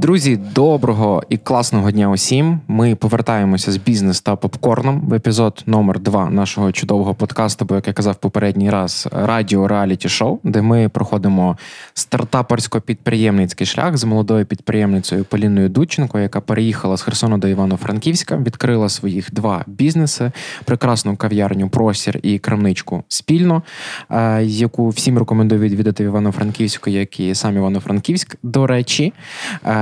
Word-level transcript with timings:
Друзі, 0.00 0.36
доброго 0.36 1.22
і 1.28 1.36
класного 1.36 1.90
дня 1.90 2.10
усім. 2.10 2.60
Ми 2.68 2.94
повертаємося 2.94 3.72
з 3.72 3.76
бізнес 3.76 4.20
та 4.20 4.36
попкорном 4.36 5.00
в 5.00 5.14
епізод 5.14 5.62
номер 5.66 6.00
2 6.00 6.30
нашого 6.30 6.72
чудового 6.72 7.14
подкасту, 7.14 7.64
бо 7.64 7.74
як 7.74 7.86
я 7.86 7.92
казав 7.92 8.16
попередній 8.16 8.70
раз, 8.70 9.08
радіо 9.12 9.68
реаліті 9.68 10.08
шоу, 10.08 10.38
де 10.44 10.62
ми 10.62 10.88
проходимо 10.88 11.58
стартаперсько-підприємницький 11.94 13.66
шлях 13.66 13.96
з 13.96 14.04
молодою 14.04 14.46
підприємницею 14.46 15.24
Поліною 15.24 15.68
Дученко, 15.68 16.18
яка 16.18 16.40
переїхала 16.40 16.96
з 16.96 17.02
Херсона 17.02 17.38
до 17.38 17.48
Івано-Франківська, 17.48 18.36
відкрила 18.36 18.88
своїх 18.88 19.34
два 19.34 19.64
бізнеси: 19.66 20.32
прекрасну 20.64 21.16
кав'ярню 21.16 21.68
Простір 21.68 22.20
і 22.22 22.38
крамничку 22.38 23.04
спільно, 23.08 23.62
е, 24.10 24.42
яку 24.44 24.88
всім 24.88 25.18
рекомендую 25.18 25.60
відвідати 25.60 26.04
в 26.04 26.06
Івано-Франківську, 26.06 26.90
як 26.90 27.20
і 27.20 27.34
сам 27.34 27.56
Івано-Франківськ, 27.56 28.36
до 28.42 28.66
речі. 28.66 29.12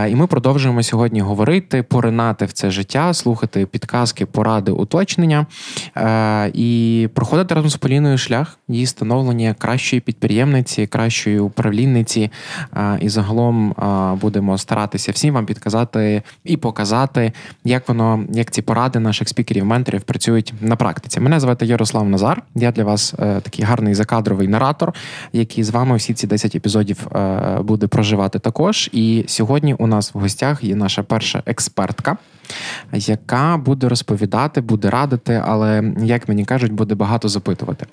І 0.08 0.14
ми 0.14 0.26
продовжуємо 0.26 0.82
сьогодні 0.82 1.20
говорити, 1.20 1.82
поринати 1.82 2.44
в 2.44 2.52
це 2.52 2.70
життя, 2.70 3.14
слухати 3.14 3.66
підказки, 3.66 4.26
поради, 4.26 4.72
уточнення 4.72 5.46
е, 5.96 6.50
і 6.54 7.08
проходити 7.14 7.54
разом 7.54 7.70
з 7.70 7.76
Поліною 7.76 8.18
шлях 8.18 8.58
її 8.68 8.86
становлення 8.86 9.54
кращої 9.58 10.00
підприємниці, 10.00 10.86
кращої 10.86 11.38
управлінниці. 11.38 12.30
Е, 12.76 12.98
і 13.00 13.08
загалом 13.08 13.70
е, 13.70 14.18
будемо 14.20 14.58
старатися 14.58 15.12
всім 15.12 15.34
вам 15.34 15.46
підказати 15.46 16.22
і 16.44 16.56
показати, 16.56 17.32
як 17.64 17.88
воно, 17.88 18.24
як 18.32 18.50
ці 18.50 18.62
поради 18.62 18.98
наших 18.98 19.28
спікерів, 19.28 19.64
менторів 19.64 20.02
працюють 20.02 20.54
на 20.60 20.76
практиці. 20.76 21.20
Мене 21.20 21.40
звати 21.40 21.66
Ярослав 21.66 22.08
Назар. 22.08 22.42
Я 22.54 22.72
для 22.72 22.84
вас 22.84 23.14
такий 23.42 23.64
гарний 23.64 23.94
закадровий 23.94 24.48
наратор, 24.48 24.94
який 25.32 25.64
з 25.64 25.70
вами 25.70 25.96
всі 25.96 26.14
ці 26.14 26.26
10 26.26 26.54
епізодів 26.54 27.06
буде 27.60 27.86
проживати 27.86 28.38
також. 28.38 28.90
І 28.92 29.24
сьогодні 29.26 29.74
у 29.74 29.86
нас 29.86 29.97
нас 29.98 30.14
в 30.14 30.18
гостях 30.18 30.64
є 30.64 30.76
наша 30.76 31.02
перша 31.02 31.42
експертка, 31.46 32.16
яка 32.92 33.56
буде 33.56 33.88
розповідати, 33.88 34.60
буде 34.60 34.90
радити, 34.90 35.42
але, 35.46 35.92
як 36.02 36.28
мені 36.28 36.44
кажуть, 36.44 36.72
буде 36.72 36.94
багато 36.94 37.28
запитувати. 37.28 37.86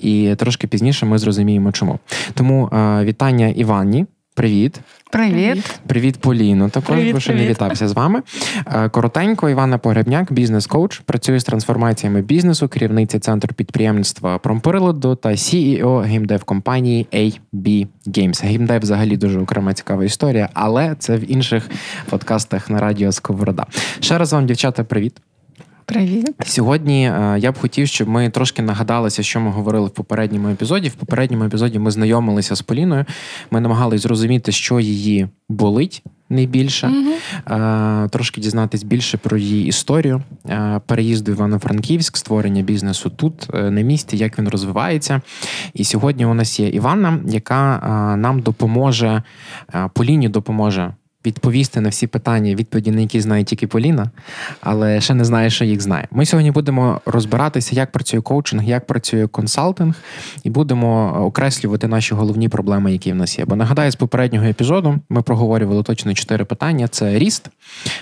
І 0.00 0.34
трошки 0.38 0.66
пізніше 0.66 1.06
ми 1.06 1.18
зрозуміємо, 1.18 1.72
чому. 1.72 1.98
Тому 2.34 2.66
е, 2.72 3.04
вітання 3.04 3.48
Іванні. 3.48 4.06
Привіт. 4.34 4.80
Привіт, 5.10 5.80
привіт, 5.86 6.20
Поліно. 6.20 6.68
Також 6.68 6.96
привіт, 6.96 7.14
бо 7.14 7.20
ще 7.20 7.34
не 7.34 7.46
вітався 7.46 7.88
з 7.88 7.92
вами. 7.92 8.22
Е, 8.66 8.88
коротенько, 8.88 9.48
Іванна 9.48 9.78
Погребняк, 9.78 10.32
бізнес-коуч, 10.32 10.98
працює 10.98 11.40
з 11.40 11.44
трансформаціями 11.44 12.22
бізнесу, 12.22 12.68
керівниця 12.68 13.18
центру 13.18 13.54
підприємництва 13.54 14.38
Промприладу 14.38 15.14
та 15.14 15.28
CEO 15.28 16.00
геймдев 16.00 16.44
компанії 16.44 17.06
AB 17.12 17.86
Games. 18.06 18.44
Геймдев 18.44 18.80
взагалі 18.80 19.16
дуже 19.16 19.40
окрема 19.40 19.74
цікава 19.74 20.04
історія, 20.04 20.48
але 20.54 20.96
це 20.98 21.16
в 21.16 21.32
інших 21.32 21.70
подкастах 22.10 22.70
на 22.70 22.78
радіо 22.78 23.12
Сковорода. 23.12 23.66
Ще 24.00 24.18
раз 24.18 24.32
вам, 24.32 24.46
дівчата, 24.46 24.84
привіт. 24.84 25.20
Привіт. 25.92 26.34
Сьогодні 26.46 27.06
е, 27.06 27.36
я 27.38 27.52
б 27.52 27.58
хотів, 27.58 27.88
щоб 27.88 28.08
ми 28.08 28.30
трошки 28.30 28.62
нагадалися, 28.62 29.22
що 29.22 29.40
ми 29.40 29.50
говорили 29.50 29.86
в 29.86 29.90
попередньому 29.90 30.48
епізоді. 30.48 30.88
В 30.88 30.94
попередньому 30.94 31.44
епізоді 31.44 31.78
ми 31.78 31.90
знайомилися 31.90 32.56
з 32.56 32.62
Поліною. 32.62 33.04
Ми 33.50 33.60
намагалися 33.60 34.02
зрозуміти, 34.02 34.52
що 34.52 34.80
її 34.80 35.28
болить 35.48 36.02
найбільше, 36.28 36.86
mm 36.86 38.08
трошки 38.08 38.40
дізнатись 38.40 38.82
більше 38.82 39.18
про 39.18 39.38
її 39.38 39.66
історію 39.66 40.22
е, 40.48 40.80
переїзду 40.86 41.32
в 41.32 41.34
Івано-Франківськ, 41.34 42.16
створення 42.16 42.62
бізнесу 42.62 43.10
тут 43.10 43.48
на 43.54 43.80
місці, 43.80 44.16
як 44.16 44.38
він 44.38 44.48
розвивається. 44.48 45.20
І 45.74 45.84
сьогодні 45.84 46.26
у 46.26 46.34
нас 46.34 46.60
є 46.60 46.68
Іванна, 46.68 47.18
яка 47.26 47.78
нам 48.18 48.40
допоможе, 48.40 49.22
Поліні 49.94 50.28
допоможе 50.28 50.92
відповісти 51.26 51.80
на 51.80 51.88
всі 51.88 52.06
питання, 52.06 52.54
відповіді 52.54 52.90
на 52.90 53.00
які 53.00 53.20
знає 53.20 53.44
тільки 53.44 53.66
Поліна, 53.66 54.10
але 54.60 55.00
ще 55.00 55.14
не 55.14 55.24
знає, 55.24 55.50
що 55.50 55.64
їх 55.64 55.80
знає. 55.80 56.08
Ми 56.10 56.26
сьогодні 56.26 56.50
будемо 56.50 57.00
розбиратися, 57.06 57.76
як 57.76 57.92
працює 57.92 58.20
коучинг, 58.20 58.64
як 58.64 58.86
працює 58.86 59.26
консалтинг, 59.26 59.94
і 60.44 60.50
будемо 60.50 61.22
окреслювати 61.26 61.88
наші 61.88 62.14
головні 62.14 62.48
проблеми, 62.48 62.92
які 62.92 63.12
в 63.12 63.14
нас 63.14 63.38
є. 63.38 63.44
Бо 63.44 63.56
нагадаю, 63.56 63.90
з 63.90 63.96
попереднього 63.96 64.46
епізоду 64.46 64.98
ми 65.08 65.22
проговорювали 65.22 65.82
точно 65.82 66.14
чотири 66.14 66.44
питання: 66.44 66.88
це 66.88 67.18
ріст, 67.18 67.48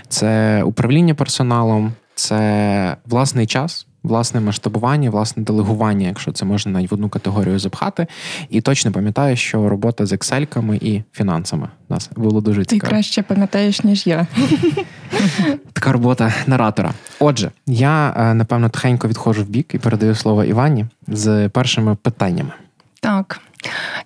це 0.09 0.63
управління 0.63 1.15
персоналом, 1.15 1.93
це 2.15 2.97
власний 3.07 3.47
час 3.47 3.87
власне 4.03 4.41
масштабування, 4.41 5.11
власне 5.11 5.43
делегування, 5.43 6.07
якщо 6.07 6.33
це 6.33 6.45
можна 6.45 6.73
навіть 6.73 6.91
в 6.91 6.95
одну 6.95 7.09
категорію 7.09 7.59
запхати. 7.59 8.07
І 8.49 8.61
точно 8.61 8.93
пам'ятаю, 8.93 9.37
що 9.37 9.69
робота 9.69 10.07
з 10.07 10.13
ексельками 10.13 10.77
і 10.77 11.03
фінансами 11.13 11.69
нас 11.89 12.11
було 12.17 12.41
дуже 12.41 12.65
цікаво. 12.65 12.81
Ти 12.81 12.95
краще 12.95 13.23
пам'ятаєш, 13.23 13.85
ніж 13.85 14.07
я. 14.07 14.27
Така 15.73 15.93
робота 15.93 16.35
наратора. 16.47 16.93
Отже, 17.19 17.51
я 17.67 18.15
е, 18.17 18.35
напевно 18.35 18.69
тихенько 18.69 19.09
відходжу 19.09 19.43
в 19.43 19.49
бік 19.49 19.75
і 19.75 19.79
передаю 19.79 20.15
слово 20.15 20.45
Івані 20.45 20.87
з 21.09 21.49
першими 21.49 21.95
питаннями. 21.95 22.53
Так. 23.01 23.41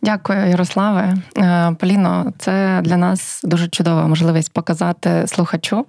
Дякую, 0.03 0.49
Ярославе. 0.49 1.15
Е, 1.39 1.77
Поліно, 1.81 2.33
це 2.39 2.81
для 2.85 2.97
нас 2.97 3.41
дуже 3.45 3.69
чудова 3.69 4.07
можливість 4.07 4.53
показати 4.53 5.27
слухачу, 5.27 5.87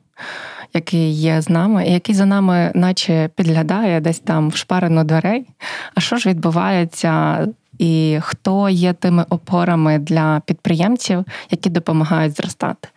який 0.76 1.12
є 1.12 1.42
з 1.42 1.50
нами, 1.50 1.88
і 1.88 1.92
який 1.92 2.16
за 2.16 2.26
нами, 2.26 2.72
наче 2.76 3.30
підглядає 3.36 4.02
десь 4.02 4.20
там 4.20 4.50
в 4.50 4.56
шпарину 4.56 5.04
дверей. 5.04 5.46
А 5.96 6.02
що 6.02 6.18
ж 6.18 6.30
відбувається? 6.30 7.48
І 7.80 8.18
хто 8.22 8.70
є 8.70 8.94
тими 8.94 9.26
опорами 9.30 10.00
для 10.00 10.42
підприємців, 10.46 11.26
які 11.52 11.70
допомагають 11.70 12.38
зростати? 12.38 12.88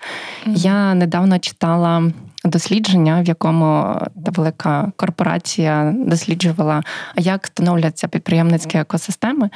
Mm-hmm. 0.46 0.56
Я 0.56 0.94
недавно 0.94 1.38
читала 1.38 2.12
дослідження, 2.44 3.22
в 3.22 3.24
якому 3.24 3.96
та 4.24 4.30
велика 4.30 4.92
корпорація 4.96 5.94
досліджувала, 5.96 6.82
як 7.16 7.46
становляться 7.46 8.08
підприємницькі 8.08 8.78
екосистеми. 8.78 9.50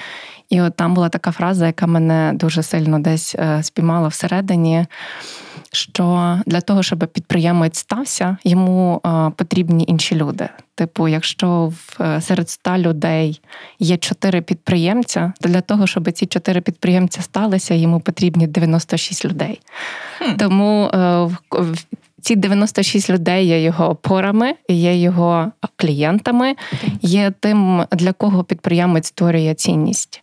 І 0.48 0.60
от 0.60 0.76
там 0.76 0.94
була 0.94 1.08
така 1.08 1.32
фраза, 1.32 1.66
яка 1.66 1.86
мене 1.86 2.32
дуже 2.34 2.62
сильно 2.62 2.98
десь 2.98 3.34
е, 3.34 3.62
спіймала 3.62 4.08
всередині 4.08 4.86
що 5.72 6.38
для 6.46 6.60
того, 6.60 6.82
щоб 6.82 6.98
підприємець 6.98 7.78
стався, 7.78 8.36
йому 8.44 9.00
потрібні 9.36 9.84
інші 9.88 10.16
люди. 10.16 10.48
Типу, 10.74 11.08
якщо 11.08 11.66
в 11.66 12.02
е, 12.02 12.20
серед 12.20 12.48
ста 12.48 12.78
людей 12.78 13.40
є 13.78 13.96
чотири 13.96 14.40
підприємця, 14.42 15.32
то 15.40 15.48
для 15.48 15.60
того, 15.60 15.86
щоб 15.86 16.12
ці 16.12 16.26
чотири 16.26 16.60
підприємця 16.60 17.22
сталися, 17.22 17.74
йому 17.74 18.00
потрібні 18.00 18.46
96 18.46 19.24
людей. 19.24 19.60
Хм. 20.18 20.36
Тому 20.38 20.84
е, 20.84 21.28
ці 22.22 22.36
96 22.36 23.10
людей 23.10 23.46
є 23.46 23.62
його 23.62 23.90
опорами, 23.90 24.54
є 24.68 24.96
його 24.96 25.52
клієнтами, 25.76 26.54
є 27.02 27.32
тим, 27.40 27.84
для 27.92 28.12
кого 28.12 28.44
підприємець 28.44 29.06
створює 29.06 29.54
цінність. 29.54 30.22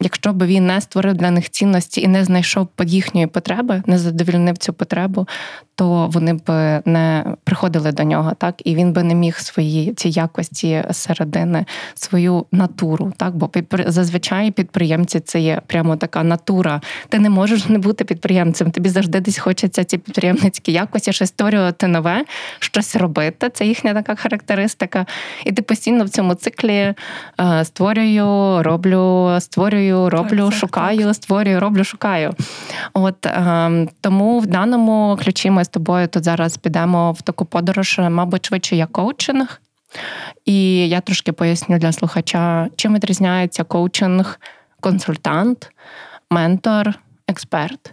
Якщо 0.00 0.32
б 0.32 0.46
він 0.46 0.66
не 0.66 0.80
створив 0.80 1.14
для 1.14 1.30
них 1.30 1.50
цінності 1.50 2.00
і 2.00 2.08
не 2.08 2.24
знайшов 2.24 2.68
їхньої 2.84 3.26
потреби, 3.26 3.82
не 3.86 3.98
задовільнив 3.98 4.58
цю 4.58 4.72
потребу, 4.72 5.26
то 5.74 6.08
вони 6.12 6.34
б 6.34 6.42
не 6.84 7.24
приходили 7.44 7.92
до 7.92 8.02
нього, 8.02 8.32
так 8.38 8.54
і 8.64 8.74
він 8.74 8.92
би 8.92 9.02
не 9.02 9.14
міг 9.14 9.38
свої 9.38 9.94
ці 9.94 10.08
якості 10.08 10.84
середини, 10.90 11.64
свою 11.94 12.46
натуру. 12.52 13.12
Так, 13.16 13.36
бо 13.36 13.50
зазвичай 13.86 14.50
підприємці 14.50 15.20
це 15.20 15.40
є 15.40 15.60
прямо 15.66 15.96
така 15.96 16.22
натура. 16.22 16.80
Ти 17.08 17.18
не 17.18 17.30
можеш 17.30 17.68
не 17.68 17.78
бути 17.78 18.04
підприємцем. 18.04 18.70
Тобі 18.70 18.88
завжди 18.88 19.20
десь 19.20 19.38
хочеться 19.38 19.84
ці 19.84 19.98
підприємницькі 19.98 20.71
якості 20.72 21.12
щось 21.12 21.28
створювати 21.28 21.86
нове, 21.86 22.24
щось 22.58 22.96
робити. 22.96 23.50
Це 23.54 23.66
їхня 23.66 23.94
така 23.94 24.14
характеристика. 24.14 25.06
І 25.44 25.52
ти 25.52 25.62
постійно 25.62 26.04
в 26.04 26.08
цьому 26.08 26.34
циклі 26.34 26.94
е, 27.40 27.64
створюю, 27.64 28.62
роблю, 28.62 29.36
створюю, 29.40 30.10
роблю, 30.10 30.48
так, 30.48 30.58
шукаю, 30.58 31.04
так. 31.04 31.14
створюю, 31.14 31.60
роблю, 31.60 31.84
шукаю. 31.84 32.34
От 32.92 33.26
ем, 33.26 33.88
тому 34.00 34.38
в 34.38 34.46
даному 34.46 35.18
ключі 35.24 35.50
ми 35.50 35.64
з 35.64 35.68
тобою 35.68 36.08
тут 36.08 36.24
зараз 36.24 36.56
підемо 36.56 37.12
в 37.12 37.22
таку 37.22 37.44
подорож, 37.44 38.00
мабуть, 38.10 38.46
швидше 38.46 38.76
як 38.76 38.92
коучинг. 38.92 39.60
І 40.44 40.88
я 40.88 41.00
трошки 41.00 41.32
поясню 41.32 41.78
для 41.78 41.92
слухача, 41.92 42.68
чим 42.76 42.94
відрізняється 42.94 43.64
коучинг, 43.64 44.40
консультант, 44.80 45.70
ментор, 46.30 46.94
експерт. 47.28 47.92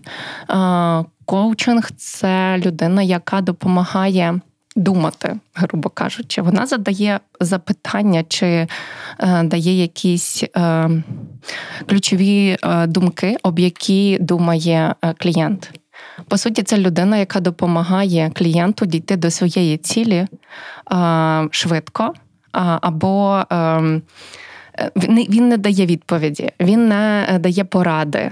Коучинг 1.30 1.92
це 1.98 2.58
людина, 2.58 3.02
яка 3.02 3.42
допомагає 3.42 4.40
думати, 4.76 5.40
грубо 5.54 5.90
кажучи. 5.90 6.42
Вона 6.42 6.66
задає 6.66 7.20
запитання 7.40 8.24
чи 8.28 8.46
е, 8.48 8.68
дає 9.44 9.82
якісь 9.82 10.44
е, 10.58 10.90
ключові 11.90 12.58
е, 12.64 12.88
думки, 12.88 13.38
об 13.44 13.60
які 13.60 14.18
думає 14.22 14.96
е, 15.02 15.14
клієнт. 15.14 15.72
По 16.28 16.38
суті, 16.38 16.64
це 16.64 16.78
людина, 16.78 17.18
яка 17.18 17.40
допомагає 17.40 18.32
клієнту 18.36 18.86
дійти 18.86 19.18
до 19.18 19.32
своєї 19.32 19.78
цілі 19.78 20.28
е, 20.92 21.48
швидко 21.52 22.14
або. 22.82 23.44
Ем, 24.80 24.90
він 25.30 25.50
не 25.50 25.58
дає 25.58 25.86
відповіді, 25.86 26.52
він 26.60 26.88
не 26.88 27.38
дає 27.40 27.64
поради. 27.64 28.32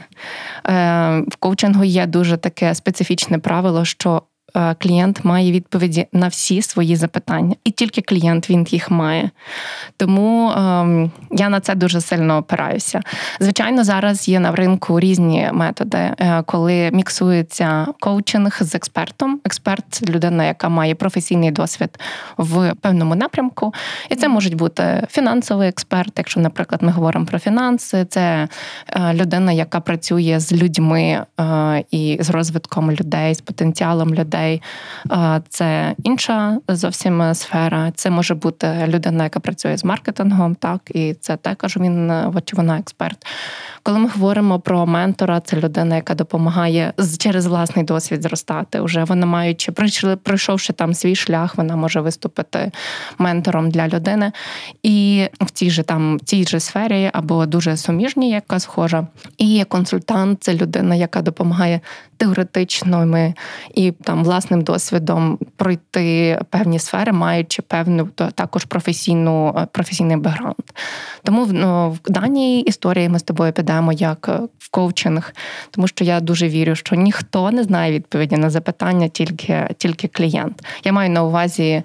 В 1.28 1.36
коучингу 1.40 1.84
є 1.84 2.06
дуже 2.06 2.38
таке 2.38 2.76
специфічне 2.76 3.40
правило, 3.40 3.86
що 3.86 4.22
Е, 4.37 4.37
клієнт 4.80 5.26
має 5.26 5.52
відповіді 5.52 6.08
на 6.14 6.28
всі 6.28 6.62
свої 6.62 6.96
запитання, 6.96 7.56
і 7.64 7.72
тільки 7.72 8.02
клієнт 8.02 8.50
він 8.50 8.68
їх 8.70 8.92
має. 8.92 9.30
Тому 9.98 10.52
ем, 10.52 11.12
я 11.32 11.50
на 11.50 11.60
це 11.60 11.76
дуже 11.76 12.02
сильно 12.02 12.38
опираюся. 12.38 13.02
Звичайно, 13.40 13.84
зараз 13.84 14.28
є 14.28 14.40
на 14.40 14.52
ринку 14.52 15.00
різні 15.00 15.50
методи, 15.54 15.98
е, 15.98 16.44
коли 16.46 16.92
міксується 16.92 17.88
коучинг 18.00 18.58
з 18.62 18.76
експертом. 18.76 19.40
Експерт 19.46 19.84
це 19.90 20.06
людина, 20.06 20.46
яка 20.46 20.70
має 20.70 20.96
професійний 20.96 21.52
досвід 21.52 22.00
в 22.38 22.74
певному 22.82 23.16
напрямку, 23.16 23.74
і 24.10 24.16
це 24.16 24.28
може 24.28 24.50
бути 24.50 25.08
фінансовий 25.10 25.70
експерт. 25.70 26.14
Якщо, 26.18 26.40
наприклад, 26.40 26.84
ми 26.84 26.92
говоримо 26.92 27.26
про 27.26 27.40
фінанси, 27.40 28.06
це 28.10 28.48
е, 28.90 29.14
людина, 29.14 29.52
яка 29.52 29.80
працює 29.80 30.40
з 30.40 30.54
людьми 30.54 31.26
і 31.92 32.18
з 32.20 32.30
розвитком 32.30 32.92
людей, 32.92 33.36
з 33.36 33.42
потенціалом 33.42 34.16
людей 34.16 34.47
людей. 34.48 34.62
Це 35.50 35.96
інша 36.04 36.58
зовсім 36.68 37.34
сфера. 37.34 37.92
Це 37.96 38.10
може 38.10 38.36
бути 38.36 38.86
людина, 38.88 39.24
яка 39.24 39.40
працює 39.40 39.78
з 39.78 39.84
маркетингом, 39.84 40.56
так 40.56 40.82
і 40.94 41.14
це 41.14 41.38
також 41.38 41.78
він 41.78 42.12
чи 42.46 42.56
вона 42.56 42.80
експерт. 42.80 43.26
Коли 43.84 44.00
ми 44.00 44.10
говоримо 44.10 44.60
про 44.60 44.86
ментора, 44.86 45.40
це 45.40 45.58
людина, 45.58 45.96
яка 45.96 46.16
допомагає 46.16 46.94
через 47.20 47.46
власний 47.46 47.86
досвід 47.86 48.22
зростати. 48.22 48.80
Уже 48.80 49.04
вона 49.04 49.26
маючи 49.26 49.72
пройшовши 50.24 50.74
там 50.74 50.94
свій 50.94 51.16
шлях, 51.16 51.58
вона 51.58 51.76
може 51.76 52.02
виступити 52.02 52.72
ментором 53.18 53.72
для 53.72 53.88
людини. 53.88 54.32
І 54.84 55.28
в 55.42 55.52
цій 55.52 55.70
же 55.70 55.84
там 55.84 56.18
в 56.18 56.20
цій 56.20 56.44
же 56.44 56.60
сфері 56.60 57.10
або 57.14 57.46
дуже 57.46 57.78
суміжній, 57.78 58.30
яка 58.30 58.60
схожа. 58.60 59.08
І 59.38 59.46
є 59.46 59.66
консультант 59.66 60.44
це 60.44 60.54
людина, 60.54 60.96
яка 60.96 61.22
допомагає 61.22 61.80
теоретичними 62.18 63.34
і 63.76 63.92
там 63.92 64.24
власним 64.38 64.62
досвідом 64.62 65.40
пройти 65.56 66.40
певні 66.50 66.80
сфери, 66.80 67.12
маючи 67.12 67.62
певну 67.62 68.06
також 68.36 68.66
професійну 68.66 69.68
професійний 69.72 70.18
бекграунд. 70.18 70.56
Тому 71.24 71.48
ну, 71.52 71.90
в 71.90 72.12
даній 72.12 72.62
історії 72.62 73.10
ми 73.10 73.20
з 73.20 73.24
тобою 73.24 73.54
підемо 73.54 73.94
як 73.94 74.30
в 74.60 74.72
коучинг, 74.72 75.34
тому 75.72 75.88
що 75.88 76.04
я 76.04 76.20
дуже 76.20 76.48
вірю, 76.50 76.76
що 76.76 76.96
ніхто 76.96 77.52
не 77.52 77.64
знає 77.64 77.92
відповіді 77.92 78.38
на 78.38 78.50
запитання, 78.50 79.08
тільки, 79.08 79.68
тільки 79.78 80.08
клієнт. 80.08 80.66
Я 80.84 80.92
маю 80.92 81.10
на 81.10 81.24
увазі. 81.24 81.84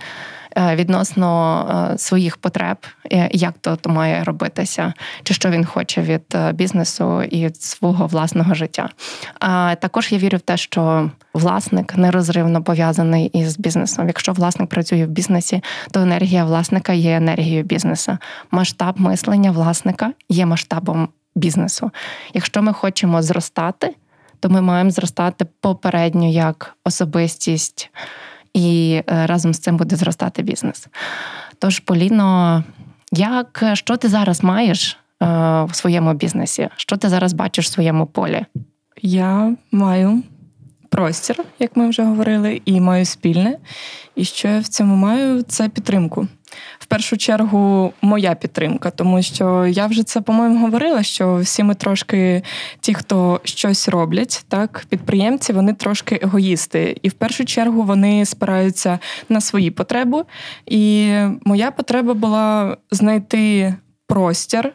Е, 0.56 0.76
відносно 0.76 1.90
е, 1.93 1.99
своїх 1.99 2.37
потреб, 2.37 2.76
е, 3.12 3.28
як 3.32 3.54
то 3.58 3.78
має 3.90 4.25
робитися, 4.25 4.93
чи 5.22 5.34
що 5.34 5.50
він 5.50 5.64
хоче 5.64 6.02
від 6.02 6.37
бізнесу 6.52 7.22
і 7.22 7.50
свого 7.54 8.06
власного 8.06 8.54
життя. 8.54 8.88
А 9.40 9.75
також 9.75 10.12
я 10.12 10.19
вірю 10.19 10.38
в 10.38 10.40
те, 10.40 10.56
що 10.56 11.10
власник 11.34 11.96
нерозривно 11.96 12.62
пов'язаний 12.62 13.26
із 13.26 13.58
бізнесом. 13.58 14.06
Якщо 14.06 14.32
власник 14.32 14.69
працює 14.69 15.06
в 15.06 15.08
бізнесі, 15.08 15.62
то 15.90 16.00
енергія 16.00 16.44
власника 16.44 16.93
є 16.93 17.16
енергією 17.16 17.62
бізнесу. 17.62 18.19
Масштаб 18.50 19.00
мислення 19.00 19.50
власника 19.50 20.12
є 20.28 20.46
масштабом 20.46 21.08
бізнесу. 21.34 21.90
Якщо 22.34 22.62
ми 22.62 22.72
хочемо 22.72 23.22
зростати, 23.22 23.94
то 24.40 24.50
ми 24.50 24.60
маємо 24.60 24.90
зростати 24.90 25.46
попередньо 25.60 26.28
як 26.28 26.76
особистість 26.84 27.90
і 28.54 29.02
е, 29.06 29.26
разом 29.26 29.54
з 29.54 29.58
цим 29.58 29.76
буде 29.76 29.96
зростати 29.96 30.43
бізнес. 30.43 30.88
Тож, 31.58 31.78
Поліно, 31.78 32.64
як 33.12 33.64
що 33.72 33.96
ти 33.96 34.08
зараз 34.08 34.44
маєш 34.44 34.93
е, 35.22 35.26
в 35.64 35.70
своєму 35.72 36.14
бізнесі? 36.14 36.69
Що 36.76 36.96
ти 36.96 37.08
зараз 37.08 37.32
бачиш 37.32 37.66
в 37.66 37.72
своєму 37.72 38.06
полі? 38.06 38.44
Я 39.02 39.56
маю 39.72 40.22
простір, 40.88 41.37
як 41.58 41.76
ми 41.76 41.88
вже 41.88 42.02
говорили, 42.02 42.62
і 42.64 42.81
маю 42.81 43.04
спільне. 43.04 43.58
І 44.14 44.25
що 44.25 44.49
я 44.49 44.58
в 44.58 44.69
цьому 44.69 44.96
маю, 44.96 45.43
це 45.43 45.69
підтримку. 45.69 46.28
В 46.78 46.87
першу 46.87 47.16
чергу, 47.16 47.93
моя 48.02 48.34
підтримка, 48.34 48.90
тому 48.90 49.22
що 49.22 49.66
я 49.66 49.87
вже 49.87 50.02
це, 50.02 50.20
по-моєму, 50.20 50.58
говорила, 50.58 51.02
що 51.02 51.37
всі 51.37 51.62
ми 51.62 51.75
трошки, 51.75 52.43
ті, 52.81 52.94
хто 52.94 53.40
щось 53.44 53.88
роблять, 53.88 54.44
так, 54.49 54.87
підприємці, 54.88 55.52
вони 55.52 55.75
трошки 55.75 56.20
егоїсти. 56.22 56.96
І 57.02 57.08
в 57.08 57.12
першу 57.12 57.44
чергу 57.44 57.82
вони 57.82 58.25
спираються 58.25 58.99
на 59.28 59.40
свої 59.40 59.70
потреби. 59.70 60.25
І 60.66 61.14
моя 61.44 61.70
потреба 61.70 62.14
була 62.14 62.76
знайти 62.90 63.75
простір. 64.06 64.72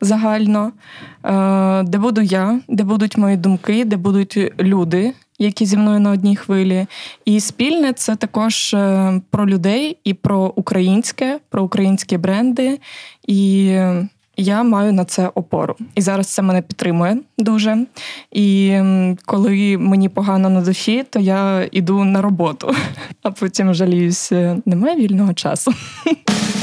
Загально, 0.00 0.72
е, 1.24 1.82
де 1.82 1.98
буду 1.98 2.20
я, 2.20 2.60
де 2.68 2.84
будуть 2.84 3.16
мої 3.16 3.36
думки, 3.36 3.84
де 3.84 3.96
будуть 3.96 4.38
люди, 4.60 5.14
які 5.38 5.66
зі 5.66 5.76
мною 5.76 6.00
на 6.00 6.10
одній 6.10 6.36
хвилі. 6.36 6.86
І 7.24 7.40
спільне 7.40 7.92
це 7.92 8.16
також 8.16 8.74
е, 8.74 9.20
про 9.30 9.46
людей 9.46 9.96
і 10.04 10.14
про 10.14 10.52
українське, 10.56 11.40
про 11.50 11.64
українські 11.64 12.18
бренди. 12.18 12.80
І 13.26 13.74
я 14.36 14.62
маю 14.62 14.92
на 14.92 15.04
це 15.04 15.30
опору. 15.34 15.76
І 15.94 16.00
зараз 16.00 16.26
це 16.26 16.42
мене 16.42 16.62
підтримує 16.62 17.18
дуже. 17.38 17.86
І 18.32 18.78
коли 19.26 19.78
мені 19.78 20.08
погано 20.08 20.50
на 20.50 20.60
душі, 20.60 21.04
то 21.10 21.20
я 21.20 21.68
йду 21.72 22.04
на 22.04 22.22
роботу, 22.22 22.74
а 23.22 23.30
потім 23.30 23.74
жаліюсь, 23.74 24.32
немає 24.64 24.96
вільного 24.96 25.34
часу. 25.34 25.74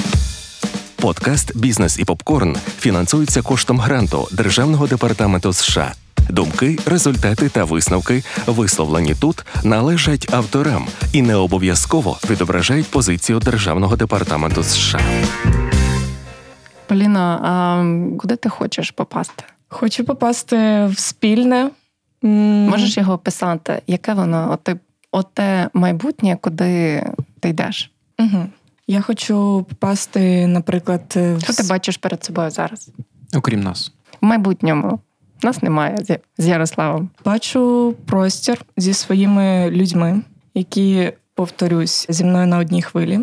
Подкаст 1.06 1.58
Бізнес 1.58 2.00
і 2.00 2.06
попкорн 2.06 2.56
фінансується 2.80 3.42
коштом 3.42 3.80
гранту 3.80 4.28
Державного 4.32 4.88
департаменту 4.88 5.54
США. 5.54 5.94
Думки, 6.30 6.78
результати 6.86 7.50
та 7.50 7.64
висновки, 7.64 8.24
висловлені 8.48 9.16
тут, 9.22 9.46
належать 9.64 10.34
авторам 10.34 10.88
і 11.14 11.22
не 11.22 11.36
обов'язково 11.36 12.18
відображають 12.30 12.88
позицію 12.88 13.40
Державного 13.40 13.96
департаменту 13.96 14.64
США. 14.64 15.02
Поліна, 16.88 17.40
а 17.44 18.18
куди 18.18 18.36
ти 18.36 18.50
хочеш 18.50 18.92
попасти? 18.92 19.44
Хочу 19.70 20.06
попасти 20.06 20.86
в 20.86 21.00
спільне. 21.00 21.70
Можеш 22.22 22.98
його 22.98 23.14
описати? 23.14 23.82
Яке 23.88 24.14
воно? 24.14 24.50
Оте, 24.54 24.76
оте 25.12 25.70
майбутнє, 25.74 26.38
куди 26.42 27.04
ти 27.40 27.50
йдеш? 27.50 27.92
Угу. 28.20 28.46
Я 28.88 29.02
хочу 29.02 29.66
попасти, 29.70 30.48
наприклад, 30.48 31.02
в... 31.16 31.40
що 31.44 31.54
ти 31.54 31.64
бачиш 31.70 31.98
перед 31.98 32.24
собою 32.24 32.50
зараз? 32.50 32.90
Окрім 33.36 33.60
нас. 33.60 33.92
В 34.22 34.26
майбутньому. 34.26 35.00
Нас 35.44 35.64
немає 35.64 35.98
з 36.38 36.48
Ярославом. 36.48 37.10
Бачу 37.26 37.96
простір 38.06 38.66
зі 38.78 38.94
своїми 38.94 39.72
людьми, 39.72 40.22
які, 40.54 41.12
повторюсь, 41.36 42.06
зі 42.10 42.24
мною 42.24 42.48
на 42.48 42.58
одній 42.58 42.82
хвилі, 42.82 43.20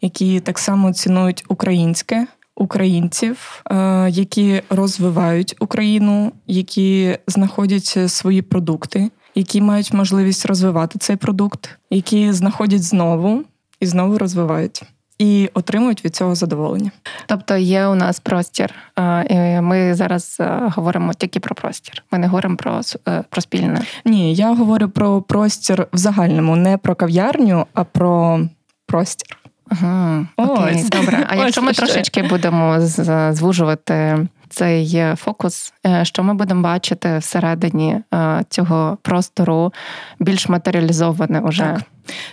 які 0.00 0.40
так 0.40 0.58
само 0.58 0.92
цінують 0.92 1.44
українське. 1.48 2.26
Українців, 2.54 3.62
е, 3.70 4.10
які 4.10 4.62
розвивають 4.70 5.56
Україну, 5.60 6.32
які 6.46 7.18
знаходять 7.26 7.98
свої 8.08 8.42
продукти, 8.42 9.10
які 9.34 9.60
мають 9.60 9.92
можливість 9.92 10.46
розвивати 10.46 10.98
цей 10.98 11.16
продукт, 11.16 11.78
які 11.90 12.32
знаходять 12.32 12.82
знову 12.82 13.44
і 13.80 13.86
знову 13.86 14.18
розвивають 14.18 14.82
і 15.20 15.50
отримують 15.54 16.04
від 16.04 16.16
цього 16.16 16.34
задоволення. 16.34 16.90
Тобто 17.26 17.56
є 17.56 17.86
у 17.86 17.94
нас 17.94 18.20
простір. 18.20 18.74
Ми 19.60 19.94
зараз 19.94 20.36
говоримо 20.60 21.14
тільки 21.14 21.40
про 21.40 21.54
простір. 21.54 22.02
Ми 22.10 22.18
не 22.18 22.26
говоримо 22.26 22.56
про 22.56 22.80
е, 23.08 23.24
про 23.30 23.40
спільне. 23.40 23.82
Ні, 24.04 24.34
я 24.34 24.54
говорю 24.54 24.88
про 24.88 25.22
простір 25.22 25.86
в 25.92 25.96
загальному, 25.96 26.56
не 26.56 26.76
про 26.78 26.94
кав'ярню, 26.94 27.66
а 27.74 27.84
про 27.84 28.40
простір. 28.86 29.36
Ага, 29.68 30.26
Окей, 30.36 30.74
Ось. 30.74 30.90
добре. 30.90 31.26
А 31.28 31.34
якщо 31.44 31.62
ми 31.62 31.72
трошечки 31.72 32.22
будемо 32.22 32.76
звужувати 33.32 34.26
цей 34.48 35.14
фокус, 35.16 35.72
е, 35.86 36.04
що 36.04 36.22
ми 36.22 36.34
будемо 36.34 36.62
бачити 36.62 37.18
всередині 37.18 37.96
е, 38.14 38.44
цього 38.48 38.98
простору 39.02 39.72
більш 40.20 40.48
матеріалізоване 40.48 41.40
уже? 41.40 41.62
Так. 41.62 41.82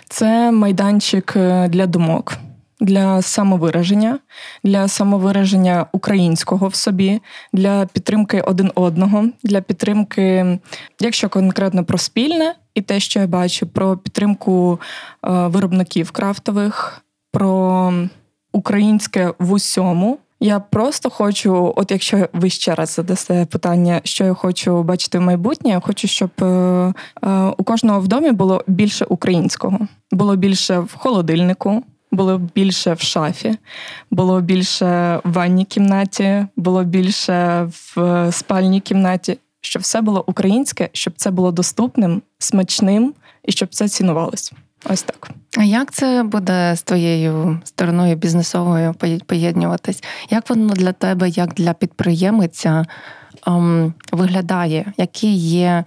Це 0.08 0.52
майданчик 0.52 1.32
для 1.68 1.86
думок 1.86 2.38
для 2.80 3.22
самовираження, 3.22 4.18
для 4.64 4.88
самовираження 4.88 5.86
українського 5.92 6.68
в 6.68 6.74
собі, 6.74 7.20
для 7.52 7.86
підтримки 7.86 8.40
один 8.40 8.70
одного, 8.74 9.28
для 9.42 9.60
підтримки, 9.60 10.58
якщо 11.00 11.28
конкретно 11.28 11.84
про 11.84 11.98
спільне, 11.98 12.54
і 12.74 12.82
те, 12.82 13.00
що 13.00 13.20
я 13.20 13.26
бачу, 13.26 13.66
про 13.66 13.96
підтримку 13.96 14.80
е, 15.24 15.30
виробників 15.30 16.10
крафтових, 16.10 17.02
про 17.32 17.92
українське 18.52 19.32
в 19.38 19.52
усьому. 19.52 20.18
Я 20.40 20.60
просто 20.60 21.10
хочу, 21.10 21.74
от 21.76 21.90
якщо 21.90 22.28
ви 22.32 22.50
ще 22.50 22.74
раз 22.74 22.94
задасте 22.94 23.46
питання, 23.50 24.00
що 24.04 24.24
я 24.24 24.34
хочу 24.34 24.82
бачити 24.82 25.18
в 25.18 25.22
майбутнє, 25.22 25.70
я 25.70 25.80
хочу, 25.80 26.08
щоб 26.08 26.30
е, 26.42 26.44
е, 26.44 26.92
у 27.56 27.64
кожного 27.64 28.00
в 28.00 28.08
домі 28.08 28.32
було 28.32 28.64
більше 28.66 29.04
українського, 29.04 29.78
було 30.10 30.36
більше 30.36 30.78
в 30.78 30.94
холодильнику, 30.94 31.82
було 32.10 32.38
більше 32.38 32.94
в 32.94 33.00
шафі, 33.00 33.58
було 34.10 34.40
більше 34.40 35.20
в 35.24 35.32
ванній 35.32 35.64
кімнаті, 35.64 36.46
було 36.56 36.84
більше 36.84 37.68
в 37.96 38.28
спальній 38.32 38.80
кімнаті, 38.80 39.38
щоб 39.60 39.82
все 39.82 40.00
було 40.00 40.24
українське, 40.26 40.88
щоб 40.92 41.12
це 41.16 41.30
було 41.30 41.52
доступним, 41.52 42.22
смачним 42.38 43.14
і 43.44 43.52
щоб 43.52 43.68
це 43.74 43.88
цінувалось. 43.88 44.52
Ось 44.84 45.02
так. 45.02 45.30
А 45.58 45.64
як 45.64 45.92
це 45.92 46.22
буде 46.22 46.76
з 46.76 46.82
твоєю 46.82 47.60
стороною 47.64 48.16
бізнесовою 48.16 48.94
поєднуватись? 49.26 50.02
Як 50.30 50.50
воно 50.50 50.74
для 50.74 50.92
тебе, 50.92 51.28
як 51.28 51.54
для 51.54 51.72
підприємиця, 51.72 52.86
ем, 53.46 53.94
виглядає? 54.12 54.92
Які 54.96 55.32
є 55.34 55.84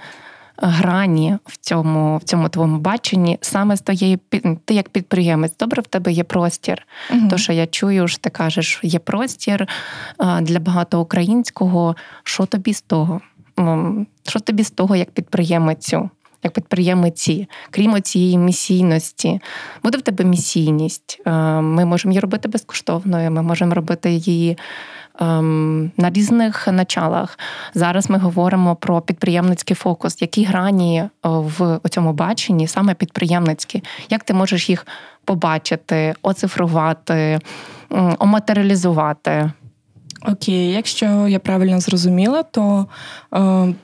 грані 0.61 1.37
в 1.45 1.57
цьому 1.57 2.17
в 2.17 2.23
цьому 2.23 2.49
твоєму 2.49 2.77
баченні 2.77 3.37
саме 3.41 3.77
з 3.77 3.81
твоєї 3.81 4.19
ти 4.65 4.73
як 4.73 4.89
підприємець? 4.89 5.57
Добре, 5.59 5.81
в 5.81 5.87
тебе 5.87 6.11
є 6.11 6.23
простір. 6.23 6.87
Угу. 7.11 7.27
То, 7.29 7.37
що 7.37 7.53
я 7.53 7.67
чую, 7.67 8.07
що 8.07 8.19
ти 8.19 8.29
кажеш, 8.29 8.79
є 8.83 8.99
простір 8.99 9.67
для 10.41 10.59
багато 10.59 11.01
українського. 11.01 11.95
Що 12.23 12.45
тобі 12.45 12.73
з 12.73 12.81
того? 12.81 13.21
Що 14.27 14.39
тобі 14.39 14.63
з 14.63 14.71
того, 14.71 14.95
як 14.95 15.11
підприємицю? 15.11 16.09
як 16.43 16.53
підприємиці, 16.53 17.47
крім 17.71 18.01
цієї 18.01 18.37
місійності, 18.37 19.41
буде 19.83 19.97
в 19.97 20.01
тебе 20.01 20.23
місійність. 20.23 21.21
Ми 21.61 21.85
можемо 21.85 22.11
її 22.11 22.19
робити 22.19 22.47
безкоштовною, 22.47 23.31
ми 23.31 23.41
можемо 23.41 23.73
робити 23.73 24.11
її. 24.11 24.57
Ем, 25.21 25.91
на 25.97 26.09
різних 26.09 26.67
началах 26.67 27.39
зараз 27.73 28.09
ми 28.09 28.17
говоримо 28.17 28.75
про 28.75 29.01
підприємницький 29.01 29.75
фокус, 29.75 30.21
які 30.21 30.43
грані 30.43 30.99
е, 30.99 31.09
в 31.23 31.79
цьому 31.89 32.13
баченні 32.13 32.67
саме 32.67 32.93
підприємницькі, 32.93 33.83
як 34.09 34.23
ти 34.23 34.33
можеш 34.33 34.69
їх 34.69 34.87
побачити, 35.25 36.13
оцифрувати, 36.21 37.39
оматеріалізувати? 38.19 39.51
Окей, 40.27 40.71
якщо 40.71 41.27
я 41.27 41.39
правильно 41.39 41.79
зрозуміла, 41.79 42.43
то 42.43 42.85
е, 43.33 43.39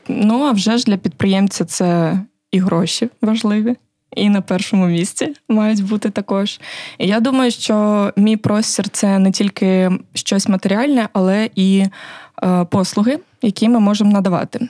ну 0.07 0.43
а 0.43 0.51
вже 0.51 0.77
ж 0.77 0.85
для 0.85 0.97
підприємця 0.97 1.65
це 1.65 2.19
і 2.51 2.59
гроші 2.59 3.09
важливі. 3.21 3.75
І 4.15 4.29
на 4.29 4.41
першому 4.41 4.85
місці 4.85 5.33
мають 5.49 5.83
бути 5.83 6.09
також. 6.09 6.59
І 6.97 7.07
я 7.07 7.19
думаю, 7.19 7.51
що 7.51 8.13
мій 8.15 8.37
простір 8.37 8.89
це 8.89 9.19
не 9.19 9.31
тільки 9.31 9.91
щось 10.13 10.47
матеріальне, 10.47 11.09
але 11.13 11.49
і 11.55 11.85
Е, 12.43 12.65
послуги, 12.65 13.19
які 13.41 13.69
ми 13.69 13.79
можемо 13.79 14.11
надавати. 14.11 14.67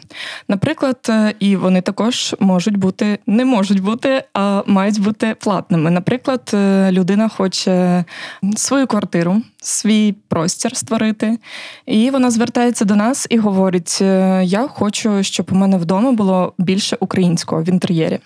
Наприклад, 0.48 0.98
е, 1.10 1.34
і 1.40 1.56
вони 1.56 1.82
також 1.82 2.36
можуть 2.40 2.78
бути, 2.78 3.20
не 3.28 3.46
можуть 3.46 3.80
бути, 3.80 4.24
а 4.34 4.64
мають 4.66 5.02
бути 5.02 5.36
платними. 5.40 5.92
Наприклад, 5.92 6.52
е, 6.54 6.92
людина 6.92 7.30
хоче 7.30 8.04
свою 8.56 8.88
квартиру, 8.88 9.42
свій 9.62 10.16
простір 10.28 10.78
створити, 10.78 11.38
і 11.86 12.10
вона 12.10 12.32
звертається 12.32 12.86
до 12.86 12.96
нас 12.96 13.28
і 13.30 13.38
говорить: 13.38 14.02
Я 14.42 14.68
хочу, 14.68 15.24
щоб 15.24 15.48
у 15.52 15.56
мене 15.56 15.78
вдома 15.78 16.12
було 16.12 16.54
більше 16.58 16.98
українського 17.00 17.64
в 17.64 17.70
інтер'єрі. 17.70 18.20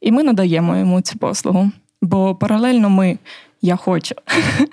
І 0.00 0.12
ми 0.12 0.22
надаємо 0.22 0.76
йому 0.76 1.00
цю 1.00 1.18
послугу. 1.18 1.70
Бо 2.02 2.34
паралельно 2.34 2.90
ми 2.90 3.18
я 3.64 3.76
хочу, 3.76 4.14
е, 4.14 4.42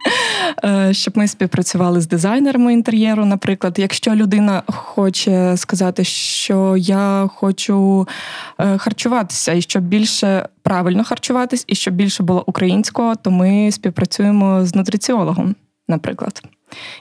щоб 0.92 1.18
ми 1.18 1.28
співпрацювали 1.28 2.02
з 2.02 2.08
дизайнерами 2.08 2.74
інтер'єру. 2.74 3.26
Наприклад, 3.26 3.80
якщо 3.80 4.16
людина 4.16 4.64
хоче 4.68 5.58
сказати, 5.58 6.04
що 6.04 6.78
я 6.78 7.30
хочу 7.36 8.08
е, 8.60 8.78
харчуватися 8.78 9.54
і 9.54 9.62
щоб 9.62 9.84
більше 9.84 10.48
правильно 10.64 11.04
харчуватись, 11.04 11.64
і 11.68 11.76
щоб 11.76 11.94
більше 11.94 12.24
було 12.24 12.44
українського, 12.48 13.16
то 13.16 13.32
ми 13.32 13.72
співпрацюємо 13.72 14.66
з 14.66 14.76
нутриціологом, 14.76 15.56
наприклад. 15.88 16.42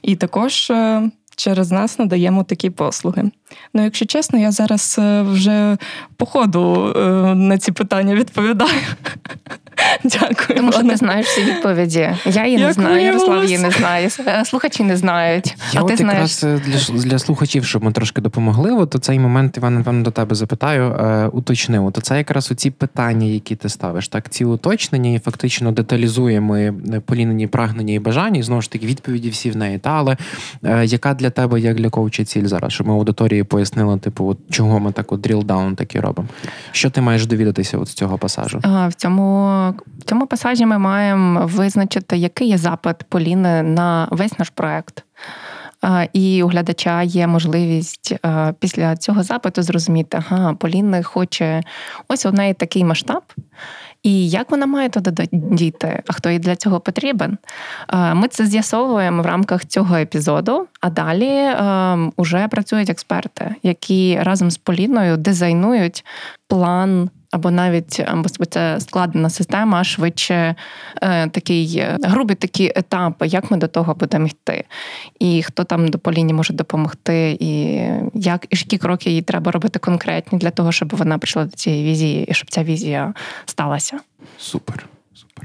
І 0.03 0.17
також. 0.17 0.71
Е, 0.71 1.11
через 1.41 1.71
нас 1.71 1.99
надаємо 1.99 2.45
такі 2.45 2.71
послуги. 2.71 3.31
Ну, 3.75 3.85
якщо 3.85 4.07
чесно, 4.07 4.39
я 4.39 4.51
зараз 4.51 5.01
вже 5.23 5.77
по 6.17 6.27
ходу 6.27 6.93
на 7.37 7.59
ці 7.59 7.73
питання 7.73 8.15
відповідаю. 8.15 8.81
Дякую. 10.05 10.57
Тому 10.57 10.73
що 10.73 10.83
ти 10.83 10.97
знаєш 10.97 11.27
всі 11.27 11.43
відповіді. 11.43 12.11
Я 12.27 12.47
її 12.47 12.59
не 12.59 12.73
знаю, 12.73 13.05
Ярослав 13.05 13.45
її 13.45 13.59
не 13.59 13.71
знає. 13.71 14.09
Е, 14.27 14.45
слухачі 14.45 14.85
не 14.85 14.97
знають. 14.97 15.57
Я 15.73 15.81
а 15.81 15.83
от 15.83 15.97
ти 15.97 16.05
якраз 16.05 16.31
знаєш. 16.31 16.61
для 16.89 17.03
для 17.03 17.19
слухачів, 17.19 17.65
щоб 17.65 17.85
ми 17.85 17.93
трошки 17.93 18.21
допомогли. 18.21 18.73
От 18.73 18.97
цей 19.01 19.19
момент, 19.19 19.57
Іван, 19.57 19.75
напевно, 19.75 20.03
до 20.03 20.11
тебе 20.11 20.35
запитаю, 20.35 20.83
е, 20.83 21.27
уточнив. 21.27 21.93
То 21.93 22.01
це 22.01 22.17
якраз 22.17 22.51
оці 22.51 22.71
питання, 22.71 23.27
які 23.27 23.57
ти 23.57 23.69
ставиш. 23.69 24.09
Так, 24.09 24.29
ці 24.29 24.45
уточнення 24.45 25.11
і 25.11 25.19
фактично 25.19 25.73
деталізуємо 25.73 26.57
е, 26.57 26.73
полінені 27.07 27.47
прагнення 27.47 27.95
і 27.95 27.99
бажання, 27.99 28.41
і 28.41 28.43
знову 28.43 28.63
ж 28.63 28.71
таки 28.71 28.87
відповіді 28.87 29.31
всі 29.31 29.51
в 29.51 29.57
неї. 29.57 29.79
Та 29.79 29.91
але 29.91 30.17
е, 30.65 30.85
яка 30.85 31.15
для 31.15 31.31
тебе, 31.31 31.61
як 31.61 31.77
для 31.77 31.89
коуча, 31.89 32.25
ціль 32.25 32.47
зараз? 32.47 32.73
Щоб 32.73 32.87
ми 32.87 32.93
аудиторії 32.93 33.40
пояснили, 33.45 33.99
типу, 33.99 34.27
от 34.27 34.39
чого 34.51 34.81
ми 34.81 34.93
так 34.93 35.13
от 35.13 35.21
down 35.31 35.75
такі 35.75 36.01
робимо? 36.01 36.29
Що 36.73 36.91
ти 36.91 37.01
маєш 37.01 37.27
довідатися 37.27 37.79
от 37.79 37.89
з 37.89 37.95
цього 37.95 38.19
пасажу? 38.19 38.61
В 38.65 38.93
цьому 38.97 39.47
в 39.99 40.05
цьому 40.05 40.27
пасажі 40.27 40.67
ми 40.67 40.79
маємо 40.79 41.47
визначити, 41.47 42.17
який 42.17 42.49
є 42.49 42.59
запит 42.59 42.97
Поліни 43.09 43.63
на 43.63 44.09
весь 44.11 44.39
наш 44.39 44.51
проект. 44.51 45.05
І 46.13 46.43
у 46.43 46.47
глядача 46.47 47.03
є 47.03 47.27
можливість 47.27 48.17
після 48.59 48.97
цього 48.97 49.23
запиту 49.23 49.63
зрозуміти, 49.63 50.23
ага, 50.29 50.55
Поліна 50.55 51.03
хоче 51.03 51.63
ось 52.09 52.27
у 52.27 52.33
неї 52.33 52.55
такий 52.55 52.85
масштаб. 52.85 53.23
І 54.03 54.31
як 54.31 54.51
вона 54.51 54.67
має 54.67 54.89
туди 54.89 55.29
дійти? 55.33 56.03
А 56.07 56.13
хто 56.13 56.31
їй 56.31 56.39
для 56.39 56.57
цього 56.57 56.81
потрібен? 56.81 57.39
Ми 58.15 58.29
це 58.29 58.47
з'ясовуємо 58.47 59.23
в 59.23 59.27
рамках 59.27 59.65
цього 59.65 59.97
епізоду, 59.97 60.67
а 60.81 60.91
далі 60.91 61.51
вже 62.19 62.49
працюють 62.49 62.91
експерти, 62.91 63.55
які 63.63 64.19
разом 64.23 64.51
з 64.51 64.57
Поліною 64.57 65.17
дизайнують 65.17 66.05
план 66.49 67.11
або 67.31 67.51
навіть 67.51 68.01
або 68.07 68.29
це 68.29 68.81
складена 68.81 69.31
система, 69.31 69.85
швидше 69.85 70.55
е, 71.03 71.29
такий 71.29 71.77
е, 71.79 71.99
грубі 72.03 72.35
такі 72.35 72.73
етапи, 72.77 73.27
як 73.27 73.51
ми 73.51 73.57
до 73.57 73.69
того 73.69 73.95
будемо 73.95 74.27
йти, 74.27 74.65
і 75.21 75.43
хто 75.43 75.65
там 75.65 75.89
до 75.89 75.99
Поліні 75.99 76.33
може 76.33 76.55
допомогти, 76.55 77.37
і 77.41 77.83
як 78.15 78.47
і 78.51 78.57
які 78.57 78.79
кроки 78.79 79.11
їй 79.11 79.23
треба 79.23 79.53
робити 79.53 79.79
конкретні 79.79 80.39
для 80.39 80.51
того, 80.51 80.73
щоб 80.73 80.97
вона 80.97 81.19
прийшла 81.19 81.45
до 81.45 81.51
цієї 81.51 81.85
візії, 81.85 82.25
і 82.25 82.35
щоб 82.35 82.51
ця 82.51 82.65
візія 82.65 83.15
сталася. 83.47 83.99
Супер. 84.39 84.87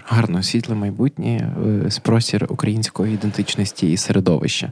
Гарно, 0.08 0.44
світле 0.44 0.76
майбутнє, 0.76 1.54
е, 1.86 2.00
простір 2.02 2.46
української 2.50 3.14
ідентичності 3.14 3.92
і 3.92 3.98
середовища. 3.98 4.72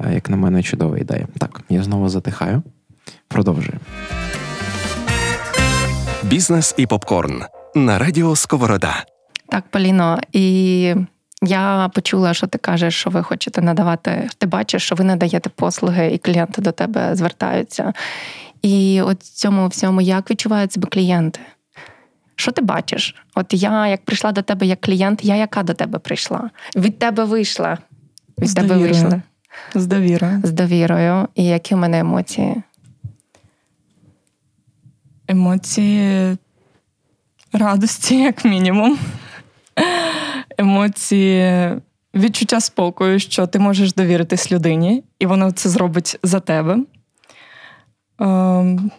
Е, 0.00 0.14
як 0.14 0.30
на 0.30 0.36
мене, 0.36 0.62
чудова 0.62 0.98
ідея. 0.98 1.26
Так, 1.38 1.60
я 1.68 1.82
знову 1.82 2.08
затихаю. 2.08 2.62
Продовжуємо. 3.28 3.80
Бізнес 6.30 6.74
і 6.76 6.86
попкорн 6.86 7.42
на 7.74 7.98
радіо 7.98 8.36
Сковорода. 8.36 9.04
Так, 9.48 9.64
Поліно, 9.70 10.18
і 10.32 10.94
я 11.42 11.90
почула, 11.94 12.34
що 12.34 12.46
ти 12.46 12.58
кажеш, 12.58 12.94
що 12.94 13.10
ви 13.10 13.22
хочете 13.22 13.62
надавати. 13.62 14.28
Ти 14.38 14.46
бачиш, 14.46 14.82
що 14.82 14.94
ви 14.94 15.04
надаєте 15.04 15.50
послуги, 15.50 16.06
і 16.06 16.18
клієнти 16.18 16.62
до 16.62 16.72
тебе 16.72 17.16
звертаються. 17.16 17.92
І 18.62 19.02
от 19.02 19.22
цьому 19.22 19.68
всьому 19.68 20.00
як 20.00 20.30
відчувають 20.30 20.72
себе 20.72 20.88
клієнти? 20.90 21.40
Що 22.36 22.52
ти 22.52 22.62
бачиш? 22.62 23.14
От 23.34 23.46
я, 23.50 23.86
як 23.86 24.04
прийшла 24.04 24.32
до 24.32 24.42
тебе 24.42 24.66
як 24.66 24.80
клієнт, 24.80 25.24
я 25.24 25.36
яка 25.36 25.62
до 25.62 25.74
тебе 25.74 25.98
прийшла? 25.98 26.50
Від 26.76 26.98
тебе 26.98 27.24
вийшла. 27.24 27.78
Від 28.38 28.48
З 28.48 28.54
тебе 28.54 28.68
довірою. 28.68 28.92
вийшла. 28.92 29.22
З 29.74 29.86
довірою. 29.86 30.40
З 30.44 30.52
довірою. 30.52 31.28
І 31.34 31.44
які 31.44 31.74
в 31.74 31.78
мене 31.78 31.98
емоції? 31.98 32.62
Емоції 35.28 36.36
радості, 37.52 38.22
як 38.22 38.44
мінімум. 38.44 38.98
Емоції 40.58 41.72
відчуття 42.14 42.60
спокою, 42.60 43.18
що 43.18 43.46
ти 43.46 43.58
можеш 43.58 43.94
довіритись 43.94 44.52
людині, 44.52 45.04
і 45.18 45.26
вона 45.26 45.52
це 45.52 45.68
зробить 45.68 46.18
за 46.22 46.40
тебе. 46.40 46.78
Ем, 48.18 48.90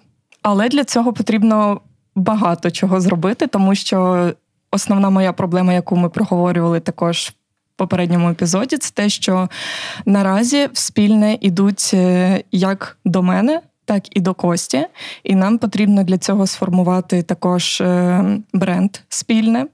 але 0.42 0.70
для 0.70 0.84
цього 0.84 1.14
потрібно 1.14 1.82
багато 2.16 2.72
чого 2.72 3.02
зробити, 3.02 3.48
тому 3.48 3.76
що 3.76 4.32
основна 4.72 5.10
моя 5.10 5.34
проблема, 5.34 5.74
яку 5.74 5.96
ми 5.96 6.10
проговорювали 6.10 6.80
також 6.80 7.28
в 7.28 7.34
попередньому 7.76 8.30
епізоді, 8.30 8.78
це 8.78 8.92
те, 8.94 9.10
що 9.10 9.50
наразі 10.06 10.70
в 10.74 10.78
спільне 10.78 11.38
ідуть 11.42 11.92
е, 11.94 12.44
як 12.52 12.98
до 13.06 13.24
мене, 13.24 13.62
так 13.90 14.18
і 14.18 14.20
до 14.20 14.34
Кості. 14.34 14.86
І 15.24 15.36
нам 15.36 15.58
потрібно 15.58 16.04
для 16.04 16.18
цього 16.18 16.48
сформувати 16.48 17.24
також 17.24 17.82
е, 17.82 18.24
бренд 18.54 18.98
спільне, 19.10 19.66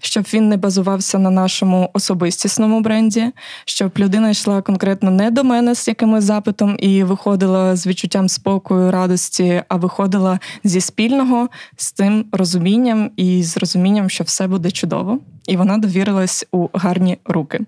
щоб 0.00 0.24
він 0.32 0.48
не 0.48 0.56
базувався 0.56 1.18
на 1.18 1.30
нашому 1.30 1.90
особистісному 1.92 2.80
бренді, 2.80 3.32
щоб 3.64 3.92
людина 3.98 4.30
йшла 4.30 4.62
конкретно 4.62 5.10
не 5.10 5.30
до 5.30 5.44
мене 5.44 5.74
з 5.74 5.88
якимось 5.88 6.24
запитом 6.24 6.76
і 6.78 7.04
виходила 7.04 7.76
з 7.76 7.86
відчуттям 7.86 8.28
спокою, 8.28 8.90
радості, 8.90 9.62
а 9.68 9.76
виходила 9.76 10.38
зі 10.64 10.80
спільного 10.80 11.48
з 11.76 11.92
тим 11.92 12.24
розумінням 12.32 13.10
і 13.16 13.42
з 13.42 13.56
розумінням, 13.56 14.10
що 14.10 14.24
все 14.24 14.46
буде 14.46 14.70
чудово. 14.70 15.18
І 15.46 15.56
вона 15.56 15.78
довірилась 15.78 16.46
у 16.52 16.68
гарні 16.72 17.18
руки. 17.24 17.60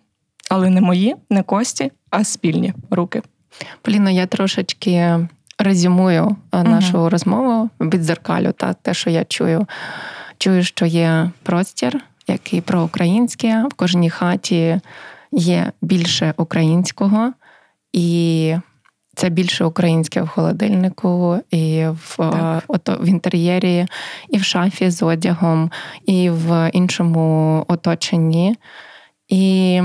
Але 0.48 0.70
не 0.70 0.80
мої, 0.80 1.16
не 1.30 1.42
кості, 1.42 1.90
а 2.10 2.24
спільні 2.24 2.74
руки. 2.90 3.22
Поліна, 3.82 4.10
я 4.10 4.26
трошечки 4.26 5.18
резюмую 5.60 6.36
е, 6.52 6.62
нашу 6.62 6.98
uh 6.98 7.08
розмову 7.08 7.70
відзеркалю 7.80 8.52
та 8.52 8.72
те, 8.72 8.94
що 8.94 9.10
я 9.10 9.24
чую. 9.24 9.66
Чую, 10.38 10.64
що 10.64 10.86
є 10.86 11.30
простір, 11.42 12.00
який 12.26 12.60
проукраїнський, 12.60 13.50
в 13.50 13.74
кожній 13.76 14.10
хаті 14.10 14.80
є 15.32 15.72
більше 15.82 16.34
українського, 16.36 17.32
і 17.92 18.54
це 19.14 19.28
більше 19.28 19.64
українське 19.64 20.22
в 20.22 20.28
холодильнику, 20.28 21.38
і 21.50 21.86
в 21.86 22.22
е, 22.22 22.62
ото, 22.68 22.98
в 23.00 23.08
інтер'єрі, 23.08 23.86
і 24.28 24.38
в 24.38 24.44
шафі 24.44 24.90
з 24.90 25.02
одягом, 25.02 25.70
і 26.06 26.30
в 26.30 26.70
іншому 26.72 27.64
оточенні. 27.68 28.56
І 29.28 29.82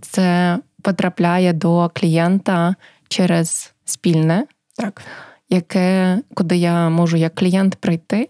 це 0.00 0.58
потрапляє 0.82 1.52
до 1.52 1.90
клієнта 1.94 2.74
через 3.08 3.74
спільне, 3.84 4.44
так. 4.76 5.02
яке, 5.48 6.18
куди 6.34 6.56
я 6.56 6.88
можу 6.88 7.16
як 7.16 7.34
клієнт 7.34 7.74
прийти, 7.74 8.28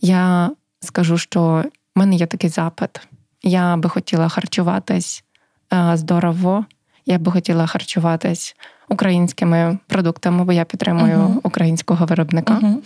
я 0.00 0.50
скажу, 0.80 1.18
що 1.18 1.64
в 1.96 1.98
мене 1.98 2.16
є 2.16 2.26
такий 2.26 2.50
запит. 2.50 3.00
Я 3.42 3.76
би 3.76 3.88
хотіла 3.88 4.28
харчуватись 4.28 5.24
е, 5.72 5.96
здорово, 5.96 6.64
я 7.06 7.18
би 7.18 7.32
хотіла 7.32 7.66
харчуватись 7.66 8.56
українськими 8.88 9.78
продуктами, 9.86 10.44
бо 10.44 10.52
я 10.52 10.64
підтримую 10.64 11.18
uh-huh. 11.18 11.40
українського 11.42 12.06
виробника. 12.06 12.54
Uh-huh. 12.54 12.76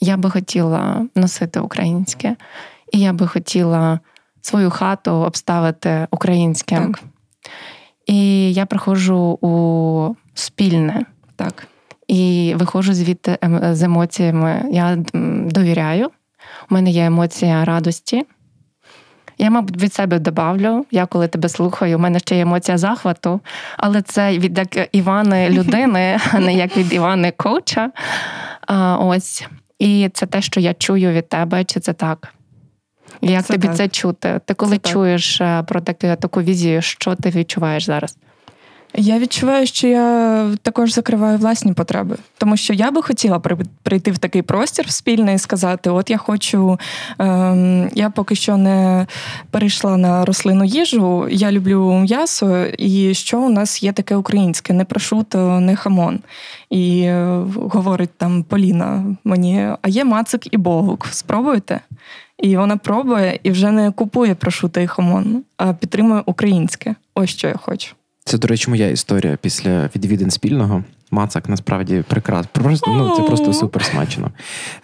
Я 0.00 0.16
би 0.16 0.30
хотіла 0.30 1.06
носити 1.14 1.60
українське, 1.60 2.36
і 2.92 3.00
я 3.00 3.12
би 3.12 3.26
хотіла 3.26 4.00
свою 4.40 4.70
хату 4.70 5.12
обставити 5.12 6.06
українським. 6.10 6.94
Так. 6.94 7.02
І 8.06 8.52
я 8.52 8.66
приходжу 8.66 9.38
у 9.40 10.14
спільне. 10.34 11.06
Так 11.36 11.68
і 12.08 12.54
виходжу 12.56 12.92
звідти 12.92 13.38
ем, 13.40 13.74
з 13.74 13.82
емоціями. 13.82 14.62
Я 14.70 14.96
довіряю. 15.44 16.06
У 16.70 16.74
мене 16.74 16.90
є 16.90 17.04
емоція 17.04 17.64
радості. 17.64 18.24
Я, 19.38 19.50
мабуть, 19.50 19.82
від 19.82 19.94
себе 19.94 20.18
добавлю. 20.18 20.86
Я 20.90 21.06
коли 21.06 21.28
тебе 21.28 21.48
слухаю, 21.48 21.96
у 21.96 22.00
мене 22.00 22.18
ще 22.18 22.36
є 22.36 22.42
емоція 22.42 22.78
захвату, 22.78 23.40
але 23.76 24.02
це 24.02 24.38
від 24.38 24.58
як 24.58 24.88
Івани 24.92 25.50
людини, 25.50 26.18
а 26.32 26.38
не 26.38 26.54
як 26.54 26.76
від 26.76 26.92
Івани 26.92 27.32
коуча. 27.36 27.90
А, 28.66 28.96
Ось. 28.96 29.46
І 29.78 30.10
це 30.14 30.26
те, 30.26 30.42
що 30.42 30.60
я 30.60 30.74
чую 30.74 31.12
від 31.12 31.28
тебе, 31.28 31.64
чи 31.64 31.80
це 31.80 31.92
так? 31.92 32.34
Як 33.22 33.44
це 33.44 33.52
тобі 33.52 33.66
так. 33.66 33.76
це 33.76 33.88
чути? 33.88 34.40
Ти 34.44 34.54
коли 34.54 34.78
це 34.78 34.92
чуєш 34.92 35.38
так. 35.38 35.62
Е, 35.62 35.66
про 35.66 35.80
таку, 35.80 36.20
таку 36.20 36.42
візію, 36.42 36.82
що 36.82 37.14
ти 37.14 37.30
відчуваєш 37.30 37.84
зараз? 37.84 38.16
Я 38.96 39.18
відчуваю, 39.18 39.66
що 39.66 39.88
я 39.88 40.50
також 40.62 40.92
закриваю 40.92 41.38
власні 41.38 41.72
потреби, 41.72 42.16
тому 42.38 42.56
що 42.56 42.72
я 42.72 42.90
би 42.90 43.02
хотіла 43.02 43.38
прийти 43.82 44.10
в 44.10 44.18
такий 44.18 44.42
простір 44.42 44.90
спільний 44.90 45.34
і 45.34 45.38
сказати: 45.38 45.90
от 45.90 46.10
я 46.10 46.16
хочу, 46.16 46.78
ем, 47.18 47.90
я 47.94 48.10
поки 48.10 48.34
що 48.34 48.56
не 48.56 49.06
перейшла 49.50 49.96
на 49.96 50.24
рослину 50.24 50.64
їжу, 50.64 51.28
я 51.30 51.52
люблю 51.52 51.92
м'ясо, 51.92 52.64
і 52.78 53.14
що 53.14 53.40
у 53.40 53.48
нас 53.48 53.82
є 53.82 53.92
таке 53.92 54.16
українське: 54.16 54.72
не 54.72 54.84
прошуто, 54.84 55.60
не 55.60 55.76
хамон. 55.76 56.20
І 56.70 57.00
е, 57.00 57.42
говорить 57.56 58.10
там 58.16 58.42
Поліна 58.42 59.16
мені, 59.24 59.68
а 59.82 59.88
є 59.88 60.04
мацик 60.04 60.54
і 60.54 60.56
богук. 60.56 61.06
Спробуйте? 61.10 61.80
І 62.38 62.56
вона 62.56 62.76
пробує 62.76 63.40
і 63.42 63.50
вже 63.50 63.70
не 63.70 63.90
купує 63.90 64.34
прошуто 64.34 64.80
і 64.80 64.86
хамон, 64.86 65.44
а 65.56 65.72
підтримує 65.72 66.22
українське. 66.26 66.94
Ось 67.14 67.30
що 67.30 67.48
я 67.48 67.54
хочу. 67.54 67.94
Це, 68.24 68.38
до 68.38 68.48
речі, 68.48 68.70
моя 68.70 68.88
історія 68.88 69.38
після 69.40 69.90
відвідин 69.96 70.30
спільного. 70.30 70.84
Мацак 71.10 71.48
насправді 71.48 72.04
прекрасно. 72.08 72.50
Просто 72.52 72.94
ну 72.94 73.16
це 73.16 73.22
просто 73.22 73.52
супер 73.52 73.84
смачно. 73.84 74.30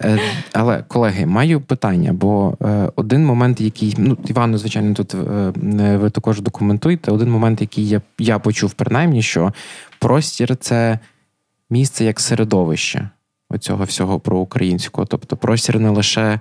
Е, 0.02 0.18
але, 0.52 0.84
колеги, 0.88 1.26
маю 1.26 1.60
питання, 1.60 2.12
бо 2.12 2.56
е, 2.62 2.90
один 2.96 3.24
момент, 3.26 3.60
який 3.60 3.94
ну 3.98 4.16
Івану, 4.26 4.58
звичайно, 4.58 4.94
тут 4.94 5.14
е, 5.14 5.52
ви 5.96 6.10
також 6.10 6.40
документуєте. 6.40 7.10
Один 7.10 7.30
момент, 7.30 7.60
який 7.60 7.88
я 7.88 8.00
я 8.18 8.38
почув, 8.38 8.72
принаймні, 8.72 9.22
що 9.22 9.52
простір 9.98 10.56
це 10.56 10.98
місце 11.70 12.04
як 12.04 12.20
середовище 12.20 13.08
оцього 13.50 13.84
всього 13.84 14.20
про 14.20 14.38
українського. 14.38 15.06
Тобто 15.06 15.36
простір 15.36 15.80
не 15.80 15.90
лише 15.90 16.40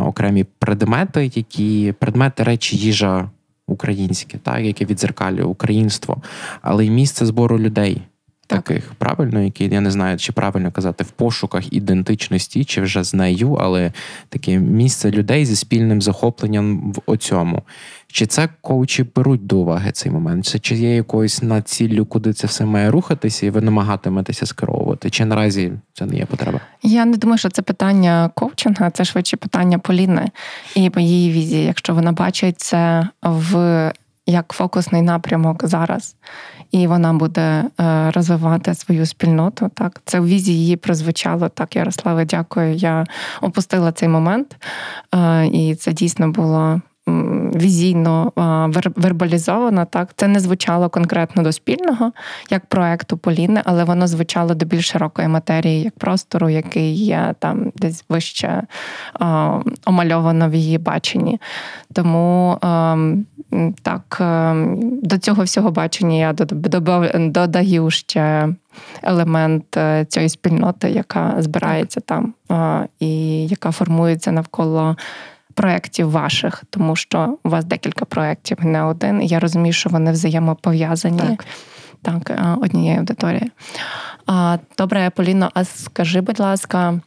окремі 0.00 0.44
предмети, 0.44 1.30
які 1.34 1.94
предмети 1.98 2.42
речі, 2.42 2.76
їжа 2.76 3.30
українське, 3.68 4.38
так, 4.38 4.60
яке 4.60 4.84
відзеркалює 4.84 5.44
українство, 5.44 6.16
але 6.62 6.86
й 6.86 6.90
місце 6.90 7.26
збору 7.26 7.58
людей. 7.58 8.02
Так. 8.46 8.62
Таких 8.62 8.92
правильно, 8.98 9.40
які 9.40 9.64
я 9.64 9.80
не 9.80 9.90
знаю, 9.90 10.18
чи 10.18 10.32
правильно 10.32 10.72
казати 10.72 11.04
в 11.04 11.10
пошуках 11.10 11.72
ідентичності, 11.72 12.64
чи 12.64 12.80
вже 12.80 13.04
з 13.04 13.14
нею, 13.14 13.52
але 13.52 13.92
таке 14.28 14.58
місце 14.58 15.10
людей 15.10 15.46
зі 15.46 15.56
спільним 15.56 16.02
захопленням 16.02 16.92
в 16.92 17.02
оцьому. 17.06 17.62
Чи 18.12 18.26
це 18.26 18.48
коучі 18.60 19.06
беруть 19.16 19.46
до 19.46 19.58
уваги 19.58 19.92
цей 19.92 20.12
момент? 20.12 20.60
Чи 20.60 20.74
є 20.74 20.96
якоюсь 20.96 21.42
націллю, 21.42 22.06
куди 22.06 22.32
це 22.32 22.46
все 22.46 22.64
має 22.64 22.90
рухатися, 22.90 23.46
і 23.46 23.50
ви 23.50 23.60
намагатиметеся 23.60 24.46
скеровувати? 24.46 25.10
Чи 25.10 25.24
наразі 25.24 25.72
це 25.94 26.06
не 26.06 26.16
є 26.16 26.26
потреба? 26.26 26.60
Я 26.82 27.04
не 27.04 27.16
думаю, 27.16 27.38
що 27.38 27.48
це 27.48 27.62
питання 27.62 28.30
коучинга, 28.34 28.90
це 28.90 29.04
швидше 29.04 29.36
питання 29.36 29.78
Поліни 29.78 30.30
і 30.74 30.90
її 30.96 31.32
візії. 31.32 31.64
Якщо 31.64 31.94
вона 31.94 32.12
бачить 32.12 32.60
це 32.60 33.08
в 33.22 33.92
як 34.26 34.52
фокусний 34.52 35.02
напрямок 35.02 35.66
зараз, 35.66 36.16
і 36.70 36.86
вона 36.86 37.12
буде 37.12 37.64
е, 37.80 38.10
розвивати 38.10 38.74
свою 38.74 39.06
спільноту. 39.06 39.70
Так, 39.74 40.00
це 40.04 40.20
в 40.20 40.26
візії 40.26 40.58
її 40.58 40.76
прозвучало. 40.76 41.48
Так, 41.48 41.76
Ярославе, 41.76 42.24
дякую. 42.24 42.74
Я 42.74 43.06
опустила 43.40 43.92
цей 43.92 44.08
момент, 44.08 44.56
е, 45.14 45.46
і 45.46 45.74
це 45.74 45.92
дійсно 45.92 46.30
було 46.30 46.80
візійно 47.54 48.32
вербалізовано. 48.96 49.84
Так, 49.84 50.08
це 50.16 50.28
не 50.28 50.40
звучало 50.40 50.88
конкретно 50.88 51.42
до 51.42 51.52
спільного 51.52 52.12
як 52.50 52.66
проекту 52.66 53.16
Поліни, 53.16 53.62
але 53.64 53.84
воно 53.84 54.06
звучало 54.06 54.54
до 54.54 54.66
більш 54.66 54.88
широкої 54.88 55.28
матерії, 55.28 55.82
як 55.82 55.98
простору, 55.98 56.48
який 56.48 56.94
є 56.94 57.34
там 57.38 57.72
десь 57.76 58.04
вище 58.08 58.62
омальовано 59.86 60.48
в 60.48 60.54
її 60.54 60.78
баченні. 60.78 61.40
Тому 61.92 62.58
так 63.82 64.22
до 65.02 65.18
цього 65.18 65.42
всього 65.42 65.70
бачення 65.70 66.16
я 66.16 66.32
додаю 67.14 67.90
ще. 67.90 68.48
Елемент 69.02 69.76
е, 69.76 70.04
цієї 70.04 70.28
спільноти, 70.28 70.90
яка 70.90 71.34
збирається 71.38 72.00
там, 72.00 72.34
і 73.00 73.46
яка 73.46 73.70
формується 73.70 74.32
навколо 74.32 74.96
проєктів 75.58 76.10
ваших, 76.10 76.64
тому 76.70 76.96
що 76.96 77.38
у 77.44 77.48
вас 77.48 77.64
декілька 77.64 78.04
проєктів, 78.04 78.58
не 78.64 78.82
один. 78.82 79.22
Я 79.22 79.40
розумію, 79.40 79.72
що 79.72 79.90
вони 79.90 80.12
взаємопов'язані 80.12 81.20
так, 81.20 81.44
так 82.02 82.30
е, 82.30 82.56
однією 82.62 82.98
аудиторією. 82.98 83.50
Добре, 84.78 85.10
Поліно, 85.10 85.50
а 85.54 85.64
скажи, 85.64 86.20
будь 86.20 86.40
ласка, 86.40 87.00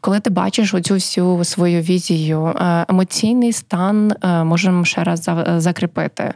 коли 0.00 0.20
ти 0.20 0.30
бачиш 0.30 0.74
оцю 0.74 0.94
всю 0.94 1.44
свою 1.44 1.80
візію, 1.80 2.46
е, 2.46 2.86
емоційний 2.88 3.52
стан 3.52 4.12
е, 4.24 4.44
можемо 4.44 4.84
ще 4.84 5.04
раз 5.04 5.30
закріпити. 5.56 6.34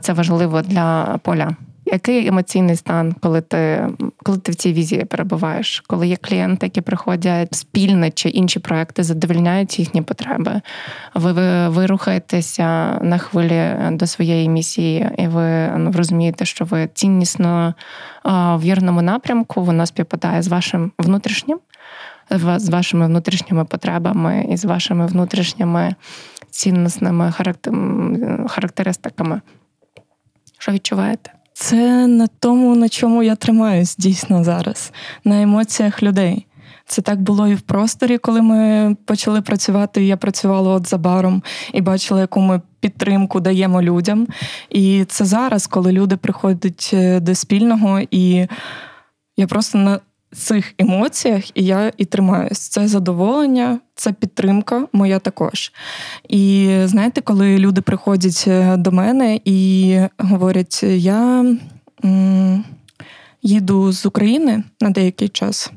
Це 0.00 0.12
важливо 0.12 0.62
для 0.62 1.18
поля. 1.22 1.56
Який 1.88 2.26
емоційний 2.26 2.76
стан, 2.76 3.14
коли 3.20 3.40
ти 3.40 3.88
коли 4.22 4.38
ти 4.38 4.52
в 4.52 4.54
цій 4.54 4.72
візії 4.72 5.04
перебуваєш? 5.04 5.84
Коли 5.86 6.08
є 6.08 6.16
клієнти, 6.16 6.66
які 6.66 6.80
приходять 6.80 7.54
спільно 7.54 8.10
чи 8.10 8.28
інші 8.28 8.58
проекти, 8.58 9.02
задовольняють 9.02 9.78
їхні 9.78 10.02
потреби? 10.02 10.60
Ви 11.14 11.32
ви, 11.32 11.68
ви 11.68 11.86
рухаєтеся 11.86 12.98
на 13.02 13.18
хвилі 13.18 13.74
до 13.90 14.06
своєї 14.06 14.48
місії, 14.48 15.10
і 15.18 15.28
ви 15.28 15.68
ну, 15.78 15.92
розумієте, 15.92 16.44
що 16.44 16.64
ви 16.64 16.88
ціннісно 16.94 17.74
в 18.24 18.58
вірному 18.60 19.02
напрямку, 19.02 19.62
воно 19.62 19.86
співпадає 19.86 20.42
з 20.42 20.48
вашим 20.48 20.92
внутрішнім, 20.98 21.58
з 22.56 22.68
вашими 22.68 23.06
внутрішніми 23.06 23.64
потребами 23.64 24.46
і 24.50 24.56
з 24.56 24.64
вашими 24.64 25.06
внутрішніми 25.06 25.94
цінностними 26.50 27.32
характеристиками. 28.48 29.40
Що 30.58 30.72
відчуваєте? 30.72 31.35
Це 31.58 32.06
на 32.06 32.26
тому, 32.26 32.76
на 32.76 32.88
чому 32.88 33.22
я 33.22 33.36
тримаюсь 33.36 33.96
дійсно 33.96 34.44
зараз, 34.44 34.92
на 35.24 35.42
емоціях 35.42 36.02
людей. 36.02 36.46
Це 36.86 37.02
так 37.02 37.20
було 37.20 37.48
і 37.48 37.54
в 37.54 37.60
просторі, 37.60 38.18
коли 38.18 38.42
ми 38.42 38.96
почали 39.04 39.42
працювати. 39.42 40.04
Я 40.04 40.16
працювала 40.16 40.74
от 40.74 40.88
за 40.88 40.98
баром 40.98 41.42
і 41.72 41.80
бачила, 41.80 42.20
яку 42.20 42.40
ми 42.40 42.60
підтримку 42.80 43.40
даємо 43.40 43.82
людям. 43.82 44.26
І 44.70 45.04
це 45.08 45.24
зараз, 45.24 45.66
коли 45.66 45.92
люди 45.92 46.16
приходять 46.16 46.90
е, 46.92 47.20
до 47.20 47.34
спільного, 47.34 48.00
і 48.10 48.46
я 49.36 49.46
просто 49.46 49.78
на 49.78 50.00
цих 50.32 50.74
емоціях 50.78 51.56
і 51.56 51.64
я 51.64 51.92
і 51.96 52.04
тримаюсь. 52.04 52.58
Це 52.58 52.88
задоволення, 52.88 53.80
це 53.94 54.12
підтримка 54.12 54.86
моя 54.92 55.18
також. 55.18 55.72
І 56.28 56.70
знаєте, 56.84 57.20
коли 57.20 57.58
люди 57.58 57.80
приходять 57.80 58.44
е, 58.46 58.76
до 58.76 58.92
мене 58.92 59.40
і 59.44 59.98
говорять, 60.18 60.82
я 60.82 61.54
м- 62.04 62.64
їду 63.42 63.92
з 63.92 64.06
України 64.06 64.62
на 64.80 64.90
деякий 64.90 65.28
час. 65.28 65.72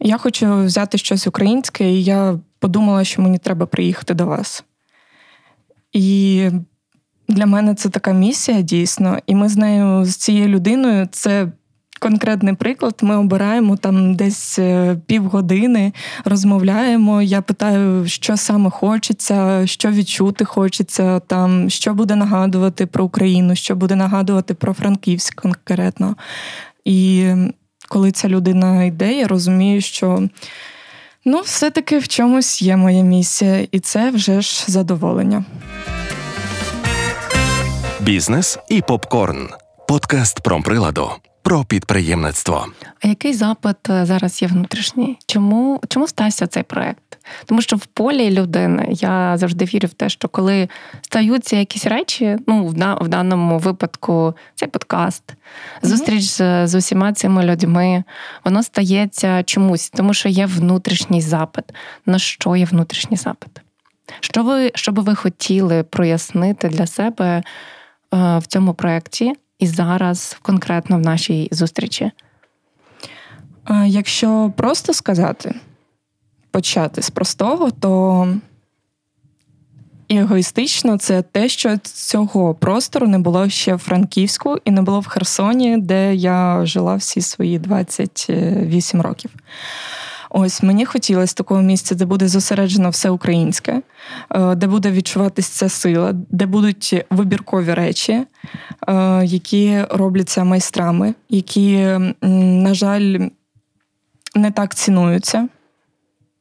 Я 0.00 0.18
хочу 0.18 0.64
взяти 0.64 0.98
щось 0.98 1.26
українське, 1.26 1.90
і 1.90 2.04
я 2.04 2.38
подумала, 2.58 3.04
що 3.04 3.22
мені 3.22 3.38
треба 3.38 3.66
приїхати 3.66 4.14
до 4.14 4.26
вас. 4.26 4.64
І 5.92 6.48
для 7.28 7.46
мене 7.46 7.74
це 7.74 7.88
така 7.88 8.12
місія 8.12 8.60
дійсно. 8.60 9.18
І 9.26 9.34
ми 9.34 9.48
з 9.48 9.56
нею, 9.56 10.04
з 10.04 10.16
цією 10.16 10.48
людиною, 10.48 11.08
це 11.12 11.48
конкретний 11.98 12.54
приклад. 12.54 12.94
Ми 13.02 13.16
обираємо 13.16 13.76
там 13.76 14.14
десь 14.14 14.58
е, 14.58 14.96
півгодини, 15.06 15.92
розмовляємо. 16.24 17.22
Я 17.22 17.42
питаю, 17.42 18.08
що 18.08 18.36
саме 18.36 18.70
хочеться, 18.70 19.66
що 19.66 19.90
відчути 19.90 20.44
хочеться, 20.44 21.20
там, 21.20 21.70
що 21.70 21.94
буде 21.94 22.16
нагадувати 22.16 22.86
про 22.86 23.04
Україну, 23.04 23.54
що 23.54 23.76
буде 23.76 23.96
нагадувати 23.96 24.54
про 24.54 24.72
Франківськ 24.72 25.40
конкретно. 25.40 26.16
І 26.84 27.32
коли 27.88 28.12
ця 28.12 28.28
людина 28.28 28.84
йде, 28.84 29.12
я 29.12 29.28
розумію, 29.28 29.80
що 29.80 30.28
ну, 31.24 31.40
все-таки 31.40 31.98
в 31.98 32.08
чомусь 32.08 32.62
є 32.62 32.76
моя 32.76 33.02
місія, 33.02 33.66
і 33.72 33.80
це 33.80 34.10
вже 34.10 34.40
ж 34.40 34.64
задоволення. 34.68 35.44
Бізнес 38.00 38.58
і 38.68 38.82
попкорн. 38.82 39.48
Подкаст 39.88 40.40
про 40.40 40.62
приладу 40.62 41.10
про 41.48 41.64
підприємництво. 41.64 42.66
А 43.04 43.08
який 43.08 43.34
запит 43.34 43.90
е, 43.90 44.06
зараз 44.06 44.42
є 44.42 44.48
внутрішній? 44.48 45.18
Чому 45.26 45.80
чому 45.88 46.08
стався 46.08 46.46
цей 46.46 46.62
проект? 46.62 47.18
Тому 47.46 47.62
що 47.62 47.76
в 47.76 47.86
полі 47.86 48.30
людини 48.30 48.88
я 48.90 49.36
завжди 49.36 49.64
вірю 49.64 49.88
в 49.88 49.92
те, 49.92 50.08
що 50.08 50.28
коли 50.28 50.68
стаються 51.02 51.56
якісь 51.56 51.86
речі, 51.86 52.36
ну 52.46 52.66
в 52.66 52.72
в 53.04 53.08
даному 53.08 53.58
випадку 53.58 54.34
цей 54.54 54.68
подкаст, 54.68 55.22
зустріч 55.82 56.22
з, 56.22 56.66
з 56.66 56.74
усіма 56.74 57.12
цими 57.12 57.44
людьми, 57.44 58.04
воно 58.44 58.62
стається 58.62 59.42
чомусь, 59.42 59.90
тому 59.90 60.14
що 60.14 60.28
є 60.28 60.46
внутрішній 60.46 61.20
запит. 61.20 61.64
На 62.06 62.18
що 62.18 62.56
є 62.56 62.64
внутрішній 62.64 63.16
запит? 63.16 63.50
Що 64.20 64.42
ви 64.42 64.70
що 64.74 64.92
би 64.92 65.02
ви 65.02 65.14
хотіли 65.14 65.82
прояснити 65.82 66.68
для 66.68 66.86
себе 66.86 67.26
е, 67.26 67.42
в 68.38 68.46
цьому 68.46 68.74
проєкті? 68.74 69.34
І 69.58 69.66
зараз 69.66 70.38
конкретно 70.42 70.96
в 70.96 71.00
нашій 71.00 71.48
зустрічі? 71.52 72.10
Якщо 73.86 74.52
просто 74.56 74.94
сказати, 74.94 75.54
почати 76.50 77.02
з 77.02 77.10
простого, 77.10 77.70
то 77.70 78.28
егоїстично 80.10 80.98
це 80.98 81.22
те, 81.22 81.48
що 81.48 81.76
цього 81.82 82.54
простору 82.54 83.06
не 83.06 83.18
було 83.18 83.48
ще 83.48 83.74
в 83.74 83.78
Франківську 83.78 84.58
і 84.64 84.70
не 84.70 84.82
було 84.82 85.00
в 85.00 85.06
Херсоні, 85.06 85.76
де 85.78 86.14
я 86.14 86.66
жила 86.66 86.94
всі 86.94 87.20
свої 87.20 87.58
28 87.58 89.02
років. 89.02 89.30
Ось 90.30 90.62
мені 90.62 90.84
хотілося 90.84 91.34
такого 91.34 91.62
місця, 91.62 91.94
де 91.94 92.04
буде 92.04 92.28
зосереджено 92.28 92.90
все 92.90 93.10
українське, 93.10 93.82
е, 94.30 94.54
де 94.54 94.66
буде 94.66 94.90
відчуватися 94.90 95.52
ця 95.52 95.68
сила, 95.68 96.12
де 96.12 96.46
будуть 96.46 97.04
вибіркові 97.10 97.74
речі, 97.74 98.12
е, 98.12 98.26
які 99.24 99.82
робляться 99.90 100.44
майстрами, 100.44 101.14
які, 101.28 101.98
на 102.22 102.74
жаль, 102.74 103.28
не 104.34 104.50
так 104.50 104.74
цінуються. 104.74 105.48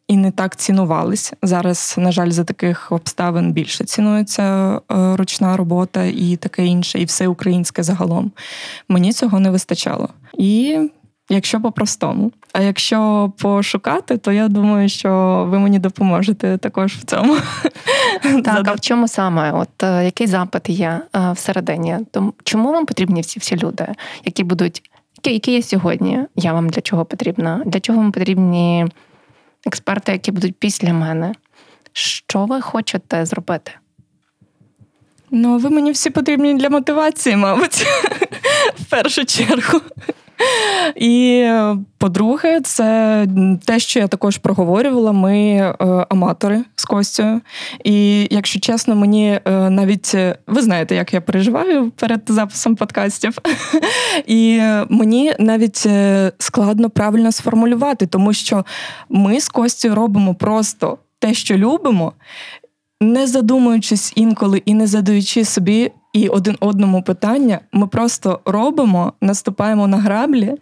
І 0.08 0.18
не 0.18 0.32
так 0.32 0.56
цінувались. 0.56 1.34
Зараз, 1.42 1.96
на 1.98 2.12
жаль, 2.12 2.30
за 2.30 2.44
таких 2.44 2.92
обставин 2.92 3.52
більше 3.52 3.84
цінується 3.84 4.76
е, 4.76 4.80
ручна 5.16 5.58
робота 5.58 6.04
і 6.04 6.36
таке 6.36 6.66
інше, 6.66 7.00
і 7.00 7.06
все 7.06 7.28
українське 7.28 7.84
загалом. 7.84 8.32
Мені 8.88 9.14
цього 9.14 9.40
не 9.40 9.50
вистачало. 9.50 10.10
І 10.38 10.80
якщо 11.30 11.62
по-простому. 11.62 12.32
А 12.54 12.62
якщо 12.62 13.32
пошукати, 13.38 14.18
то 14.18 14.32
я 14.32 14.48
думаю, 14.48 14.90
що 14.90 15.46
ви 15.50 15.60
мені 15.60 15.80
допоможете 15.80 16.58
також 16.58 16.94
в 16.94 17.04
цьому. 17.04 17.38
Так, 18.44 18.68
а 18.68 18.74
в 18.74 18.80
чому 18.80 19.08
саме? 19.08 19.52
От 19.52 19.84
е, 19.84 20.06
який 20.06 20.28
запит 20.28 20.70
є 20.70 21.02
е, 21.16 21.32
всередині? 21.32 21.98
Тому 22.12 22.34
чому 22.44 22.72
вам 22.72 22.86
потрібні 22.86 23.22
всі 23.22 23.40
всі 23.40 23.58
люди, 23.58 23.88
які 24.26 24.44
будуть, 24.44 24.92
які, 25.16 25.34
які 25.34 25.52
є 25.52 25.62
сьогодні? 25.62 26.20
Я 26.36 26.54
вам 26.54 26.70
для 26.70 26.82
чого 26.82 27.06
потрібна? 27.06 27.62
Для 27.66 27.80
чого 27.80 28.00
вам 28.00 28.12
потрібні 28.12 28.86
експерти, 29.66 30.12
які 30.12 30.32
будуть 30.32 30.56
після 30.56 30.94
мене? 30.94 31.34
Що 31.94 32.46
ви 32.46 32.62
хочете 32.62 33.26
зробити? 33.26 33.72
Ну, 35.32 35.58
ви 35.58 35.70
мені 35.70 35.92
всі 35.92 36.10
потрібні 36.10 36.54
для 36.54 36.70
мотивації, 36.70 37.36
мабуть, 37.36 37.86
в 38.80 38.86
першу 38.90 39.26
чергу. 39.26 39.82
І 40.96 41.48
по-друге, 41.98 42.62
це 42.62 43.28
те, 43.66 43.80
що 43.80 44.00
я 44.00 44.08
також 44.08 44.38
проговорювала. 44.38 45.12
Ми 45.12 45.38
е, 45.40 45.76
аматори 46.10 46.64
з 46.76 46.86
Костю. 46.86 47.42
І 47.84 48.28
якщо 48.32 48.60
чесно, 48.60 48.96
мені 48.96 49.40
е, 49.46 49.70
навіть 49.70 50.16
ви 50.48 50.62
знаєте, 50.62 50.96
як 50.96 51.14
я 51.14 51.22
переживаю 51.22 51.92
перед 51.92 52.22
записом 52.28 52.76
подкастів. 52.76 53.38
І 54.28 54.62
мені 54.90 55.34
навіть 55.40 55.84
е, 55.86 56.32
складно 56.38 56.90
правильно 56.90 57.32
сформулювати, 57.32 58.08
тому 58.08 58.34
що 58.34 58.66
ми 59.10 59.40
з 59.40 59.50
Костю 59.50 59.96
робимо 59.96 60.36
просто 60.36 60.98
те, 61.20 61.34
що 61.34 61.58
любимо. 61.58 62.14
Не 63.02 63.28
задумуючись 63.28 64.14
інколи 64.16 64.62
і 64.66 64.74
не 64.74 64.88
задаючи 64.88 65.46
собі 65.46 65.92
і 66.18 66.28
один 66.28 66.58
одному 66.60 67.02
питання. 67.02 67.60
Ми 67.72 67.88
просто 67.88 68.40
робимо, 68.46 69.14
наступаємо 69.22 69.88
на 69.88 69.98
граблі, 69.98 70.54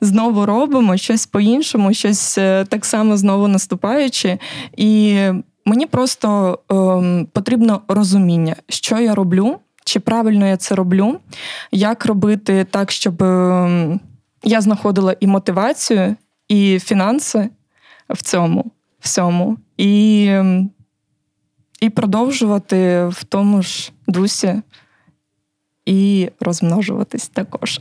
знову 0.00 0.46
робимо 0.46 0.96
щось 0.96 1.26
по-іншому, 1.26 1.94
щось 1.94 2.38
е, 2.38 2.64
так 2.64 2.84
само 2.84 3.16
знову 3.16 3.48
наступаючи. 3.48 4.38
І 4.76 5.18
мені 5.64 5.86
просто 5.86 6.58
ем, 6.70 7.28
потрібно 7.32 7.80
розуміння, 7.88 8.56
що 8.68 8.98
я 8.98 9.14
роблю, 9.14 9.56
чи 9.84 10.00
правильно 10.00 10.46
я 10.46 10.56
це 10.56 10.74
роблю, 10.74 11.20
як 11.72 12.06
робити 12.06 12.66
так, 12.70 12.90
щоб 12.90 13.22
ем, 13.22 14.00
я 14.44 14.60
знаходила 14.60 15.16
і 15.20 15.26
мотивацію, 15.26 16.16
і 16.48 16.78
фінанси 16.78 17.48
в 18.10 18.22
цьому 18.22 18.70
всьому. 19.00 19.56
І 19.76 20.26
ем, 20.30 20.70
і 21.80 21.90
продовжувати 21.90 23.06
в 23.06 23.24
тому 23.24 23.62
ж 23.62 23.92
дусі 24.06 24.62
і 25.86 26.30
розмножуватись 26.40 27.28
також. 27.28 27.80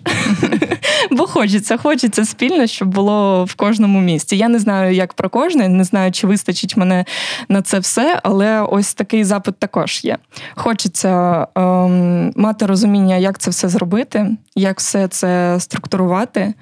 Бо 1.12 1.28
хочеться, 1.28 1.78
хочеться 1.78 2.26
спільно, 2.26 2.68
щоб 2.68 2.88
було 2.88 3.46
в 3.46 3.56
кожному 3.56 4.02
місці. 4.02 4.36
Я 4.36 4.48
не 4.48 4.60
знаю, 4.60 4.96
як 4.96 5.13
про 5.13 5.30
кожне, 5.30 5.70
не 5.70 5.84
знаю, 5.84 6.12
чи 6.12 6.28
вистачить 6.28 6.78
мене 6.78 7.06
на 7.50 7.62
це 7.62 7.80
все, 7.80 8.20
але 8.24 8.62
ось 8.62 8.94
такий 8.94 9.24
запит 9.24 9.58
також 9.60 10.04
є. 10.04 10.18
Хочеться 10.56 11.48
ем, 11.56 12.34
мати 12.36 12.66
розуміння, 12.66 13.16
як 13.16 13.39
це 13.39 13.52
все 13.52 13.70
зробити, 13.70 14.38
як 14.56 14.80
все 14.80 15.08
це 15.08 15.60
структурувати. 15.60 16.54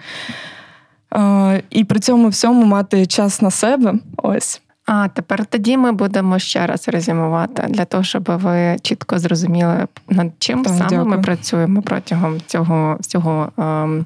Е, 1.15 1.63
і 1.69 1.83
при 1.83 1.99
цьому 1.99 2.27
всьому 2.27 2.65
мати 2.65 3.05
час 3.05 3.41
на 3.41 3.51
себе. 3.51 3.93
Ось. 4.17 4.61
А 4.93 5.07
тепер 5.07 5.45
тоді 5.45 5.77
ми 5.77 5.91
будемо 5.91 6.39
ще 6.39 6.67
раз 6.67 6.87
резюмувати 6.87 7.67
для 7.69 7.85
того, 7.85 8.03
щоб 8.03 8.23
ви 8.27 8.77
чітко 8.81 9.19
зрозуміли, 9.19 9.87
над 10.09 10.31
чим 10.39 10.63
так, 10.63 10.73
саме 10.73 10.89
дякую. 10.89 11.05
ми 11.05 11.21
працюємо 11.21 11.81
протягом 11.81 12.41
цього 12.47 12.97
цього 13.01 13.51
е, 13.59 14.05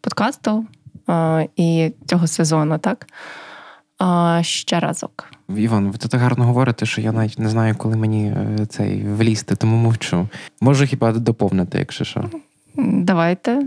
подкасту 0.00 0.66
е, 1.08 1.48
і 1.56 1.92
цього 2.06 2.26
сезону, 2.26 2.78
так? 2.78 3.06
Е, 4.38 4.42
ще 4.42 4.80
разок. 4.80 5.24
Іван, 5.56 5.90
ви 5.90 5.98
так 5.98 6.20
гарно 6.20 6.44
говорите, 6.44 6.86
що 6.86 7.00
я 7.00 7.12
навіть 7.12 7.38
не 7.38 7.48
знаю, 7.48 7.74
коли 7.78 7.96
мені 7.96 8.26
е, 8.26 8.66
цей 8.66 9.02
влізти, 9.02 9.56
тому 9.56 9.76
мовчу. 9.76 10.28
Можу 10.60 10.86
хіба 10.86 11.12
доповнити, 11.12 11.78
якщо 11.78 12.04
що. 12.04 12.24
Давайте. 12.78 13.62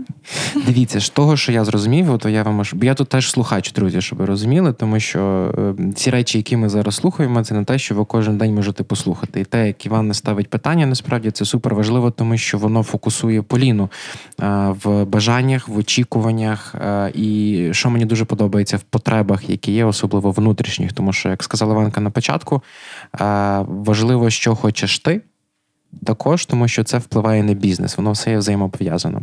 Дивіться, 0.66 1.00
з 1.00 1.10
того, 1.10 1.36
що 1.36 1.52
я 1.52 1.64
зрозумів, 1.64 2.18
то 2.18 2.28
я 2.28 2.42
вам 2.42 2.62
я 2.82 2.94
тут 2.94 3.08
теж 3.08 3.30
слухач, 3.30 3.72
друзі, 3.72 4.00
щоб 4.00 4.18
ви 4.18 4.24
розуміли, 4.24 4.72
тому 4.72 5.00
що 5.00 5.52
е, 5.80 5.92
ці 5.92 6.10
речі, 6.10 6.38
які 6.38 6.56
ми 6.56 6.68
зараз 6.68 6.94
слухаємо, 6.94 7.44
це 7.44 7.54
не 7.54 7.64
те, 7.64 7.78
що 7.78 7.94
ви 7.94 8.04
кожен 8.04 8.38
день 8.38 8.54
можете 8.54 8.82
послухати. 8.82 9.40
І 9.40 9.44
те, 9.44 9.66
як 9.66 9.86
Іван 9.86 10.08
не 10.08 10.14
ставить 10.14 10.50
питання, 10.50 10.86
насправді 10.86 11.30
це 11.30 11.44
супер 11.44 11.74
важливо, 11.74 12.10
тому 12.10 12.36
що 12.36 12.58
воно 12.58 12.82
фокусує 12.82 13.42
Поліну 13.42 13.90
е, 14.40 14.74
в 14.84 15.04
бажаннях, 15.04 15.68
в 15.68 15.76
очікуваннях. 15.76 16.74
Е, 16.74 17.12
і 17.14 17.68
що 17.72 17.90
мені 17.90 18.04
дуже 18.04 18.24
подобається 18.24 18.76
в 18.76 18.82
потребах, 18.82 19.50
які 19.50 19.72
є, 19.72 19.84
особливо 19.84 20.30
внутрішніх, 20.30 20.92
тому 20.92 21.12
що, 21.12 21.28
як 21.28 21.42
сказала 21.42 21.72
Іванка 21.72 22.00
на 22.00 22.10
початку, 22.10 22.62
важливо, 23.68 24.30
що 24.30 24.54
хочеш 24.54 24.98
ти 24.98 25.20
також, 26.04 26.46
тому 26.46 26.68
що 26.68 26.84
це 26.84 26.98
впливає 26.98 27.42
на 27.42 27.54
бізнес, 27.54 27.96
воно 27.96 28.12
все 28.12 28.30
є 28.30 28.38
взаємопов'язано. 28.38 29.20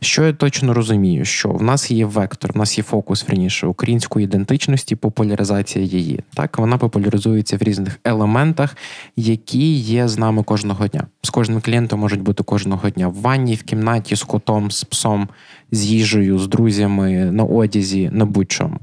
Що 0.00 0.26
я 0.26 0.32
точно 0.32 0.74
розумію, 0.74 1.24
що 1.24 1.48
в 1.48 1.62
нас 1.62 1.90
є 1.90 2.06
вектор, 2.06 2.52
в 2.52 2.56
нас 2.56 2.78
є 2.78 2.84
фокус 2.84 3.28
верніше 3.28 3.66
української 3.66 4.24
ідентичності, 4.24 4.96
популяризація 4.96 5.84
її. 5.84 6.20
Так, 6.34 6.58
вона 6.58 6.78
популяризується 6.78 7.56
в 7.56 7.62
різних 7.62 8.00
елементах, 8.04 8.76
які 9.16 9.72
є 9.74 10.08
з 10.08 10.18
нами 10.18 10.42
кожного 10.42 10.86
дня. 10.86 11.06
З 11.22 11.30
кожним 11.30 11.60
клієнтом 11.60 12.00
можуть 12.00 12.22
бути 12.22 12.42
кожного 12.42 12.90
дня 12.90 13.08
в 13.08 13.14
ванні, 13.14 13.54
в 13.54 13.62
кімнаті, 13.62 14.16
з 14.16 14.22
котом, 14.22 14.70
з 14.70 14.84
псом, 14.84 15.28
з 15.70 15.84
їжею, 15.84 16.38
з 16.38 16.48
друзями, 16.48 17.24
на 17.32 17.44
одязі, 17.44 18.10
на 18.12 18.24
будь-чому. 18.24 18.78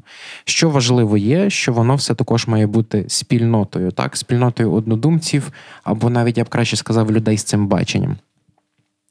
Що 0.45 0.69
важливо 0.69 1.17
є, 1.17 1.49
що 1.49 1.73
воно 1.73 1.95
все 1.95 2.13
також 2.13 2.47
має 2.47 2.67
бути 2.67 3.05
спільнотою, 3.07 3.91
так, 3.91 4.17
спільнотою 4.17 4.71
однодумців, 4.71 5.51
або 5.83 6.09
навіть 6.09 6.37
я 6.37 6.43
б 6.43 6.49
краще 6.49 6.75
сказав, 6.75 7.11
людей 7.11 7.37
з 7.37 7.43
цим 7.43 7.67
баченням. 7.67 8.15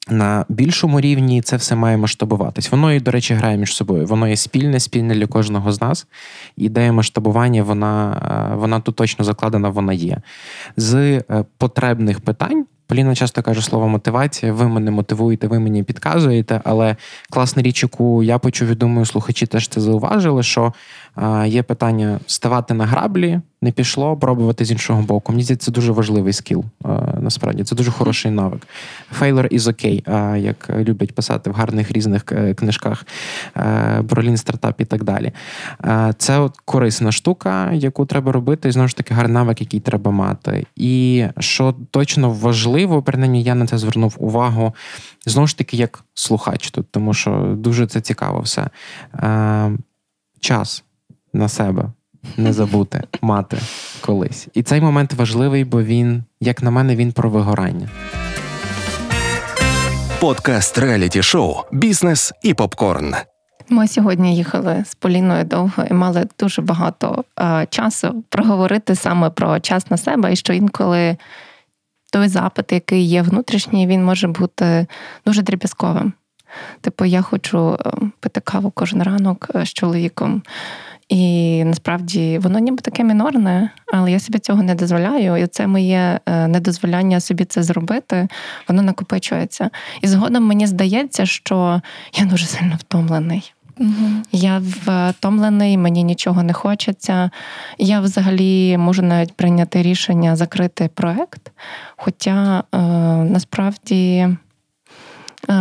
На 0.08 0.44
більшому 0.48 1.00
рівні 1.00 1.42
це 1.42 1.56
все 1.56 1.74
має 1.74 1.96
масштабуватись. 1.96 2.70
Воно 2.70 2.92
і, 2.92 3.00
до 3.00 3.10
речі, 3.10 3.34
грає 3.34 3.56
між 3.56 3.74
собою. 3.74 4.06
Воно 4.06 4.28
є 4.28 4.37
спільне, 4.37 4.80
спільне 4.80 5.14
для 5.14 5.26
кожного 5.26 5.72
з 5.72 5.80
нас. 5.80 6.06
Ідея 6.56 6.92
масштабування, 6.92 7.62
вона 7.62 8.52
вона 8.58 8.80
тут 8.80 8.96
точно 8.96 9.24
закладена, 9.24 9.68
вона 9.68 9.92
є. 9.92 10.18
З 10.76 10.94
е, 10.94 11.44
потребних 11.58 12.20
питань 12.20 12.66
Поліна 12.86 13.14
часто 13.14 13.42
каже 13.42 13.62
слово 13.62 13.88
мотивація. 13.88 14.52
Ви 14.52 14.68
мене 14.68 14.90
мотивуєте, 14.90 15.46
ви 15.46 15.58
мені 15.58 15.82
підказуєте. 15.82 16.60
Але 16.64 16.96
класна 17.30 17.62
річ, 17.62 17.82
яку 17.82 18.22
я 18.22 18.38
почув 18.38 18.68
і 18.68 18.74
думаю, 18.74 19.06
слухачі 19.06 19.46
теж 19.46 19.68
це 19.68 19.80
зауважили, 19.80 20.42
що 20.42 20.72
є 21.46 21.62
питання 21.62 22.20
ставати 22.27 22.74
на 22.74 22.87
граблі, 22.87 23.40
не 23.62 23.72
пішло, 23.72 24.16
пробувати 24.16 24.64
з 24.64 24.70
іншого 24.70 25.03
боку. 25.03 25.33
Мені 25.33 25.44
здається, 25.44 25.66
це 25.66 25.72
дуже 25.72 25.92
важливий 25.92 26.33
скіл. 26.33 26.64
Насправді 27.20 27.64
це 27.64 27.77
дуже 27.77 27.90
хороший 27.90 28.31
навик. 28.31 28.66
Failure 29.20 29.55
is 29.55 29.61
okay, 29.61 30.37
як 30.37 30.70
люблять 30.70 31.14
писати 31.14 31.50
в 31.50 31.53
гарних 31.53 31.92
різних 31.92 32.24
е, 32.33 32.55
книжках 32.55 33.07
про 34.09 34.22
лін 34.22 34.37
стартап 34.37 34.81
і 34.81 34.85
так 34.85 35.05
далі. 35.05 35.33
Це 36.18 36.38
от 36.38 36.57
корисна 36.64 37.12
штука, 37.12 37.72
яку 37.72 38.07
треба 38.07 38.33
робити, 38.33 38.68
і 38.68 38.72
знову 38.72 38.88
ж 38.88 38.96
таки 38.96 39.14
гарний 39.14 39.35
навик, 39.35 39.61
який 39.61 39.81
треба 39.81 40.11
мати. 40.11 40.66
І 40.77 41.24
що 41.38 41.74
точно 41.90 42.31
важливо, 42.31 43.03
принаймні 43.03 43.42
я 43.42 43.55
на 43.55 43.66
це 43.66 43.79
звернув 43.79 44.16
увагу. 44.18 44.74
Знову 45.27 45.46
ж 45.46 45.59
таки, 45.59 45.77
як 45.77 46.05
слухач 46.14 46.70
тут, 46.70 46.87
тому 46.90 47.14
що 47.14 47.55
дуже 47.59 47.87
це 47.87 48.00
цікаво 48.00 48.40
все. 48.40 48.68
Час 50.40 50.85
на 51.34 51.48
себе 51.48 51.84
не 52.36 52.52
забути 52.52 53.02
мати 53.22 53.58
колись. 54.00 54.48
І 54.54 54.62
цей 54.62 54.80
момент 54.80 55.12
важливий, 55.12 55.64
бо 55.64 55.82
він, 55.82 56.24
як 56.40 56.62
на 56.62 56.70
мене, 56.70 56.96
він 56.96 57.12
про 57.12 57.30
вигорання. 57.30 57.88
Подкаст 60.20 60.78
реаліті 60.78 61.22
шоу 61.22 61.54
Бізнес 61.72 62.32
і 62.42 62.54
попкорн. 62.54 63.14
Ми 63.68 63.88
сьогодні 63.88 64.36
їхали 64.36 64.84
з 64.86 64.94
Поліною 64.94 65.44
довго 65.44 65.84
і 65.90 65.94
мали 65.94 66.26
дуже 66.38 66.62
багато 66.62 67.24
е, 67.40 67.66
часу 67.70 68.24
проговорити 68.28 68.94
саме 68.94 69.30
про 69.30 69.60
час 69.60 69.90
на 69.90 69.96
себе, 69.96 70.32
і 70.32 70.36
що 70.36 70.52
інколи 70.52 71.16
той 72.12 72.28
запит, 72.28 72.72
який 72.72 73.02
є 73.02 73.22
внутрішній, 73.22 73.86
він 73.86 74.04
може 74.04 74.28
бути 74.28 74.86
дуже 75.26 75.42
дріб'язковим. 75.42 76.12
Типу, 76.80 77.04
я 77.04 77.22
хочу 77.22 77.78
е, 77.86 77.90
пити 78.20 78.40
каву 78.40 78.70
кожен 78.70 79.02
ранок 79.02 79.50
е, 79.54 79.66
з 79.66 79.72
чоловіком. 79.72 80.42
І 81.08 81.64
насправді 81.64 82.38
воно 82.38 82.58
ніби 82.58 82.76
таке 82.76 83.04
мінорне, 83.04 83.70
але 83.92 84.12
я 84.12 84.20
собі 84.20 84.38
цього 84.38 84.62
не 84.62 84.74
дозволяю. 84.74 85.36
І 85.36 85.46
це 85.46 85.66
моє 85.66 86.20
е, 86.26 86.48
недозволяння 86.48 87.20
собі 87.20 87.44
це 87.44 87.62
зробити, 87.62 88.28
воно 88.68 88.82
накопичується. 88.82 89.70
І 90.00 90.06
згодом 90.06 90.44
мені 90.44 90.66
здається, 90.66 91.26
що 91.26 91.80
я 92.14 92.24
дуже 92.24 92.46
сильно 92.46 92.74
втомлений. 92.78 93.52
Угу. 93.78 94.10
Я 94.32 94.62
втомлений, 94.86 95.78
мені 95.78 96.02
нічого 96.02 96.42
не 96.42 96.52
хочеться. 96.52 97.30
Я 97.78 98.00
взагалі 98.00 98.78
можу 98.78 99.02
навіть 99.02 99.32
прийняти 99.32 99.82
рішення 99.82 100.36
закрити 100.36 100.90
проект. 100.94 101.52
Хоча 101.96 102.58
е, 102.58 102.78
насправді 103.24 104.28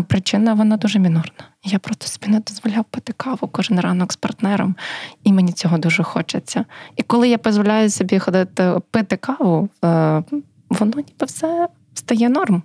причина 0.07 0.53
вона 0.53 0.77
дуже 0.77 0.99
мінорна. 0.99 1.43
Я 1.63 1.79
просто 1.79 2.07
собі 2.07 2.27
не 2.27 2.39
дозволяв 2.39 2.83
пити 2.83 3.13
каву 3.17 3.47
кожен 3.51 3.79
ранок 3.79 4.13
з 4.13 4.15
партнером, 4.15 4.75
і 5.23 5.33
мені 5.33 5.51
цього 5.51 5.77
дуже 5.77 6.03
хочеться. 6.03 6.65
І 6.95 7.03
коли 7.03 7.29
я 7.29 7.37
дозволяю 7.37 7.89
собі 7.89 8.19
ходити 8.19 8.73
пити 8.91 9.17
каву, 9.17 9.69
е, 9.85 10.23
воно 10.69 10.95
ніби 10.95 11.25
все 11.25 11.67
стає 11.93 12.29
норм. 12.29 12.63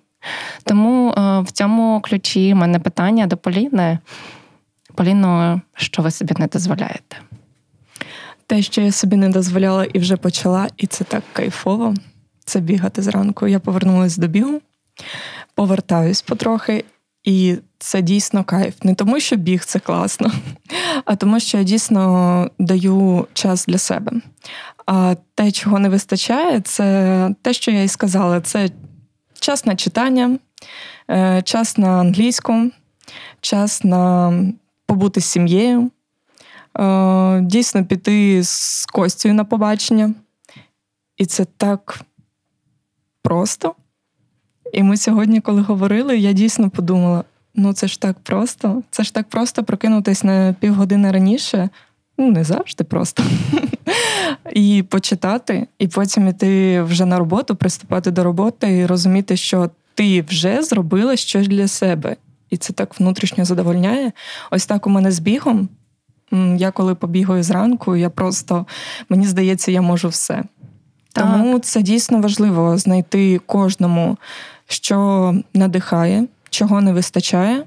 Тому 0.65 1.11
е, 1.11 1.41
в 1.41 1.51
цьому 1.51 2.01
ключі 2.01 2.53
в 2.53 2.57
мене 2.57 2.79
питання 2.79 3.27
до 3.27 3.37
Поліни. 3.37 3.99
Поліно, 4.95 5.61
що 5.75 6.03
ви 6.03 6.11
собі 6.11 6.35
не 6.39 6.47
дозволяєте? 6.47 7.17
Те, 8.47 8.63
що 8.63 8.81
я 8.81 8.93
собі 8.93 9.17
не 9.17 9.29
дозволяла 9.29 9.85
і 9.85 9.99
вже 9.99 10.17
почала, 10.17 10.69
і 10.77 10.87
це 10.87 11.05
так 11.05 11.23
кайфово. 11.33 11.95
Це 12.45 12.61
бігати 12.61 13.03
зранку. 13.03 13.47
Я 13.47 13.59
повернулася 13.59 14.21
до 14.21 14.27
бігу, 14.27 14.61
повертаюсь 15.55 16.23
потрохи, 16.23 16.85
і 17.25 17.57
це 17.79 18.03
дійсно 18.03 18.45
кайф. 18.45 18.75
Не 18.83 18.95
тому, 18.95 19.21
що 19.21 19.37
біг 19.37 19.65
це 19.65 19.79
класно, 19.79 20.33
а 21.05 21.17
тому, 21.17 21.41
що 21.41 21.59
я 21.59 21.65
дійсно 21.65 22.51
даю 22.59 23.27
час 23.33 23.67
для 23.67 23.79
себе. 23.79 24.13
А 24.87 25.17
те, 25.35 25.53
чого 25.53 25.79
не 25.79 25.89
вистачає, 25.89 26.61
це 26.61 27.31
те, 27.43 27.53
що 27.53 27.71
я 27.71 27.83
і 27.83 27.89
сказала: 27.89 28.41
це 28.41 28.71
час 29.41 29.67
на 29.67 29.77
читання, 29.77 30.39
е, 31.11 31.43
час 31.43 31.79
на 31.79 31.89
англійську, 31.89 32.71
час 33.41 33.85
на 33.85 34.33
побути 34.87 35.21
з 35.21 35.25
сім'єю, 35.25 35.91
е, 36.79 37.41
дійсно 37.43 37.85
піти 37.85 38.43
з 38.45 38.87
Костю 38.87 39.33
на 39.33 39.45
побачення. 39.45 40.15
І 41.17 41.27
це 41.27 41.45
так 41.45 42.01
просто. 43.23 43.75
І 44.73 44.83
ми 44.83 44.97
сьогодні, 44.97 45.41
коли 45.41 45.63
говорили, 45.63 46.19
я 46.19 46.33
дійсно 46.33 46.71
подумала: 46.71 47.25
ну 47.55 47.73
це 47.73 47.89
ж 47.89 48.01
так 48.01 48.19
просто, 48.19 48.83
це 48.91 49.03
ж 49.03 49.15
так 49.15 49.29
просто 49.29 49.65
прокинутись 49.65 50.25
на 50.25 50.55
півгодини 50.61 51.11
раніше. 51.11 51.69
Ну, 52.19 52.31
не 52.31 52.45
завжди 52.45 52.85
просто. 52.85 53.23
І 54.53 54.85
почитати, 54.89 55.67
і 55.79 55.89
потім 55.89 56.29
іти 56.29 56.83
вже 56.83 57.05
на 57.05 57.19
роботу, 57.19 57.57
приступати 57.57 58.11
до 58.11 58.25
роботи 58.25 58.77
і 58.77 58.87
розуміти, 58.87 59.37
що 59.37 59.71
ти 59.95 60.23
вже 60.23 60.63
зробила 60.63 61.17
щось 61.17 61.49
для 61.49 61.69
себе 61.69 62.17
і 62.51 62.57
це 62.57 62.73
так 62.73 63.01
внутрішньо 63.01 63.45
задовольняє. 63.45 64.13
Ось 64.51 64.67
так 64.67 64.87
у 64.87 64.91
мене 64.91 65.13
з 65.13 65.19
бігом. 65.19 65.69
Я 66.57 66.71
коли 66.71 66.95
побігаю 66.95 67.43
зранку, 67.43 67.97
я 67.97 68.11
просто 68.11 68.67
мені 69.09 69.27
здається, 69.27 69.73
я 69.73 69.83
можу 69.83 70.09
все. 70.09 70.45
Так. 71.13 71.25
Тому 71.25 71.59
це 71.59 71.83
дійсно 71.83 72.21
важливо 72.21 72.79
знайти 72.79 73.41
кожному, 73.47 74.19
що 74.69 75.35
надихає, 75.55 76.25
чого 76.51 76.81
не 76.81 76.93
вистачає. 76.93 77.65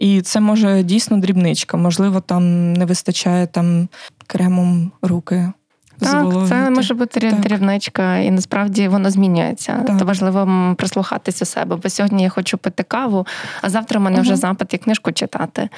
І 0.00 0.22
це 0.22 0.40
може 0.40 0.82
дійсно 0.82 1.18
дрібничка. 1.18 1.76
Можливо, 1.76 2.20
там 2.20 2.72
не 2.72 2.84
вистачає 2.84 3.46
там 3.46 3.88
кремом 4.26 4.92
руки 5.02 5.52
так, 6.00 6.48
це 6.48 6.70
може 6.70 6.94
бути 6.94 7.20
так. 7.20 7.40
дрібничка, 7.40 8.16
і 8.16 8.30
насправді 8.30 8.88
воно 8.88 9.10
змінюється. 9.10 9.84
Так. 9.86 9.98
То 9.98 10.04
важливо 10.04 10.74
прислухатися 10.78 11.44
себе. 11.44 11.76
Бо 11.76 11.88
сьогодні 11.88 12.22
я 12.22 12.28
хочу 12.28 12.58
пити 12.58 12.82
каву, 12.82 13.26
а 13.62 13.70
завтра 13.70 14.00
в 14.00 14.02
мене 14.02 14.16
угу. 14.16 14.22
вже 14.22 14.36
запит 14.36 14.74
і 14.74 14.78
книжку 14.78 15.12
читати. 15.12 15.68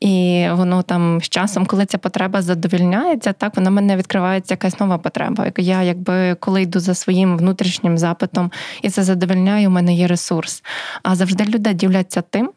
І 0.00 0.46
воно 0.52 0.82
там 0.82 1.20
з 1.20 1.28
часом, 1.28 1.66
коли 1.66 1.86
ця 1.86 1.98
потреба 1.98 2.42
задовільняється, 2.42 3.32
так 3.32 3.56
вона 3.56 3.70
в 3.70 3.72
мене 3.72 3.96
відкривається 3.96 4.54
якась 4.54 4.80
нова 4.80 4.98
потреба. 4.98 5.46
Я 5.56 5.82
якби 5.82 6.34
коли 6.34 6.62
йду 6.62 6.80
за 6.80 6.94
своїм 6.94 7.36
внутрішнім 7.38 7.98
запитом 7.98 8.52
і 8.82 8.90
це 8.90 9.02
задовільняю, 9.02 9.68
у 9.68 9.72
мене 9.72 9.94
є 9.94 10.06
ресурс. 10.06 10.62
А 11.02 11.14
завжди 11.14 11.44
люди 11.44 11.72
діляться 11.72 12.22
тим, 12.22 12.50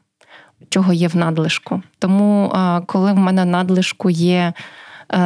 чого 0.70 0.94
є 0.94 1.08
в 1.08 1.16
надлишку. 1.16 1.82
Тому 2.00 2.54
коли 2.86 3.14
в 3.14 3.18
мене 3.18 3.46
надлишку 3.46 4.10
є 4.10 4.54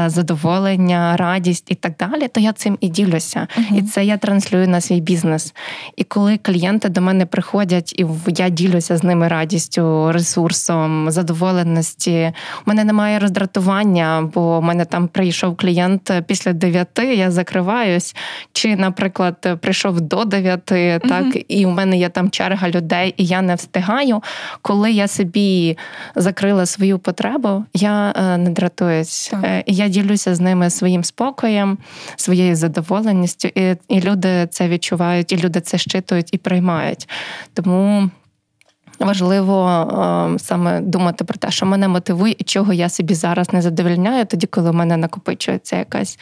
задоволення, 0.06 1.18
радість 1.18 1.72
і 1.72 1.76
так 1.76 1.94
далі, 2.00 2.28
то 2.28 2.40
я 2.40 2.54
цим 2.54 2.78
і 2.82 2.88
ділюся. 2.88 3.48
Uh-huh. 3.58 3.78
І 3.78 3.82
це 3.82 4.06
я 4.06 4.18
транслюю 4.18 4.68
на 4.68 4.82
свій 4.82 5.02
бізнес. 5.02 5.54
І 5.96 6.04
коли 6.04 6.38
клієнти 6.38 6.90
до 6.90 7.02
мене 7.02 7.26
приходять, 7.26 7.94
і 8.00 8.06
я 8.28 8.50
ділюся 8.50 8.98
з 8.98 9.04
ними 9.04 9.28
радістю, 9.28 10.12
ресурсом, 10.12 11.12
задоволеності. 11.12 12.34
У 12.66 12.70
мене 12.70 12.84
немає 12.84 13.20
роздратування, 13.20 14.30
бо 14.34 14.58
у 14.58 14.62
мене 14.62 14.86
там 14.86 15.08
прийшов 15.08 15.58
клієнт 15.58 16.12
після 16.28 16.54
дев'яти, 16.54 17.16
я 17.16 17.32
закриваюсь. 17.32 18.16
Чи, 18.54 18.76
наприклад, 18.76 19.60
прийшов 19.62 20.02
до 20.02 20.26
дев'яти, 20.26 20.76
uh-huh. 20.76 21.10
так 21.10 21.26
і 21.48 21.66
у 21.66 21.70
мене 21.70 21.98
є 21.98 22.10
там 22.10 22.30
черга 22.30 22.70
людей, 22.70 23.14
і 23.18 23.26
я 23.26 23.42
не 23.42 23.56
встигаю. 23.56 24.22
Коли 24.62 24.92
я 24.92 25.08
собі 25.08 25.78
закрила 26.16 26.66
свою 26.66 27.00
потребу, 27.00 27.66
я 27.74 28.14
е, 28.16 28.38
не 28.38 28.50
дратуюсь. 28.50 29.32
Так. 29.42 29.64
Я 29.72 29.88
ділюся 29.88 30.36
з 30.36 30.40
ними 30.40 30.70
своїм 30.70 31.04
спокоєм, 31.04 31.78
своєю 32.16 32.56
задоволеністю, 32.56 33.48
і, 33.56 33.76
і 33.88 34.02
люди 34.02 34.48
це 34.52 34.68
відчувають, 34.68 35.32
і 35.32 35.38
люди 35.38 35.62
це 35.62 35.78
щитують 35.78 36.30
і 36.32 36.38
приймають. 36.38 37.10
Тому. 37.54 38.10
Важливо 39.00 39.70
е, 40.36 40.40
саме 40.40 40.82
думати 40.82 41.24
про 41.24 41.38
те, 41.38 41.52
що 41.52 41.66
мене 41.66 41.88
мотивує 41.88 42.36
і 42.38 42.44
чого 42.44 42.74
я 42.74 42.90
собі 42.90 43.14
зараз 43.14 43.54
не 43.54 43.62
задовольняю, 43.62 44.26
тоді, 44.26 44.48
коли 44.48 44.72
в 44.72 44.74
мене 44.74 44.98
накопичується 44.98 45.78
якась 45.78 46.20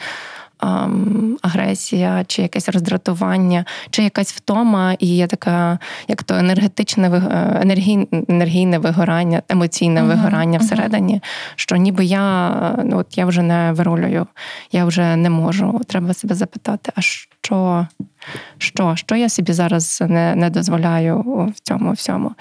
агресія, 1.42 2.24
чи 2.26 2.42
якесь 2.42 2.68
роздратування, 2.68 3.64
чи 3.90 4.02
якась 4.02 4.32
втома, 4.32 4.94
і 4.98 5.06
є 5.16 5.26
така, 5.26 5.78
як 6.08 6.22
то 6.22 6.34
енергетичне 6.34 7.08
е, 7.08 7.58
енергій, 7.62 8.08
енергійне 8.28 8.78
вигорання, 8.78 9.42
емоційне 9.48 10.02
uh-huh, 10.02 10.06
вигорання 10.06 10.58
uh-huh. 10.58 10.62
всередині, 10.62 11.22
що 11.56 11.76
ніби 11.76 12.04
я 12.04 12.50
ну, 12.84 12.98
от 12.98 13.18
я 13.18 13.26
вже 13.26 13.42
не 13.42 13.72
вирулюю, 13.72 14.26
я 14.72 14.84
вже 14.84 15.16
не 15.16 15.30
можу. 15.30 15.80
Треба 15.88 16.14
себе 16.14 16.34
запитати, 16.34 16.92
а 16.94 17.00
що? 17.00 17.86
Що 18.58 18.96
що 18.96 19.16
я 19.16 19.28
собі 19.28 19.52
зараз 19.52 20.02
не 20.08 20.34
не 20.34 20.50
дозволяю 20.50 21.20
в 21.56 21.60
цьому 21.60 21.92
всьому? 21.92 22.32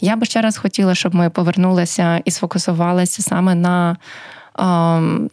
Я 0.00 0.16
би 0.16 0.26
ще 0.26 0.40
раз 0.40 0.56
хотіла, 0.56 0.94
щоб 0.94 1.14
ми 1.14 1.30
повернулися 1.30 2.20
і 2.24 2.30
сфокусувалися 2.30 3.22
саме 3.22 3.54
на 3.54 3.96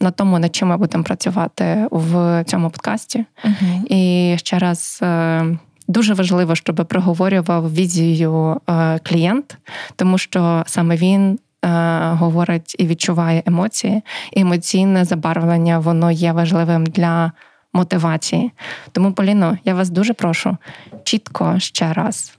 на 0.00 0.10
тому, 0.14 0.38
над 0.38 0.56
чим 0.56 0.68
ми 0.68 0.76
будемо 0.76 1.04
працювати 1.04 1.86
в 1.90 2.44
цьому 2.46 2.70
подкасті. 2.70 3.24
uh 3.44 3.86
І 3.88 4.34
ще 4.38 4.58
раз. 4.58 5.00
Е, 5.02 5.58
дуже 5.88 6.14
важливо, 6.14 6.54
щоб 6.54 6.86
проговорював 6.88 7.74
візію 7.74 8.60
е, 8.70 8.98
клієнт, 8.98 9.58
тому 9.96 10.18
що 10.18 10.62
саме 10.66 10.96
він 10.96 11.38
е, 11.64 11.68
говорить 12.10 12.76
і 12.78 12.86
відчуває 12.86 13.42
емоції. 13.46 14.02
І 14.32 14.40
емоційне 14.40 15.04
забарвлення 15.04 15.78
воно 15.78 16.10
є 16.10 16.32
важливим 16.32 16.86
для 16.86 17.32
мотивації. 17.72 18.52
Тому, 18.92 19.12
Поліно, 19.12 19.58
я 19.64 19.74
вас 19.74 19.90
дуже 19.90 20.14
прошу 20.14 20.56
чітко 21.04 21.54
ще 21.58 21.92
раз 21.92 22.38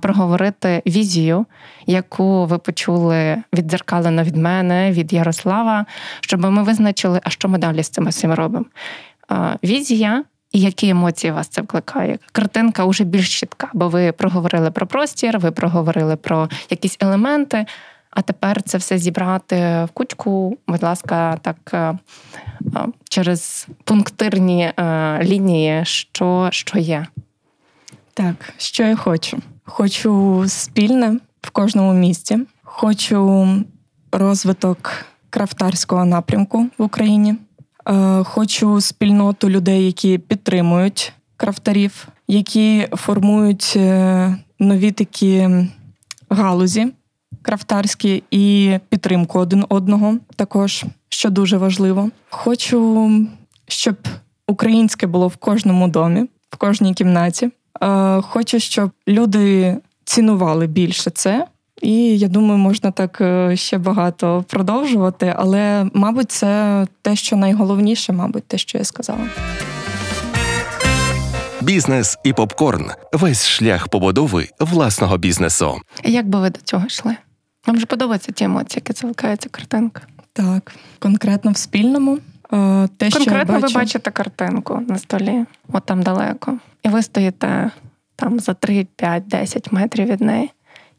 проговорити 0.00 0.82
візію, 0.86 1.46
яку 1.86 2.46
ви 2.46 2.58
почули 2.58 3.42
віддзеркалено 3.54 4.22
від 4.22 4.36
мене, 4.36 4.92
від 4.92 5.12
Ярослава, 5.12 5.86
щоб 6.20 6.40
ми 6.40 6.62
визначили, 6.62 7.20
а 7.22 7.30
що 7.30 7.48
ми 7.48 7.58
далі 7.58 7.82
з 7.82 7.88
цим 7.88 8.06
всім 8.06 8.32
робимо. 8.32 8.64
Е, 9.32 9.58
візія. 9.64 10.24
І 10.52 10.60
які 10.60 10.88
емоції 10.88 11.30
вас 11.30 11.48
це 11.48 11.60
викликає? 11.60 12.18
Картинка 12.32 12.84
вже 12.84 13.04
більш 13.04 13.40
чітка, 13.40 13.70
бо 13.74 13.88
ви 13.88 14.12
проговорили 14.12 14.70
про 14.70 14.86
простір, 14.86 15.38
ви 15.38 15.50
проговорили 15.50 16.16
про 16.16 16.48
якісь 16.70 16.96
елементи. 17.00 17.66
А 18.10 18.22
тепер 18.22 18.62
це 18.62 18.78
все 18.78 18.98
зібрати 18.98 19.56
в 19.56 19.88
кучку, 19.94 20.58
будь 20.68 20.82
ласка, 20.82 21.36
так 21.42 21.56
е, 21.74 21.94
через 23.08 23.68
пунктирні 23.84 24.72
лінії, 25.22 25.84
що, 25.84 26.48
що 26.52 26.78
є. 26.78 27.06
Так, 28.14 28.52
що 28.56 28.82
я 28.82 28.96
хочу. 28.96 29.38
Хочу 29.64 30.44
спільне 30.48 31.18
в 31.42 31.50
кожному 31.50 31.92
місті. 31.92 32.38
Хочу 32.62 33.46
розвиток 34.12 34.92
крафтарського 35.30 36.04
напрямку 36.04 36.66
в 36.78 36.82
Україні. 36.82 37.34
Е, 37.88 38.24
хочу 38.24 38.80
спільноту 38.80 39.50
людей, 39.50 39.86
які 39.86 40.18
підтримують 40.18 41.12
крафтарів, 41.36 42.08
які 42.28 42.88
формують 42.92 43.72
е, 43.76 44.36
нові 44.58 44.92
такі 44.92 45.48
галузі 46.30 46.92
крафтарські 47.42 48.22
і 48.30 48.78
підтримку 48.88 49.38
один 49.38 49.64
одного, 49.68 50.18
також 50.36 50.84
що 51.08 51.30
дуже 51.30 51.56
важливо. 51.58 52.10
Хочу, 52.30 53.10
щоб 53.68 53.96
українське 54.46 55.06
було 55.06 55.28
в 55.28 55.36
кожному 55.36 55.88
домі, 55.88 56.28
в 56.50 56.56
кожній 56.56 56.94
кімнаті. 56.94 57.50
Е, 57.82 58.20
хочу, 58.22 58.60
щоб 58.60 58.90
люди 59.08 59.76
цінували 60.04 60.66
більше 60.66 61.10
це. 61.10 61.46
І 61.82 62.18
я 62.18 62.28
думаю, 62.28 62.58
можна 62.58 62.90
так 62.90 63.20
е, 63.20 63.56
ще 63.56 63.78
багато 63.78 64.44
продовжувати, 64.48 65.34
але, 65.36 65.86
мабуть, 65.94 66.32
це 66.32 66.86
те, 67.02 67.16
що 67.16 67.36
найголовніше, 67.36 68.12
мабуть, 68.12 68.44
те, 68.44 68.58
що 68.58 68.78
я 68.78 68.84
сказала. 68.84 69.26
Бізнес 71.60 72.18
і 72.24 72.32
попкорн 72.32 72.90
весь 73.12 73.46
шлях 73.46 73.88
побудови 73.88 74.48
власного 74.60 75.18
бізнесу. 75.18 75.80
Як 76.04 76.28
би 76.28 76.40
ви 76.40 76.50
до 76.50 76.60
цього 76.60 76.86
йшли? 76.86 77.16
Вам 77.66 77.80
же 77.80 77.86
подобаються 77.86 78.32
ті 78.32 78.44
емоції, 78.44 78.82
які 78.86 79.00
заликається 79.00 79.48
картинка? 79.48 80.02
Так, 80.32 80.72
конкретно 80.98 81.50
в 81.50 81.56
спільному. 81.56 82.18
Е, 82.54 82.88
те, 82.96 83.10
що 83.10 83.18
Конкретно 83.18 83.54
бачу... 83.60 83.66
ви 83.66 83.80
бачите 83.80 84.10
картинку 84.10 84.80
на 84.88 84.98
столі, 84.98 85.44
от 85.72 85.84
там 85.84 86.02
далеко, 86.02 86.58
і 86.82 86.88
ви 86.88 87.02
стоїте 87.02 87.70
там 88.16 88.40
за 88.40 88.54
3, 88.54 88.86
5, 88.96 89.26
10 89.26 89.72
метрів 89.72 90.06
від 90.06 90.20
неї. 90.20 90.50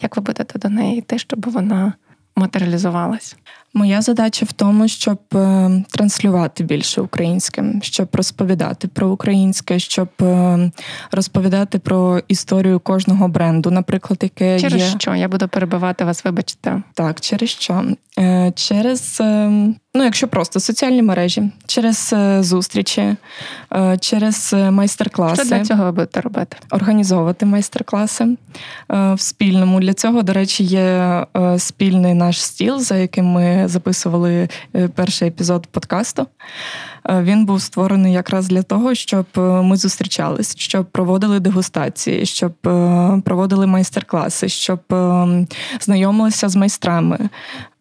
Як 0.01 0.15
ви 0.15 0.21
будете 0.21 0.59
до 0.59 0.69
неї 0.69 0.97
йти, 0.97 1.17
щоб 1.17 1.51
вона 1.51 1.93
матеріалізувалась? 2.35 3.35
Моя 3.75 4.01
задача 4.01 4.45
в 4.45 4.51
тому, 4.51 4.87
щоб 4.87 5.19
е, 5.35 5.69
транслювати 5.89 6.63
більше 6.63 7.01
українським, 7.01 7.81
щоб 7.81 8.07
розповідати 8.13 8.87
про 8.87 9.09
українське, 9.09 9.79
щоб 9.79 10.09
е, 10.21 10.71
розповідати 11.11 11.79
про 11.79 12.21
історію 12.27 12.79
кожного 12.79 13.27
бренду, 13.27 13.71
наприклад, 13.71 14.19
яке 14.21 14.59
через 14.59 14.81
є... 14.81 14.95
що 14.99 15.15
я 15.15 15.27
буду 15.27 15.47
перебивати 15.47 16.05
вас, 16.05 16.25
вибачте. 16.25 16.81
Так, 16.93 17.21
через 17.21 17.49
що? 17.49 17.83
Е, 18.19 18.51
через 18.55 19.17
ну, 19.95 20.03
якщо 20.03 20.27
просто 20.27 20.59
соціальні 20.59 21.01
мережі, 21.01 21.51
через 21.67 22.15
зустрічі, 22.39 23.15
через 23.99 24.53
майстер-класи. 24.53 25.45
Що 25.45 25.55
для 25.55 25.65
цього 25.65 25.83
ви 25.83 25.91
будете 25.91 26.21
робити? 26.21 26.57
Організовувати 26.71 27.45
майстер-класи 27.45 28.27
в 28.89 29.19
спільному. 29.19 29.79
Для 29.79 29.93
цього, 29.93 30.21
до 30.21 30.33
речі, 30.33 30.63
є 30.63 31.25
спільний 31.57 32.13
наш 32.13 32.43
стіл, 32.43 32.79
за 32.79 32.95
яким 32.95 33.25
ми 33.25 33.62
записували 33.67 34.47
е, 34.75 34.87
перший 34.87 35.27
епізод 35.27 35.67
подкасту. 35.67 36.27
Е, 37.09 37.21
він 37.23 37.45
був 37.45 37.61
створений 37.61 38.13
якраз 38.13 38.47
для 38.47 38.63
того, 38.63 38.95
щоб 38.95 39.25
е, 39.37 39.41
ми 39.41 39.77
зустрічались, 39.77 40.57
щоб 40.57 40.85
проводили 40.85 41.39
дегустації, 41.39 42.25
щоб 42.25 42.53
проводили 43.23 43.67
майстер-класи, 43.67 44.49
щоб 44.49 44.79
знайомилися 45.81 46.49
з 46.49 46.55
майстрами. 46.55 47.29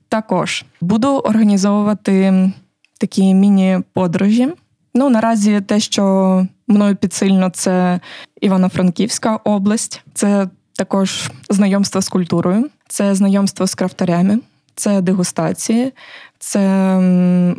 Також 0.08 0.64
буду 0.80 1.08
організовувати 1.08 2.52
такі 2.98 3.34
міні-подорожі. 3.34 4.48
Ну, 4.94 5.10
наразі 5.10 5.60
те, 5.60 5.80
що 5.80 6.46
мною 6.68 6.96
підсильно, 6.96 7.50
це 7.50 8.00
Івано-Франківська 8.40 9.36
область, 9.36 10.02
це 10.14 10.48
також 10.72 11.30
знайомство 11.50 12.02
з 12.02 12.08
культурою, 12.08 12.70
це 12.88 13.14
знайомство 13.14 13.66
з 13.66 13.74
крафтарями, 13.74 14.38
це 14.74 15.00
дегустації, 15.00 15.92
це 16.38 16.60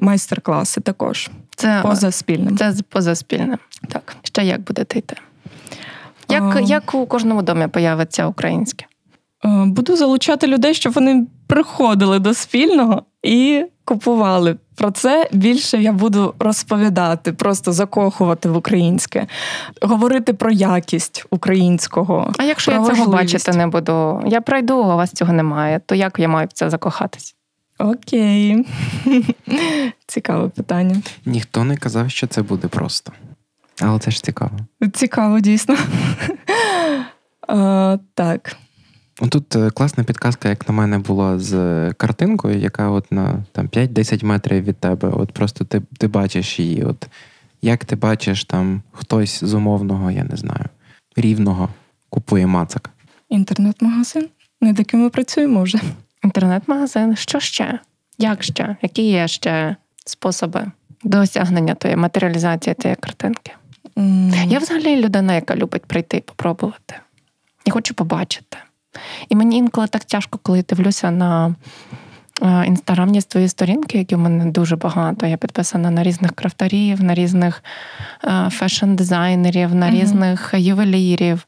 майстер-класи 0.01 0.81
також. 0.81 1.29
Це 1.55 1.79
поза 1.83 2.11
спільним. 2.11 2.57
Це 2.57 2.73
поза 2.89 3.15
спільним. 3.15 3.57
Так. 3.89 4.15
Ще 4.23 4.43
як 4.43 4.61
будете 4.61 4.99
йти? 4.99 5.15
Як, 6.29 6.55
а... 6.55 6.59
як 6.59 6.95
у 6.95 7.05
кожному 7.05 7.41
домі 7.41 7.67
появиться 7.67 8.27
українське? 8.27 8.85
Буду 9.65 9.95
залучати 9.95 10.47
людей, 10.47 10.73
щоб 10.73 10.93
вони 10.93 11.27
приходили 11.47 12.19
до 12.19 12.33
спільного 12.33 13.03
і 13.23 13.65
купували. 13.85 14.57
Про 14.75 14.91
це 14.91 15.29
більше 15.31 15.81
я 15.81 15.91
буду 15.91 16.33
розповідати, 16.39 17.33
просто 17.33 17.71
закохувати 17.71 18.49
в 18.49 18.57
українське, 18.57 19.27
говорити 19.81 20.33
про 20.33 20.51
якість 20.51 21.25
українського. 21.29 22.31
А 22.37 22.43
якщо 22.43 22.71
я 22.71 22.83
цього 22.83 23.11
бачити 23.11 23.51
не 23.51 23.67
буду, 23.67 24.23
я 24.27 24.41
пройду, 24.41 24.73
а 24.73 24.93
у 24.93 24.97
вас 24.97 25.11
цього 25.11 25.33
немає, 25.33 25.81
то 25.85 25.95
як 25.95 26.19
я 26.19 26.27
маю 26.27 26.47
в 26.47 26.53
це 26.53 26.69
закохатись? 26.69 27.35
Окей. 27.79 28.67
Цікаве 30.07 30.49
питання. 30.49 31.01
Ніхто 31.25 31.63
не 31.63 31.77
казав, 31.77 32.11
що 32.11 32.27
це 32.27 32.41
буде 32.41 32.67
просто. 32.67 33.11
Але 33.81 33.99
це 33.99 34.11
ж 34.11 34.23
цікаво. 34.23 34.51
Цікаво, 34.93 35.39
дійсно. 35.39 35.75
Так. 38.13 38.55
Тут 39.13 39.55
е, 39.55 39.69
класна 39.69 40.03
підказка, 40.03 40.49
як 40.49 40.69
на 40.69 40.75
мене, 40.75 40.97
була 40.99 41.39
з 41.39 41.53
картинкою, 41.93 42.59
яка 42.59 42.89
от 42.89 43.11
на 43.11 43.45
там 43.51 43.67
5-10 43.67 44.25
метрів 44.25 44.63
від 44.63 44.77
тебе. 44.77 45.09
От 45.09 45.31
просто 45.31 45.65
ти 45.65 45.81
ти 45.97 46.07
бачиш 46.07 46.59
її. 46.59 46.83
От 46.83 47.07
Як 47.61 47.85
ти 47.85 47.95
бачиш, 47.95 48.45
там 48.45 48.81
хтось 48.91 49.43
з 49.43 49.53
умовного, 49.53 50.11
я 50.11 50.23
не 50.23 50.35
знаю, 50.35 50.65
рівного 51.15 51.69
купує 52.09 52.47
мацак. 52.47 52.89
Інтернет-магазин, 53.29 54.29
над 54.61 54.79
яким 54.79 55.01
ми 55.01 55.09
працюємо 55.09 55.63
вже. 55.63 55.79
Інтернет-магазин. 56.23 57.15
Що 57.15 57.39
ще? 57.39 57.79
Як 58.17 58.43
ще? 58.43 58.75
Які 58.81 59.01
є 59.01 59.27
ще 59.27 59.75
способи 60.05 60.71
досягнення 61.03 61.75
тої 61.75 61.95
матеріалізації 61.95 62.73
тієї 62.73 62.95
картинки? 62.95 63.51
Mm. 63.95 64.47
Я 64.47 64.59
взагалі 64.59 65.01
людина, 65.01 65.35
яка 65.35 65.55
любить 65.55 65.85
прийти 65.85 66.17
і 66.17 66.21
попробувати. 66.21 66.95
Я 67.65 67.73
хочу 67.73 67.93
побачити. 67.93 68.57
І 69.29 69.35
мені 69.35 69.57
інколи 69.57 69.87
так 69.87 70.03
тяжко, 70.03 70.39
коли 70.43 70.57
я 70.57 70.63
дивлюся 70.69 71.11
на 71.11 71.55
інстаграмні 72.67 73.21
свої 73.21 73.49
сторінки, 73.49 73.97
які 73.97 74.15
в 74.15 74.19
мене 74.19 74.45
дуже 74.45 74.75
багато. 74.75 75.25
Я 75.25 75.37
підписана 75.37 75.91
на 75.91 76.03
різних 76.03 76.31
крафтарів, 76.31 77.03
на 77.03 77.13
різних 77.13 77.63
фешн-дизайнерів, 78.27 79.73
на 79.73 79.91
різних 79.91 80.53
ювелірів. 80.57 81.45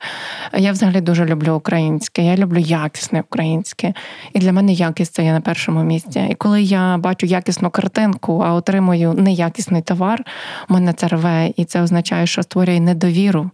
Я 0.57 0.71
взагалі 0.71 1.01
дуже 1.01 1.25
люблю 1.25 1.53
українське. 1.53 2.21
Я 2.21 2.37
люблю 2.37 2.59
якісне 2.59 3.21
українське. 3.21 3.93
І 4.33 4.39
для 4.39 4.51
мене 4.51 4.73
якість 4.73 5.13
це 5.13 5.23
є 5.23 5.33
на 5.33 5.41
першому 5.41 5.83
місці. 5.83 6.27
І 6.29 6.35
коли 6.35 6.61
я 6.61 6.97
бачу 6.97 7.25
якісну 7.25 7.69
картинку, 7.69 8.43
а 8.45 8.53
отримую 8.53 9.13
неякісний 9.13 9.81
товар, 9.81 10.23
у 10.69 10.73
мене 10.73 10.93
це 10.93 11.07
рве, 11.07 11.51
і 11.55 11.65
це 11.65 11.81
означає, 11.81 12.27
що 12.27 12.43
створює 12.43 12.79
недовіру. 12.79 13.51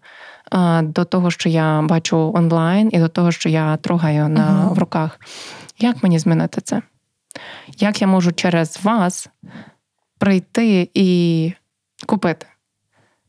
До 0.84 1.06
того, 1.06 1.32
що 1.32 1.50
я 1.50 1.82
бачу 1.82 2.32
онлайн, 2.36 2.90
і 2.94 3.00
до 3.00 3.08
того, 3.08 3.32
що 3.32 3.50
я 3.50 3.78
трогаю 3.78 4.30
на 4.30 4.48
uh-huh. 4.48 4.74
в 4.74 4.80
руках. 4.80 5.20
Як 5.80 6.04
мені 6.04 6.20
змінити 6.20 6.62
це? 6.62 6.82
Як 7.78 8.02
я 8.02 8.08
можу 8.08 8.32
через 8.32 8.80
вас 8.84 9.30
прийти 10.18 10.90
і 10.94 11.52
купити, 12.06 12.46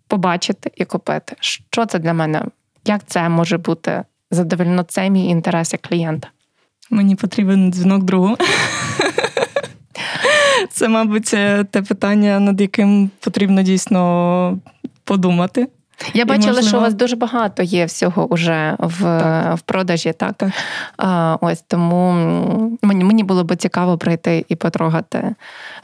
побачити 0.08 0.70
і 0.76 0.84
купити? 0.84 1.36
Що 1.40 1.86
це 1.86 1.98
для 1.98 2.12
мене? 2.12 2.44
Як 2.84 3.06
це 3.06 3.28
може 3.28 3.58
бути 3.58 4.04
задовольно 4.30 4.82
це 4.82 5.10
мій 5.10 5.26
інтерес 5.26 5.72
як 5.72 5.82
клієнта? 5.82 6.28
Мені 6.90 7.14
потрібен 7.14 7.72
дзвінок 7.72 8.02
другу. 8.02 8.36
Це, 10.70 10.88
мабуть, 10.88 11.30
те 11.70 11.82
питання, 11.88 12.40
над 12.40 12.60
яким 12.60 13.10
потрібно 13.20 13.62
дійсно 13.62 14.58
подумати. 15.04 15.68
Я 16.14 16.24
бачила, 16.24 16.46
можливо... 16.46 16.68
що 16.68 16.78
у 16.78 16.80
вас 16.80 16.94
дуже 16.94 17.16
багато 17.16 17.62
є 17.62 17.84
всього 17.84 18.28
вже 18.30 18.76
в 18.78 19.22
в 19.54 19.60
продажі, 19.60 20.12
так? 20.12 20.32
так. 20.32 20.50
А, 20.96 21.36
Ось 21.40 21.64
тому 21.68 22.12
мені 22.82 23.04
мені 23.04 23.24
було 23.24 23.44
б 23.44 23.56
цікаво 23.56 23.98
прийти 23.98 24.44
і 24.48 24.56
потрогати. 24.56 25.34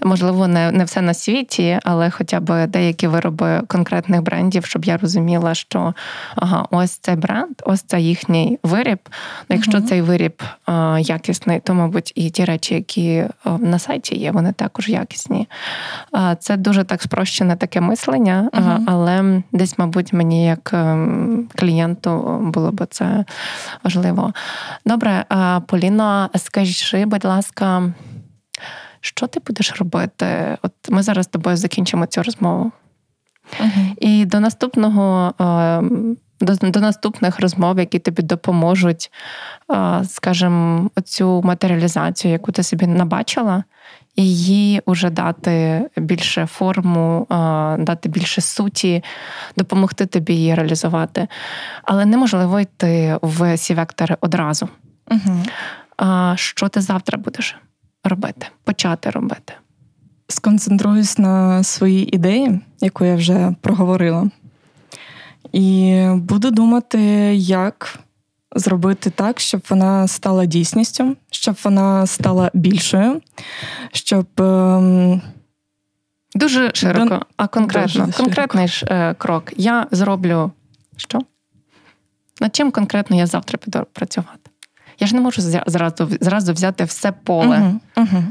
Можливо, 0.02 0.48
не 0.48 0.72
не 0.72 0.84
все 0.84 1.00
на 1.00 1.14
світі, 1.14 1.78
але 1.84 2.10
хоча 2.10 2.40
б 2.40 2.66
деякі 2.66 3.06
вироби 3.06 3.62
конкретних 3.68 4.22
брендів, 4.22 4.64
щоб 4.64 4.84
я 4.84 4.96
розуміла, 4.96 5.54
що 5.54 5.94
ага, 6.36 6.66
ось 6.70 6.90
цей 6.90 7.16
бренд, 7.16 7.62
ось 7.64 7.82
це 7.82 8.00
їхній 8.00 8.58
виріб. 8.62 8.98
Якщо 9.48 9.78
угу. 9.78 9.86
цей 9.86 10.02
виріб 10.02 10.42
а, 10.66 10.98
якісний, 11.00 11.60
то, 11.60 11.74
мабуть, 11.74 12.12
і 12.14 12.30
ті 12.30 12.44
речі, 12.44 12.74
які 12.74 13.24
на 13.58 13.78
сайті 13.78 14.16
є, 14.16 14.30
вони 14.30 14.52
також 14.52 14.88
якісні. 14.88 15.48
А, 16.12 16.34
Це 16.34 16.56
дуже 16.56 16.84
так 16.84 17.02
спрощене 17.02 17.56
таке 17.56 17.80
мислення, 17.80 18.50
угу. 18.52 18.84
але 18.86 19.42
десь, 19.52 19.78
мабуть 19.78 20.07
мабуть, 20.12 20.12
мені 20.12 20.46
як 20.46 20.70
ем, 20.72 21.48
клієнту 21.56 22.38
було 22.54 22.72
б 22.72 22.86
це 22.90 23.24
важливо. 23.84 24.32
Добре, 24.84 25.24
Поліно, 25.66 26.30
скажи, 26.36 27.06
будь 27.06 27.24
ласка, 27.24 27.92
що 29.00 29.26
ти 29.26 29.40
будеш 29.46 29.72
робити? 29.78 30.59
От 30.62 30.72
ми 30.88 31.02
зараз 31.02 31.24
з 31.24 31.28
тобою 31.28 31.56
закінчимо 31.56 32.06
цю 32.06 32.22
розмову. 32.22 32.72
uh 33.61 33.94
І 34.00 34.24
до 34.26 34.40
наступного. 34.40 35.34
Ем, 35.38 36.16
до 36.40 36.54
до 36.54 36.80
наступних 36.80 37.40
розмов, 37.40 37.78
які 37.78 37.98
тобі 37.98 38.22
допоможуть, 38.22 39.11
скажімо, 40.04 40.90
оцю 40.96 41.42
матеріалізацію, 41.42 42.32
яку 42.32 42.52
ти 42.52 42.62
собі 42.62 42.86
набачила, 42.86 43.64
її 44.22 44.82
вже 44.86 45.10
дати 45.10 45.82
більше 45.96 46.46
форму, 46.46 47.26
дати 47.78 48.08
більше 48.08 48.40
суті, 48.40 49.04
допомогти 49.56 50.06
тобі 50.06 50.34
її 50.34 50.54
реалізувати. 50.54 51.28
Але 51.82 52.06
неможливо 52.06 52.60
йти 52.60 53.18
в 53.22 53.56
ці 53.56 53.74
вектори 53.74 54.16
одразу. 54.20 54.68
Угу. 55.10 55.42
Що 56.36 56.68
ти 56.68 56.80
завтра 56.80 57.18
будеш 57.18 57.56
робити, 58.04 58.46
почати 58.64 59.10
робити? 59.10 59.52
Сконцентруюсь 60.28 61.18
на 61.18 61.62
своїй 61.62 62.14
ідеї, 62.16 62.60
яку 62.80 63.04
я 63.04 63.14
вже 63.14 63.54
проговорила. 63.60 64.30
І 65.52 66.04
буду 66.14 66.50
думати, 66.50 67.00
як 67.34 67.98
зробити 68.57 69.11
так, 69.11 69.40
щоб 69.40 69.62
вона 69.68 70.09
стала 70.09 70.44
дійсністю, 70.46 71.16
щоб 71.30 71.57
вона 71.64 72.07
стала 72.07 72.51
більшою, 72.55 73.20
щоб. 73.92 74.26
Ем... 74.40 75.22
Дуже 76.34 76.70
широко, 76.74 77.09
Дон... 77.09 77.22
а 77.36 77.46
конкретно. 77.46 78.07
Дуже 78.07 78.16
конкретний 78.16 78.68
ж 78.68 78.86
е, 78.90 79.14
крок. 79.14 79.53
Я 79.57 79.86
зроблю 79.90 80.53
що? 80.96 81.20
Над 82.40 82.57
чим 82.57 82.70
конкретно 82.70 83.16
я 83.16 83.26
завтра 83.26 83.59
піду 83.59 83.86
працювати? 83.92 84.51
Я 84.99 85.07
ж 85.07 85.14
не 85.14 85.20
можу 85.20 85.42
зразу 85.42 86.09
зразу 86.20 86.53
взяти 86.53 86.84
все 86.84 87.12
поле. 87.12 87.59
Угу, 87.59 87.80
угу. 87.96 88.22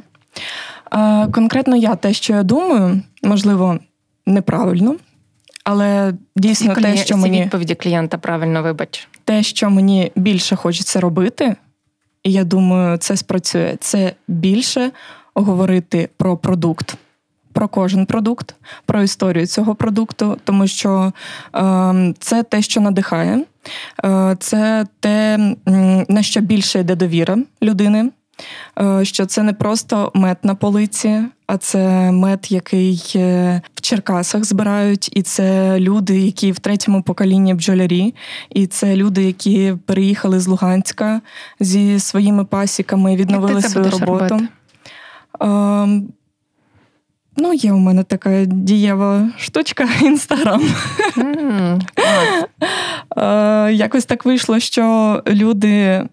Е, 0.91 1.27
конкретно 1.27 1.75
я 1.75 1.95
те, 1.95 2.13
що 2.13 2.33
я 2.33 2.43
думаю, 2.43 3.01
можливо, 3.23 3.79
неправильно. 4.25 4.95
Але 5.63 6.13
дійсно 6.35 6.73
всі 6.73 6.81
те, 6.81 6.97
що 6.97 7.15
всі 7.15 7.29
відповіді 7.29 7.75
клієнта 7.75 8.17
правильно 8.17 8.63
вибач. 8.63 9.07
Те, 9.27 9.43
що 9.43 9.69
мені 9.69 10.11
більше 10.15 10.55
хочеться 10.55 10.99
робити, 10.99 11.55
і 12.23 12.31
я 12.31 12.43
думаю, 12.43 12.97
це 12.97 13.17
спрацює. 13.17 13.77
Це 13.79 14.13
більше 14.27 14.91
говорити 15.33 16.09
про 16.17 16.37
продукт, 16.37 16.95
про 17.53 17.67
кожен 17.67 18.05
продукт, 18.05 18.55
про 18.85 19.01
історію 19.01 19.47
цього 19.47 19.75
продукту, 19.75 20.37
тому 20.43 20.67
що 20.67 21.13
е, 21.55 22.13
це 22.19 22.43
те, 22.43 22.61
що 22.61 22.81
надихає, 22.81 23.43
е, 24.05 24.35
це 24.39 24.85
те, 24.99 25.37
на 26.09 26.21
що 26.21 26.41
більше 26.41 26.79
йде 26.79 26.95
довіра 26.95 27.37
людини. 27.63 28.11
Е, 28.79 29.05
що 29.05 29.25
це 29.25 29.43
не 29.43 29.53
просто 29.53 30.11
мед 30.15 30.37
на 30.43 30.55
полиці, 30.55 31.23
а 31.47 31.57
це 31.57 32.11
мед, 32.11 32.47
який 32.49 33.13
е, 33.15 33.61
в 33.75 33.81
Черкасах 33.81 34.45
збирають, 34.45 35.09
і 35.13 35.21
це 35.21 35.79
люди, 35.79 36.19
які 36.19 36.51
в 36.51 36.59
третьому 36.59 37.03
поколінні 37.03 37.53
бджолярі, 37.53 38.15
і 38.49 38.67
це 38.67 38.95
люди, 38.95 39.23
які 39.23 39.75
переїхали 39.85 40.39
з 40.39 40.47
Луганська 40.47 41.21
зі 41.59 41.99
своїми 41.99 42.45
пасіками, 42.45 43.15
відновили 43.15 43.61
свою 43.61 43.89
роботу. 43.89 44.41
Ем, 45.39 46.07
ну, 47.37 47.53
є 47.53 47.73
у 47.73 47.77
мене 47.77 48.03
така 48.03 48.45
дієва 48.45 49.29
штучка 49.37 49.87
інстаграм. 50.01 50.61
Mm, 51.17 51.81
Якось 53.71 54.05
так 54.05 54.25
вийшло, 54.25 54.59
що 54.59 55.23
люди 55.27 56.03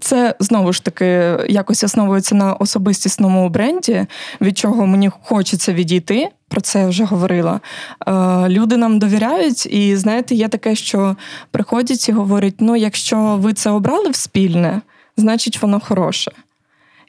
це 0.00 0.34
знову 0.40 0.72
ж 0.72 0.84
таки 0.84 1.36
якось 1.48 1.84
основується 1.84 2.34
на 2.34 2.54
особистісному 2.54 3.48
бренді, 3.48 4.06
від 4.40 4.58
чого 4.58 4.86
мені 4.86 5.10
хочеться 5.22 5.72
відійти. 5.72 6.28
Про 6.48 6.60
це 6.60 6.80
я 6.80 6.88
вже 6.88 7.04
говорила. 7.04 7.60
Е, 8.06 8.48
люди 8.48 8.76
нам 8.76 8.98
довіряють, 8.98 9.66
і 9.66 9.96
знаєте, 9.96 10.34
є 10.34 10.48
таке, 10.48 10.74
що 10.74 11.16
приходять 11.50 12.08
і 12.08 12.12
говорять: 12.12 12.54
ну, 12.58 12.76
якщо 12.76 13.36
ви 13.40 13.52
це 13.52 13.70
обрали 13.70 14.10
в 14.10 14.16
спільне, 14.16 14.80
значить 15.16 15.62
воно 15.62 15.80
хороше. 15.80 16.32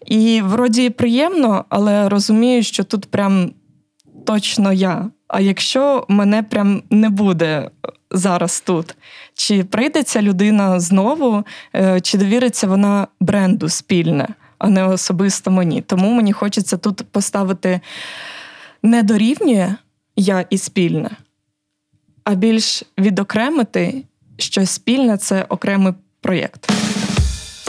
І 0.06 0.42
вроді 0.44 0.90
приємно, 0.90 1.66
але 1.70 2.10
розумію, 2.10 2.64
що 2.64 2.84
тут 2.84 3.06
прям 3.06 3.52
точно 4.26 4.74
я. 4.74 5.10
А 5.28 5.42
якщо 5.42 6.06
мене 6.08 6.44
прям 6.44 6.84
не 6.90 7.10
буде 7.10 7.70
зараз 8.12 8.62
тут, 8.62 8.96
чи 9.34 9.64
прийде 9.64 10.04
ця 10.04 10.22
людина 10.22 10.80
знову, 10.80 11.44
е, 11.76 12.02
чи 12.02 12.18
довіриться 12.18 12.68
вона 12.68 13.08
бренду 13.20 13.70
спільне, 13.70 14.28
а 14.58 14.70
не 14.70 14.84
особисто 14.84 15.52
мені. 15.52 15.82
Тому 15.82 16.12
мені 16.12 16.34
хочеться 16.34 16.78
тут 16.78 17.04
поставити 17.12 17.80
не 18.84 19.04
дорівнює 19.04 19.76
я 20.16 20.46
і 20.50 20.58
спільне, 20.58 21.10
а 22.24 22.36
більш 22.36 22.84
відокремити, 22.98 24.04
що 24.38 24.66
спільне 24.66 25.18
це 25.18 25.46
окремий 25.50 25.94
проєкт. 26.22 26.81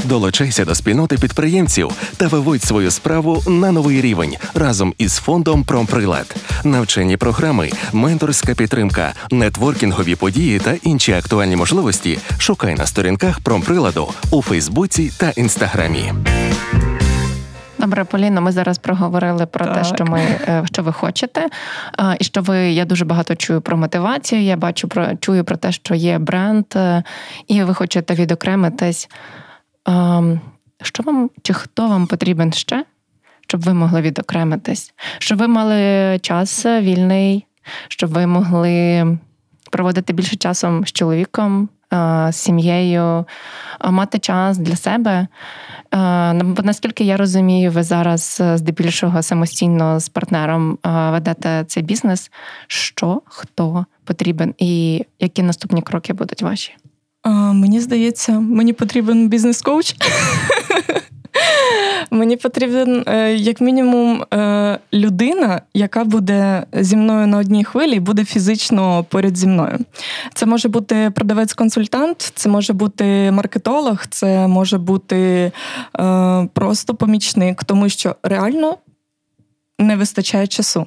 Долучайся 0.04 0.64
до 0.64 0.74
спільноти 0.74 1.16
підприємців 1.18 1.90
та 2.16 2.26
виводь 2.26 2.62
свою 2.62 2.90
справу 2.90 3.42
на 3.46 3.72
новий 3.72 4.00
рівень 4.00 4.36
разом 4.54 4.94
із 4.98 5.16
фондом 5.16 5.64
Промприлад. 5.64 6.36
Навчені 6.64 7.16
програми, 7.16 7.70
менторська 7.92 8.54
підтримка, 8.54 9.12
нетворкінгові 9.30 10.14
події 10.14 10.58
та 10.58 10.74
інші 10.82 11.12
актуальні 11.12 11.56
можливості. 11.56 12.18
Шукай 12.38 12.74
на 12.74 12.86
сторінках 12.86 13.40
промприладу 13.40 14.08
у 14.30 14.42
Фейсбуці 14.42 15.12
та 15.18 15.30
Інстаграмі. 15.30 16.12
Добре, 17.78 18.04
Поліна, 18.04 18.40
ми 18.40 18.52
зараз 18.52 18.78
проговорили 18.78 19.46
про 19.46 19.64
так. 19.64 19.74
те, 19.74 19.84
що 19.84 20.04
ми 20.04 20.20
е, 20.20 20.62
що 20.72 20.82
ви 20.82 20.92
хочете, 20.92 21.48
і 22.18 22.24
що 22.24 22.42
ви 22.42 22.58
я 22.58 22.84
дуже 22.84 23.04
багато 23.04 23.34
чую 23.34 23.60
про 23.60 23.76
мотивацію. 23.76 24.42
Я 24.42 24.56
бачу 24.56 24.88
про 24.88 25.06
чую 25.20 25.44
про 25.44 25.56
те, 25.56 25.72
що 25.72 25.94
є 25.94 26.18
бренд, 26.18 26.64
е, 26.76 27.02
і 27.48 27.62
ви 27.62 27.74
хочете 27.74 28.14
відокремитись. 28.14 29.08
Що 30.82 31.02
вам 31.02 31.30
чи 31.42 31.52
хто 31.52 31.88
вам 31.88 32.06
потрібен 32.06 32.52
ще, 32.52 32.84
щоб 33.40 33.60
ви 33.60 33.74
могли 33.74 34.00
відокремитись? 34.00 34.94
Щоб 35.18 35.38
ви 35.38 35.48
мали 35.48 36.18
час 36.18 36.66
вільний, 36.66 37.46
щоб 37.88 38.10
ви 38.10 38.26
могли 38.26 39.06
проводити 39.70 40.12
більше 40.12 40.36
часу 40.36 40.82
з 40.86 40.92
чоловіком, 40.92 41.68
з 42.30 42.32
сім'єю, 42.32 43.24
мати 43.90 44.18
час 44.18 44.58
для 44.58 44.76
себе. 44.76 45.26
Бо 46.44 46.62
наскільки 46.62 47.04
я 47.04 47.16
розумію, 47.16 47.70
ви 47.70 47.82
зараз 47.82 48.38
е, 48.40 48.58
здебільшого 48.58 49.22
самостійно 49.22 50.00
з 50.00 50.08
партнером 50.08 50.78
ведете 50.84 51.64
цей 51.66 51.82
бізнес. 51.82 52.30
Що 52.66 53.22
хто 53.24 53.86
потрібен, 54.04 54.54
і 54.58 55.04
які 55.20 55.42
наступні 55.42 55.82
кроки 55.82 56.12
будуть 56.12 56.42
ваші? 56.42 56.76
А, 57.22 57.30
Мені 57.52 57.80
здається, 57.80 58.40
мені 58.40 58.72
потрібен 58.72 59.28
бізнес-коуч. 59.28 59.94
Мені 62.10 62.36
потрібен, 62.36 63.04
е, 63.06 63.34
як 63.34 63.60
мінімум, 63.60 64.24
е, 64.34 64.78
людина, 64.92 65.60
яка 65.74 66.04
буде 66.04 66.66
зі 66.72 66.96
мною 66.96 67.26
на 67.26 67.38
одній 67.38 67.64
хвилі, 67.64 67.96
і 67.96 68.00
буде 68.00 68.24
фізично 68.24 69.04
поряд 69.04 69.36
зі 69.36 69.46
мною. 69.46 69.78
Це 70.34 70.46
може 70.46 70.68
бути 70.68 71.10
продавець-консультант, 71.10 72.32
це 72.34 72.48
може 72.48 72.72
бути 72.72 73.30
маркетолог, 73.32 74.06
це 74.10 74.46
може 74.46 74.78
бути 74.78 75.52
е, 76.00 76.48
просто 76.52 76.94
помічник, 76.94 77.64
тому 77.64 77.88
що 77.88 78.16
реально 78.22 78.76
не 79.78 79.96
вистачає 79.96 80.46
часу. 80.46 80.86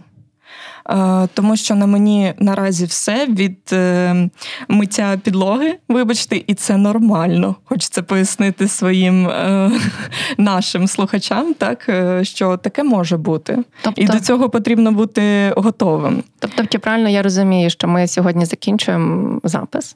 Е, 0.89 1.27
тому 1.33 1.55
що 1.57 1.75
на 1.75 1.85
мені 1.85 2.33
наразі 2.39 2.85
все 2.85 3.25
від 3.25 3.57
е, 3.73 4.29
миття 4.67 5.17
підлоги, 5.23 5.77
вибачте, 5.89 6.41
і 6.47 6.53
це 6.53 6.77
нормально. 6.77 7.55
Хочеться 7.63 8.03
пояснити 8.03 8.67
своїм 8.67 9.27
е, 9.27 9.71
нашим 10.37 10.87
слухачам, 10.87 11.53
так 11.53 11.89
що 12.21 12.57
таке 12.57 12.83
може 12.83 13.17
бути, 13.17 13.63
тобто, 13.81 14.01
і 14.01 14.05
до 14.05 14.19
цього 14.19 14.49
потрібно 14.49 14.91
бути 14.91 15.53
готовим. 15.57 16.23
Тобто, 16.39 16.65
чи 16.65 16.79
правильно 16.79 17.09
я 17.09 17.21
розумію, 17.21 17.69
що 17.69 17.87
ми 17.87 18.07
сьогодні 18.07 18.45
закінчуємо 18.45 19.39
запис? 19.43 19.95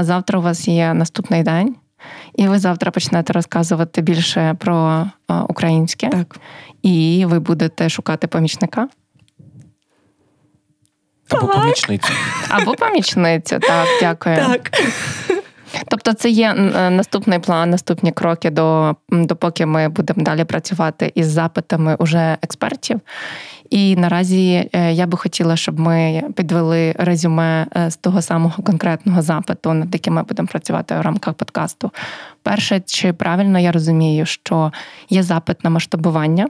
Завтра 0.00 0.38
у 0.38 0.42
вас 0.42 0.68
є 0.68 0.94
наступний 0.94 1.42
день. 1.42 1.74
І 2.34 2.48
ви 2.48 2.58
завтра 2.58 2.90
почнете 2.90 3.32
розказувати 3.32 4.02
більше 4.02 4.56
про 4.58 5.06
українське, 5.48 6.08
так. 6.08 6.40
і 6.82 7.24
ви 7.28 7.38
будете 7.38 7.88
шукати 7.88 8.26
помічника. 8.26 8.88
Або 11.30 11.46
помічницю. 11.46 12.12
Або 12.48 12.74
помічницю, 12.74 13.58
так, 13.58 13.86
дякую. 14.00 14.36
Так. 14.36 14.70
Тобто, 15.88 16.12
це 16.12 16.30
є 16.30 16.54
е, 16.76 16.90
наступний 16.90 17.38
план, 17.38 17.70
наступні 17.70 18.12
кроки, 18.12 18.50
до, 18.50 18.96
допоки 19.10 19.66
ми 19.66 19.88
будемо 19.88 20.22
далі 20.22 20.44
працювати 20.44 21.12
із 21.14 21.26
запитами 21.26 21.96
уже 21.98 22.36
експертів. 22.42 23.00
І 23.70 23.96
наразі 23.96 24.70
е, 24.72 24.92
я 24.92 25.06
би 25.06 25.18
хотіла, 25.18 25.56
щоб 25.56 25.80
ми 25.80 26.22
підвели 26.36 26.94
резюме 26.98 27.66
е, 27.76 27.90
з 27.90 27.96
того 27.96 28.22
самого 28.22 28.62
конкретного 28.62 29.22
запиту, 29.22 29.72
над 29.72 29.88
яким 29.94 30.14
ми 30.14 30.22
будемо 30.22 30.48
працювати 30.48 30.94
в 30.94 31.00
рамках 31.00 31.34
подкасту. 31.34 31.90
Перше, 32.42 32.80
чи 32.80 33.12
правильно 33.12 33.58
я 33.58 33.72
розумію, 33.72 34.26
що 34.26 34.72
є 35.10 35.22
запит 35.22 35.64
на 35.64 35.70
масштабування, 35.70 36.48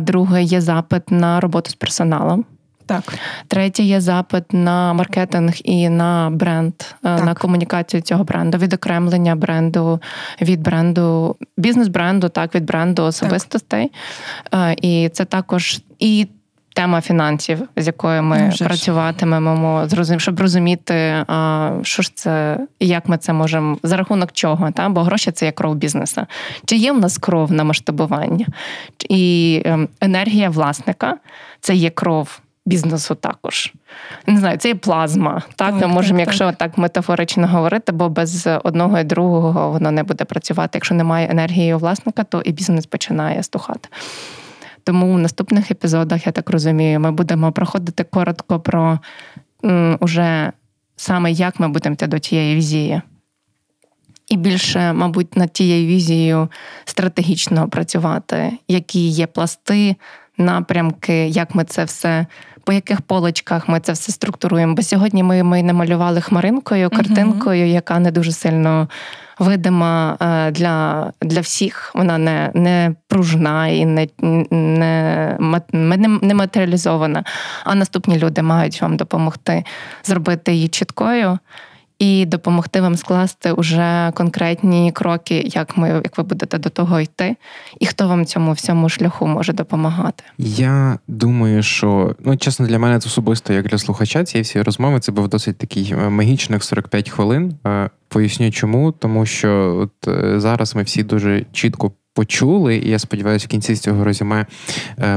друге 0.00 0.42
є 0.42 0.60
запит 0.60 1.10
на 1.10 1.40
роботу 1.40 1.70
з 1.70 1.74
персоналом. 1.74 2.44
Так. 2.88 3.18
Третє 3.48 3.82
є 3.82 4.00
запит 4.00 4.52
на 4.52 4.92
маркетинг 4.92 5.52
і 5.64 5.88
на 5.88 6.30
бренд, 6.30 6.74
е, 6.80 6.94
так. 7.02 7.24
на 7.24 7.34
комунікацію 7.34 8.00
цього 8.00 8.24
бренду, 8.24 8.58
відокремлення 8.58 9.36
бренду 9.36 10.00
від 10.40 10.62
бренду, 10.62 11.36
бізнес-бренду, 11.56 12.28
так, 12.28 12.54
від 12.54 12.64
бренду 12.64 13.02
особистостей. 13.02 13.92
Так. 14.50 14.70
Е, 14.70 14.76
і 14.82 15.08
це 15.08 15.24
також 15.24 15.80
і. 15.98 16.28
Тема 16.74 17.00
фінансів, 17.00 17.68
з 17.76 17.86
якою 17.86 18.22
ми 18.22 18.52
ну, 18.60 18.66
працюватимемо, 18.66 19.88
щоб 20.16 20.40
розуміти, 20.40 21.24
що 21.82 22.02
ж 22.02 22.14
це 22.14 22.58
і 22.78 22.86
як 22.88 23.08
ми 23.08 23.18
це 23.18 23.32
можемо 23.32 23.78
за 23.82 23.96
рахунок 23.96 24.32
чого, 24.32 24.70
та 24.70 24.88
бо 24.88 25.02
гроші 25.02 25.30
це 25.30 25.46
є 25.46 25.52
кров 25.52 25.74
бізнесу. 25.74 26.26
Чи 26.64 26.76
є 26.76 26.92
в 26.92 27.00
нас 27.00 27.18
кров 27.18 27.52
на 27.52 27.64
масштабування? 27.64 28.46
І 29.08 29.62
ем, 29.64 29.88
енергія 30.00 30.50
власника 30.50 31.16
це 31.60 31.74
є 31.74 31.90
кров 31.90 32.40
бізнесу 32.68 33.14
також. 33.14 33.72
Не 34.26 34.38
знаю, 34.38 34.58
це 34.58 34.68
є 34.68 34.74
плазма. 34.74 35.42
Так, 35.56 35.56
так 35.56 35.74
ми 35.80 35.86
можемо, 35.86 36.18
так, 36.18 36.26
якщо 36.26 36.44
так. 36.44 36.56
так 36.56 36.78
метафорично 36.78 37.46
говорити, 37.46 37.92
бо 37.92 38.08
без 38.08 38.48
одного 38.64 38.98
і 38.98 39.04
другого 39.04 39.70
воно 39.70 39.90
не 39.90 40.02
буде 40.02 40.24
працювати. 40.24 40.70
Якщо 40.74 40.94
немає 40.94 41.28
енергії 41.30 41.74
у 41.74 41.78
власника, 41.78 42.24
то 42.24 42.40
і 42.40 42.52
бізнес 42.52 42.86
починає 42.86 43.42
стухати. 43.42 43.88
Тому 44.84 45.14
в 45.14 45.18
наступних 45.18 45.70
епізодах, 45.70 46.26
я 46.26 46.32
так 46.32 46.50
розумію, 46.50 47.00
ми 47.00 47.12
будемо 47.12 47.52
проходити 47.52 48.04
коротко 48.04 48.60
про 48.60 48.98
м, 49.64 49.96
уже 50.00 50.52
саме 50.96 51.32
як 51.32 51.60
ми 51.60 51.68
будемо 51.68 51.94
йти 51.94 52.06
до 52.06 52.18
тієї 52.18 52.56
візії. 52.56 53.02
І 54.28 54.36
більше, 54.36 54.92
мабуть, 54.92 55.36
над 55.36 55.52
тією 55.52 55.86
візією 55.86 56.48
стратегічно 56.84 57.68
працювати, 57.68 58.52
які 58.68 59.08
є 59.08 59.26
пласти, 59.26 59.96
напрямки, 60.38 61.26
як 61.28 61.54
ми 61.54 61.64
це 61.64 61.84
все 61.84 62.26
по 62.68 62.72
яких 62.72 63.00
полочках 63.00 63.68
ми 63.68 63.80
це 63.80 63.92
все 63.92 64.12
структуруємо. 64.12 64.74
Бо 64.74 64.82
сьогодні 64.82 65.22
ми 65.22 65.42
ми 65.42 65.62
намалювали 65.62 66.20
хмаринкою, 66.20 66.90
картинкою, 66.90 67.64
uh 67.64 67.68
яка 67.68 67.98
не 67.98 68.10
дуже 68.10 68.32
сильно 68.32 68.88
видима 69.38 70.16
е, 70.20 70.50
для 70.50 71.12
для 71.22 71.40
всіх. 71.40 71.92
Вона 71.94 72.18
не 72.18 72.50
не 72.54 72.94
пружна 73.06 73.66
і 73.66 73.86
не 73.86 74.08
не, 74.20 76.08
не 76.22 76.34
матеріалізована. 76.34 77.24
А 77.64 77.74
наступні 77.74 78.18
люди 78.18 78.42
мають 78.42 78.82
вам 78.82 78.96
допомогти 78.96 79.64
зробити 80.04 80.52
її 80.52 80.68
чіткою 80.68 81.38
і 81.98 82.26
допомогти 82.26 82.80
вам 82.80 82.96
скласти 82.96 83.52
уже 83.52 84.12
конкретні 84.14 84.92
кроки, 84.92 85.50
як 85.54 85.76
ми 85.76 85.88
як 85.88 86.18
ви 86.18 86.24
будете 86.24 86.58
до 86.58 86.68
того 86.68 87.00
йти, 87.00 87.36
і 87.80 87.86
хто 87.86 88.08
вам 88.08 88.26
цьому 88.26 88.52
всьому 88.52 88.88
шляху 88.88 89.26
може 89.26 89.52
допомагати. 89.52 90.24
Я 90.38 90.98
думаю, 91.08 91.62
що 91.62 92.14
ну 92.20 92.36
чесно 92.36 92.66
для 92.66 92.78
мене 92.78 93.00
це 93.00 93.06
особисто, 93.06 93.52
як 93.52 93.68
для 93.68 93.78
слухача 93.78 94.24
цієї 94.24 94.42
всієї 94.42 94.64
розмови, 94.64 95.00
це 95.00 95.12
був 95.12 95.28
досить 95.28 95.58
такий 95.58 95.94
е, 95.98 96.08
магічних 96.08 96.64
45 96.64 97.10
хвилин. 97.10 97.54
Е, 97.66 97.90
поясню, 98.08 98.50
чому, 98.50 98.92
тому 98.92 99.26
що 99.26 99.76
от 99.82 100.08
е, 100.08 100.40
зараз 100.40 100.74
ми 100.74 100.82
всі 100.82 101.02
дуже 101.02 101.44
чітко. 101.52 101.92
Почули, 102.14 102.76
і 102.76 102.90
я 102.90 102.98
сподіваюся, 102.98 103.46
в 103.46 103.48
кінці 103.48 103.76
цього 103.76 104.04
резюме 104.04 104.46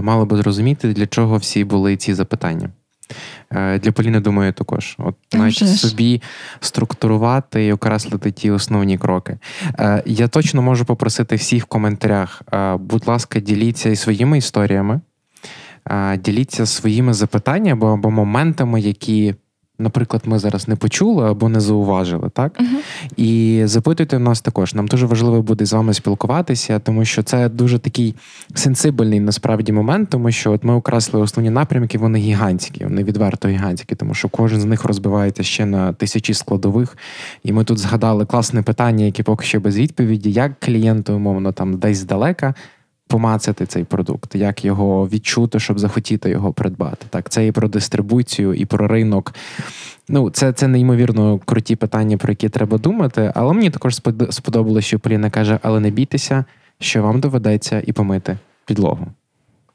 мали 0.01 0.25
би 0.25 0.37
зрозуміти, 0.37 0.93
для 0.93 1.07
чого 1.07 1.37
всі 1.37 1.63
були 1.63 1.97
ці 1.97 2.13
запитання. 2.13 2.69
Е, 3.51 3.79
для 3.79 3.91
Поліни, 3.91 4.19
думаю, 4.19 4.53
також. 4.53 4.95
От 4.97 5.15
навіть 5.33 5.57
собі 5.57 6.21
структурувати 6.59 7.65
і 7.65 7.73
окреслити 7.73 8.31
ті 8.31 8.51
основні 8.51 8.97
кроки. 8.97 9.37
Е, 9.79 10.03
я 10.05 10.27
точно 10.27 10.61
можу 10.61 10.85
попросити 10.85 11.35
всіх 11.35 11.63
в 11.63 11.67
коментарях, 11.67 12.41
е, 12.53 12.75
будь 12.77 13.07
ласка, 13.07 13.39
діліться 13.39 13.89
і 13.89 13.95
своїми 13.95 14.37
історіями, 14.37 15.01
діліться 16.17 16.65
своїми 16.65 17.13
запитаннями 17.13 17.93
або 17.93 18.11
моментами, 18.11 18.81
які 18.81 19.35
наприклад, 19.81 20.21
ми 20.25 20.39
зараз 20.39 20.67
не 20.67 20.75
почули 20.75 21.29
або 21.29 21.49
не 21.49 21.59
зауважили, 21.59 22.29
так? 22.33 22.59
uh 22.59 22.65
І 23.17 23.61
запитуйте 23.65 24.19
нас 24.19 24.41
також. 24.41 24.73
Нам 24.73 24.87
дуже 24.87 25.05
важливо 25.05 25.41
буде 25.41 25.65
з 25.65 25.73
вами 25.73 25.93
спілкуватися, 25.93 26.79
тому 26.79 27.05
що 27.05 27.23
це 27.23 27.49
дуже 27.49 27.79
такий 27.79 28.15
сенсибельний 28.55 29.19
насправді 29.19 29.71
момент, 29.71 30.09
тому 30.09 30.31
що 30.31 30.51
от 30.51 30.63
ми 30.63 30.73
окреслили 30.73 31.23
основні 31.23 31.49
напрямки, 31.49 31.97
вони 31.97 32.19
гігантські, 32.19 32.83
вони 32.83 33.03
відверто 33.03 33.47
гігантські, 33.47 33.95
тому 33.95 34.13
що 34.13 34.29
кожен 34.29 34.61
з 34.61 34.65
них 34.65 34.85
розбивається 34.85 35.43
ще 35.43 35.65
на 35.65 35.93
тисячі 35.93 36.33
складових. 36.33 36.97
І 37.43 37.51
ми 37.53 37.63
тут 37.63 37.77
згадали 37.77 38.25
класне 38.25 38.61
питання, 38.61 39.05
яке 39.05 39.23
поки 39.23 39.45
що 39.45 39.59
без 39.59 39.77
відповіді, 39.77 40.31
як 40.31 40.59
клієнту, 40.59 41.13
умовно, 41.13 41.51
там 41.51 41.77
десь 41.77 41.97
здалека 41.97 42.53
помацати 43.11 43.65
цей 43.65 43.83
продукт, 43.83 44.35
як 44.35 44.65
його 44.65 45.07
відчути, 45.07 45.59
щоб 45.59 45.79
захотіти 45.79 46.29
його 46.29 46.53
придбати. 46.53 47.05
Так, 47.09 47.29
це 47.29 47.47
і 47.47 47.51
про 47.51 47.67
дистрибуцію, 47.67 48.53
і 48.53 48.65
про 48.65 48.87
ринок, 48.87 49.33
Ну, 50.13 50.29
це 50.29 50.53
це 50.53 50.67
неймовірно 50.67 51.39
круті 51.45 51.75
питання, 51.75 52.17
про 52.17 52.31
які 52.31 52.49
треба 52.49 52.77
думати. 52.77 53.31
Але 53.35 53.53
мені 53.53 53.69
також 53.69 53.95
сподобалося, 54.29 54.87
що 54.87 54.99
Поліна 54.99 55.29
каже: 55.29 55.59
але 55.61 55.79
не 55.79 55.89
бійтеся, 55.89 56.45
що 56.79 57.03
вам 57.03 57.19
доведеться 57.19 57.81
і 57.85 57.91
помити 57.91 58.37
підлогу. 58.65 59.07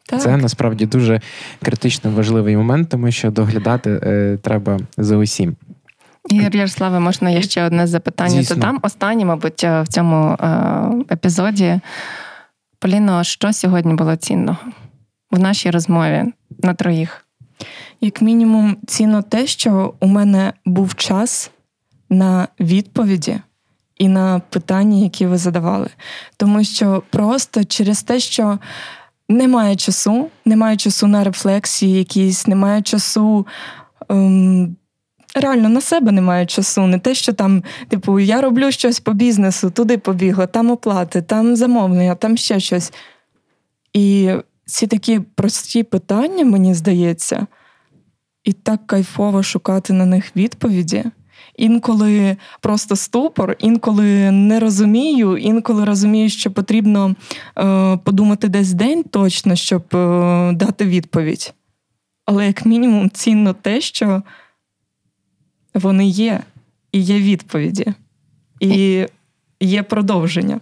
Так. 0.06 0.20
Це 0.20 0.36
насправді 0.36 0.86
дуже 0.86 1.20
критично 1.62 2.10
важливий 2.10 2.56
момент, 2.56 2.88
тому 2.88 3.10
що 3.10 3.30
доглядати 3.30 4.00
е, 4.02 4.38
треба 4.42 4.78
за 4.98 5.16
усім. 5.16 5.56
Ігор 6.28 6.56
Ярославе, 6.56 7.00
можна 7.00 7.30
є 7.30 7.42
ще 7.42 7.64
одне 7.64 7.86
запитання 7.86 8.30
Звісно. 8.30 8.56
додам. 8.56 8.78
Останнє, 8.82 9.24
мабуть, 9.24 9.64
е, 9.64 9.82
в 9.82 9.88
цьому 9.88 10.36
е, 10.40 11.14
епізоді. 11.14 11.80
Поліно, 12.78 13.24
що 13.24 13.52
сьогодні 13.52 13.94
було 13.94 14.16
цінного 14.16 14.58
в 15.30 15.38
нашій 15.38 15.70
розмові 15.70 16.24
на 16.62 16.74
троїх? 16.74 17.26
Як 18.00 18.22
мінімум, 18.22 18.76
цінно 18.86 19.22
те, 19.22 19.46
що 19.46 19.94
у 20.00 20.06
мене 20.06 20.52
був 20.64 20.94
час 20.94 21.50
на 22.10 22.48
відповіді 22.60 23.40
і 23.96 24.08
на 24.08 24.38
питання, 24.50 24.98
які 24.98 25.26
ви 25.26 25.38
задавали. 25.38 25.88
Тому 26.36 26.64
що 26.64 27.02
просто 27.10 27.64
через 27.64 28.02
те, 28.02 28.20
що 28.20 28.58
немає 29.28 29.76
часу, 29.76 30.30
немає 30.44 30.76
часу 30.76 31.06
на 31.06 31.24
рефлексії, 31.24 31.98
якісь, 31.98 32.46
немає 32.46 32.82
часу. 32.82 33.46
Ем, 34.08 34.76
Реально 35.38 35.68
на 35.68 35.80
себе 35.80 36.12
немає 36.12 36.46
часу. 36.46 36.86
Не 36.86 36.98
те, 36.98 37.14
що 37.14 37.32
там, 37.32 37.62
типу, 37.88 38.20
я 38.20 38.40
роблю 38.40 38.70
щось 38.70 39.00
по 39.00 39.12
бізнесу, 39.12 39.70
туди 39.70 39.98
побігла, 39.98 40.46
там 40.46 40.70
оплати, 40.70 41.22
там 41.22 41.56
замовлення, 41.56 42.14
там 42.14 42.36
ще 42.36 42.60
щось. 42.60 42.92
І 43.92 44.30
ці 44.66 44.86
такі 44.86 45.20
прості 45.20 45.82
питання, 45.82 46.44
мені 46.44 46.74
здається, 46.74 47.46
і 48.44 48.52
так 48.52 48.86
кайфово 48.86 49.42
шукати 49.42 49.92
на 49.92 50.06
них 50.06 50.36
відповіді. 50.36 51.04
Інколи 51.56 52.36
просто 52.60 52.96
ступор, 52.96 53.56
інколи 53.58 54.30
не 54.30 54.60
розумію, 54.60 55.36
інколи 55.36 55.84
розумію, 55.84 56.28
що 56.28 56.50
потрібно 56.50 57.14
е, 57.58 57.96
подумати 57.96 58.48
десь 58.48 58.72
день 58.72 59.04
точно, 59.04 59.56
щоб 59.56 59.82
е, 59.94 60.52
дати 60.52 60.84
відповідь. 60.84 61.54
Але, 62.24 62.46
як 62.46 62.66
мінімум, 62.66 63.10
цінно 63.10 63.52
те, 63.52 63.80
що 63.80 64.22
вони 65.78 66.06
є, 66.06 66.40
і 66.92 67.00
є 67.00 67.18
відповіді, 67.18 67.86
і 68.60 69.06
є 69.60 69.82
продовження. 69.82 70.60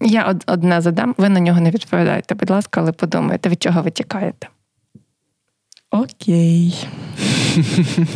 Я 0.00 0.34
одне 0.46 0.80
задам, 0.80 1.14
ви 1.18 1.28
на 1.28 1.40
нього 1.40 1.60
не 1.60 1.70
відповідаєте, 1.70 2.34
будь 2.34 2.50
ласка, 2.50 2.80
але 2.80 2.92
подумайте, 2.92 3.48
від 3.48 3.62
чого 3.62 3.82
ви 3.82 3.90
тікаєте. 3.90 4.48
Окей. 5.90 6.86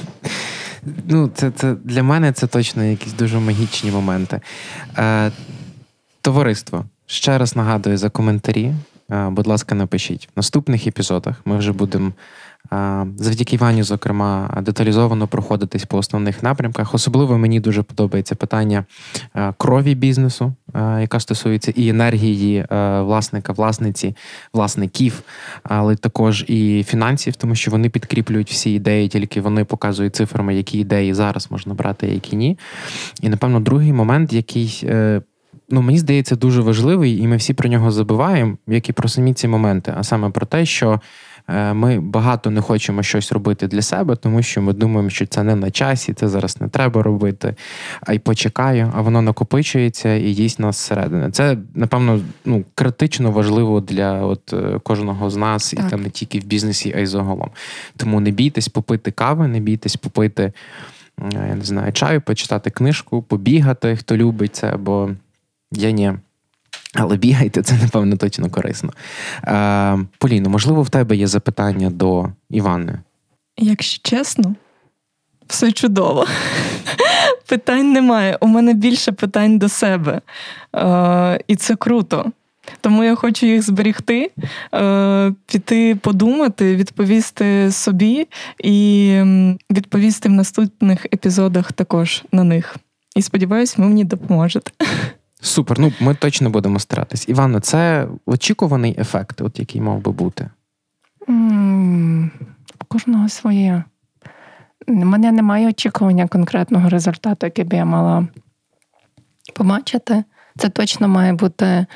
Ну, 1.08 1.30
це, 1.34 1.50
це 1.50 1.74
Для 1.84 2.02
мене 2.02 2.32
це 2.32 2.46
точно 2.46 2.84
якісь 2.84 3.12
дуже 3.12 3.38
магічні 3.38 3.90
моменти. 3.90 4.40
Е, 4.98 5.30
Товариство. 6.20 6.84
Ще 7.06 7.38
раз 7.38 7.56
нагадую 7.56 7.96
за 7.96 8.10
коментарі. 8.10 8.72
Е, 9.10 9.28
будь 9.30 9.46
ласка, 9.46 9.74
напишіть. 9.74 10.26
В 10.26 10.30
наступних 10.36 10.86
епізодах 10.86 11.40
ми 11.44 11.58
вже 11.58 11.72
будемо 11.72 12.12
Завдяки 13.16 13.54
Івані, 13.56 13.82
зокрема, 13.82 14.58
деталізовано 14.62 15.28
проходитись 15.28 15.84
по 15.84 15.98
основних 15.98 16.42
напрямках. 16.42 16.94
Особливо 16.94 17.38
мені 17.38 17.60
дуже 17.60 17.82
подобається 17.82 18.34
питання 18.34 18.84
крові 19.58 19.94
бізнесу, 19.94 20.54
яка 21.00 21.20
стосується 21.20 21.72
і 21.76 21.88
енергії 21.88 22.66
власника, 23.00 23.52
власниці, 23.52 24.16
власників, 24.52 25.22
але 25.62 25.96
також 25.96 26.44
і 26.48 26.84
фінансів, 26.88 27.36
тому 27.36 27.54
що 27.54 27.70
вони 27.70 27.88
підкріплюють 27.88 28.50
всі 28.50 28.74
ідеї, 28.74 29.08
тільки 29.08 29.40
вони 29.40 29.64
показують 29.64 30.16
цифрами, 30.16 30.54
які 30.54 30.78
ідеї 30.78 31.14
зараз 31.14 31.50
можна 31.50 31.74
брати, 31.74 32.06
які 32.06 32.36
ні. 32.36 32.58
І 33.20 33.28
напевно, 33.28 33.60
другий 33.60 33.92
момент, 33.92 34.32
який. 34.32 34.80
Е, 34.84 35.22
ну, 35.68 35.82
мені 35.82 35.98
здається, 35.98 36.36
дуже 36.36 36.60
важливий, 36.60 37.18
і 37.18 37.26
ми 37.26 37.36
всі 37.36 37.54
про 37.54 37.68
нього 37.68 37.90
забуваємо, 37.90 38.56
як 38.66 38.88
і 38.88 38.92
про 38.92 39.08
самі 39.08 39.34
ці 39.34 39.48
моменти, 39.48 39.94
а 39.96 40.02
саме 40.02 40.30
про 40.30 40.46
те, 40.46 40.66
що 40.66 41.00
Е, 41.33 41.33
ми 41.48 42.00
багато 42.00 42.50
не 42.50 42.60
хочемо 42.60 43.02
щось 43.02 43.32
робити 43.32 43.66
для 43.66 43.82
себе, 43.82 44.16
тому 44.16 44.42
що 44.42 44.62
ми 44.62 44.72
думаємо, 44.72 45.10
що 45.10 45.26
це 45.26 45.42
не 45.42 45.56
на 45.56 45.70
часі, 45.70 46.12
це 46.12 46.28
зараз 46.28 46.60
не 46.60 46.68
треба 46.68 47.02
робити, 47.02 47.54
а 48.00 48.12
й 48.12 48.18
почекаю, 48.18 48.92
а 48.94 49.00
воно 49.00 49.22
накопичується 49.22 50.14
і 50.14 50.22
їсть 50.22 50.58
нас 50.58 50.76
зсередини. 50.76 51.30
Це, 51.30 51.56
напевно, 51.74 52.20
ну, 52.44 52.64
критично 52.74 53.30
важливо 53.30 53.80
для 53.80 54.20
от 54.20 54.52
е, 54.52 54.78
кожного 54.82 55.30
з 55.30 55.36
нас, 55.36 55.70
так. 55.70 55.86
і 55.86 55.90
там 55.90 56.02
не 56.02 56.10
тільки 56.10 56.38
в 56.38 56.44
бізнесі, 56.44 56.94
а 56.96 57.00
й 57.00 57.06
загалом. 57.06 57.50
Тому 57.96 58.20
не 58.20 58.30
бійтесь 58.30 58.68
попити 58.68 59.10
кави, 59.10 59.48
не 59.48 59.60
бійтесь 59.60 59.96
попити. 59.96 60.52
Я 61.32 61.54
не 61.54 61.64
знаю, 61.64 61.92
чаю, 61.92 62.20
почитати 62.20 62.70
книжку, 62.70 63.22
побігати, 63.22 63.96
хто 63.96 64.16
любить 64.16 64.56
це, 64.56 64.76
бо 64.76 65.10
я 65.72 65.90
ні. 65.90 66.12
Але 66.94 67.16
бігайте, 67.16 67.62
це, 67.62 67.74
напевно, 67.82 68.16
точно 68.16 68.50
корисно. 68.50 68.92
Е, 69.44 69.98
Поліно, 70.18 70.50
можливо, 70.50 70.82
в 70.82 70.90
тебе 70.90 71.16
є 71.16 71.26
запитання 71.26 71.90
до 71.90 72.28
Івани? 72.50 72.98
Якщо 73.58 74.00
чесно, 74.02 74.54
все 75.46 75.72
чудово. 75.72 76.26
Питань 77.48 77.92
немає. 77.92 78.38
У 78.40 78.46
мене 78.46 78.74
більше 78.74 79.12
питань 79.12 79.58
до 79.58 79.68
себе. 79.68 80.20
Е, 80.76 81.40
І 81.48 81.56
це 81.56 81.76
круто. 81.76 82.32
Тому 82.80 83.04
я 83.04 83.14
хочу 83.14 83.46
їх 83.46 83.62
зберігти, 83.62 84.30
е, 84.74 85.32
піти 85.46 85.96
подумати, 85.96 86.76
відповісти 86.76 87.72
собі 87.72 88.28
і 88.58 89.20
відповісти 89.70 90.28
в 90.28 90.32
наступних 90.32 91.04
епізодах 91.04 91.72
також 91.72 92.24
на 92.32 92.44
них. 92.44 92.76
І 93.16 93.22
сподіваюся, 93.22 93.74
ви 93.78 93.88
мені 93.88 94.04
допоможете. 94.04 94.70
Супер, 95.44 95.80
ну 95.80 95.92
ми 96.00 96.14
точно 96.14 96.50
будемо 96.50 96.78
старатись. 96.78 97.28
Івана, 97.28 97.60
це 97.60 98.08
очікуваний 98.26 98.96
ефект, 98.98 99.40
от 99.40 99.58
який 99.58 99.80
мав 99.80 100.00
би 100.00 100.12
бути? 100.12 100.50
Mm, 101.28 102.30
кожного 102.88 103.28
своє. 103.28 103.84
У 104.88 104.92
мене 104.92 105.32
немає 105.32 105.68
очікування 105.68 106.28
конкретного 106.28 106.88
результату, 106.88 107.46
який 107.46 107.64
би 107.64 107.76
я 107.76 107.84
мала 107.84 108.28
побачити. 109.54 110.24
Це 110.58 110.68
точно 110.68 111.08
має 111.08 111.32
бути 111.32 111.86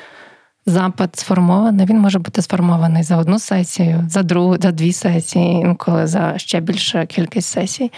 запит 0.65 1.15
сформований. 1.15 1.85
Він 1.85 1.99
може 1.99 2.19
бути 2.19 2.41
сформований 2.41 3.03
за 3.03 3.17
одну 3.17 3.39
сесію, 3.39 4.05
за 4.09 4.23
другу, 4.23 4.57
за 4.61 4.71
дві 4.71 4.93
сесії, 4.93 5.61
інколи 5.61 6.07
за 6.07 6.37
ще 6.37 6.59
більшу 6.59 7.05
кількість 7.07 7.49
сесій. 7.49 7.91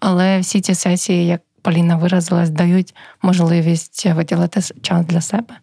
Але 0.00 0.40
всі 0.40 0.60
ці 0.60 0.74
сесії, 0.74 1.26
як 1.26 1.40
Поліна 1.68 1.96
виразилась, 1.96 2.50
дають 2.50 2.94
можливість 3.22 4.06
виділити 4.06 4.60
час 4.82 5.06
для 5.06 5.20
себе, 5.20 5.54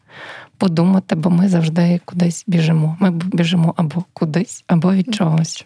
подумати, 0.57 1.15
бо 1.15 1.29
ми 1.29 1.49
завжди 1.49 1.99
кудись 2.05 2.43
біжимо. 2.47 2.97
Ми 2.99 3.11
біжимо 3.11 3.73
або 3.77 4.03
кудись, 4.13 4.63
або 4.67 4.93
від 4.93 5.15
чогось. 5.15 5.65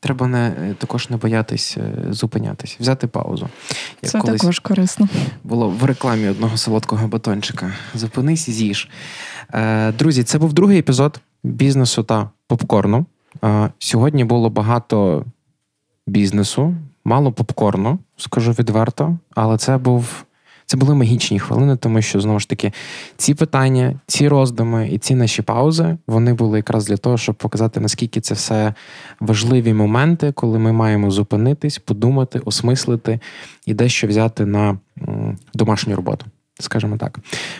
Треба 0.00 0.26
не 0.26 0.74
також 0.78 1.10
не 1.10 1.16
боятись 1.16 1.76
е, 1.78 2.12
зупинятись, 2.12 2.76
взяти 2.80 3.06
паузу. 3.06 3.48
Як 4.02 4.12
Це 4.12 4.18
колись 4.18 4.40
також 4.40 4.58
корисно. 4.58 5.08
Було 5.44 5.68
в 5.68 5.84
рекламі 5.84 6.28
одного 6.28 6.56
солодкого 6.56 7.08
батончика. 7.08 7.72
Зупинись 7.94 8.48
і 8.48 8.52
з'їж. 8.52 8.88
Е, 9.54 9.92
друзі, 9.92 10.22
це 10.22 10.38
був 10.38 10.52
другий 10.52 10.78
епізод 10.78 11.20
бізнесу 11.42 12.02
та 12.02 12.30
попкорну. 12.46 13.06
Е, 13.44 13.70
сьогодні 13.78 14.24
було 14.24 14.50
багато 14.50 15.24
бізнесу, 16.06 16.74
мало 17.04 17.32
попкорну, 17.32 17.98
скажу 18.16 18.52
відверто, 18.52 19.18
але 19.34 19.58
це 19.58 19.78
був. 19.78 20.24
Це 20.66 20.76
були 20.76 20.94
магічні 20.94 21.38
хвилини, 21.38 21.76
тому 21.76 22.02
що 22.02 22.20
знову 22.20 22.40
ж 22.40 22.48
таки 22.48 22.72
ці 23.16 23.34
питання, 23.34 24.00
ці 24.06 24.28
роздуми 24.28 24.88
і 24.88 24.98
ці 24.98 25.14
наші 25.14 25.42
паузи 25.42 25.96
вони 26.06 26.34
були 26.34 26.58
якраз 26.58 26.86
для 26.86 26.96
того, 26.96 27.18
щоб 27.18 27.34
показати, 27.34 27.80
наскільки 27.80 28.20
це 28.20 28.34
все 28.34 28.74
важливі 29.20 29.74
моменти, 29.74 30.32
коли 30.32 30.58
ми 30.58 30.72
маємо 30.72 31.10
зупинитись, 31.10 31.78
подумати, 31.78 32.40
осмислити 32.44 33.20
і 33.66 33.74
дещо 33.74 34.06
взяти 34.06 34.46
на 34.46 34.78
домашню 35.54 35.96
роботу, 35.96 36.26
скажімо 36.60 36.96
так. 36.96 37.18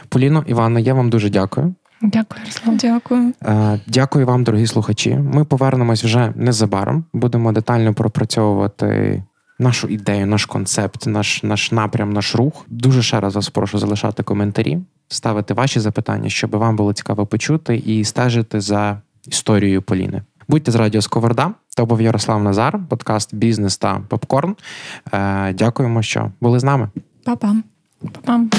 Поліно, 0.09 0.45
Івано, 0.47 0.79
я 0.79 0.95
вам 0.95 1.11
дуже 1.11 1.31
дякую. 1.31 1.75
Дякую, 2.03 2.41
Ярослав. 2.41 2.77
Дякую. 2.77 3.33
Е, 3.43 3.81
дякую 3.87 4.27
вам, 4.27 4.45
дорогі 4.45 4.67
слухачі. 4.67 5.15
Ми 5.15 5.45
повернемось 5.45 6.05
вже 6.05 6.33
незабаром. 6.37 7.05
Будемо 7.13 7.53
детально 7.53 7.95
пропрацьовувати 7.95 9.23
нашу 9.61 9.89
ідею, 9.89 10.27
наш 10.27 10.45
концепт, 10.45 11.07
наш 11.07 11.43
наш 11.43 11.73
напрям, 11.73 12.13
наш 12.13 12.35
рух. 12.35 12.65
Дуже 12.69 13.03
ще 13.03 13.21
раз 13.21 13.35
вас 13.35 13.49
прошу 13.49 13.79
залишати 13.79 14.23
коментарі, 14.23 14.79
ставити 15.09 15.55
ваші 15.55 15.81
запитання, 15.81 16.29
щоб 16.29 16.51
вам 16.51 16.77
було 16.77 16.93
цікаво 16.93 17.27
почути 17.27 17.77
і 17.77 18.05
стежити 18.05 18.61
за 18.61 19.01
історією 19.27 19.83
Поліни. 19.83 20.23
Будьте 20.49 20.73
з 20.73 20.75
Радіо 20.75 21.03
Сковорода. 21.03 21.51
То 21.77 21.87
був 21.87 22.03
Ярослав 22.03 22.43
Назар, 22.43 22.81
подкаст 22.89 23.35
Бізнес 23.35 23.79
та 23.79 24.01
Попкорн. 24.09 24.57
Е, 25.13 25.53
дякуємо, 25.53 26.03
що 26.03 26.31
були 26.41 26.61
з 26.61 26.65
нами. 26.65 26.89
Па-пам. 27.25 27.63
Па-пам. 28.13 28.51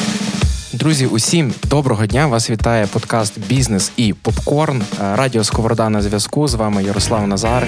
Друзі, 0.74 1.06
усім 1.06 1.54
доброго 1.70 2.06
дня! 2.06 2.28
Вас 2.28 2.49
вітає 2.49 2.88
подкаст 2.88 3.47
Бізнес 3.47 3.91
і 3.97 4.14
Попкорн. 4.14 4.82
Е, 4.82 5.16
Радіо 5.16 5.43
Сковорода 5.43 5.89
на 5.89 6.02
зв'язку. 6.02 6.47
З 6.47 6.54
вами 6.54 6.84
Ярослав 6.84 7.28
Назар. 7.28 7.68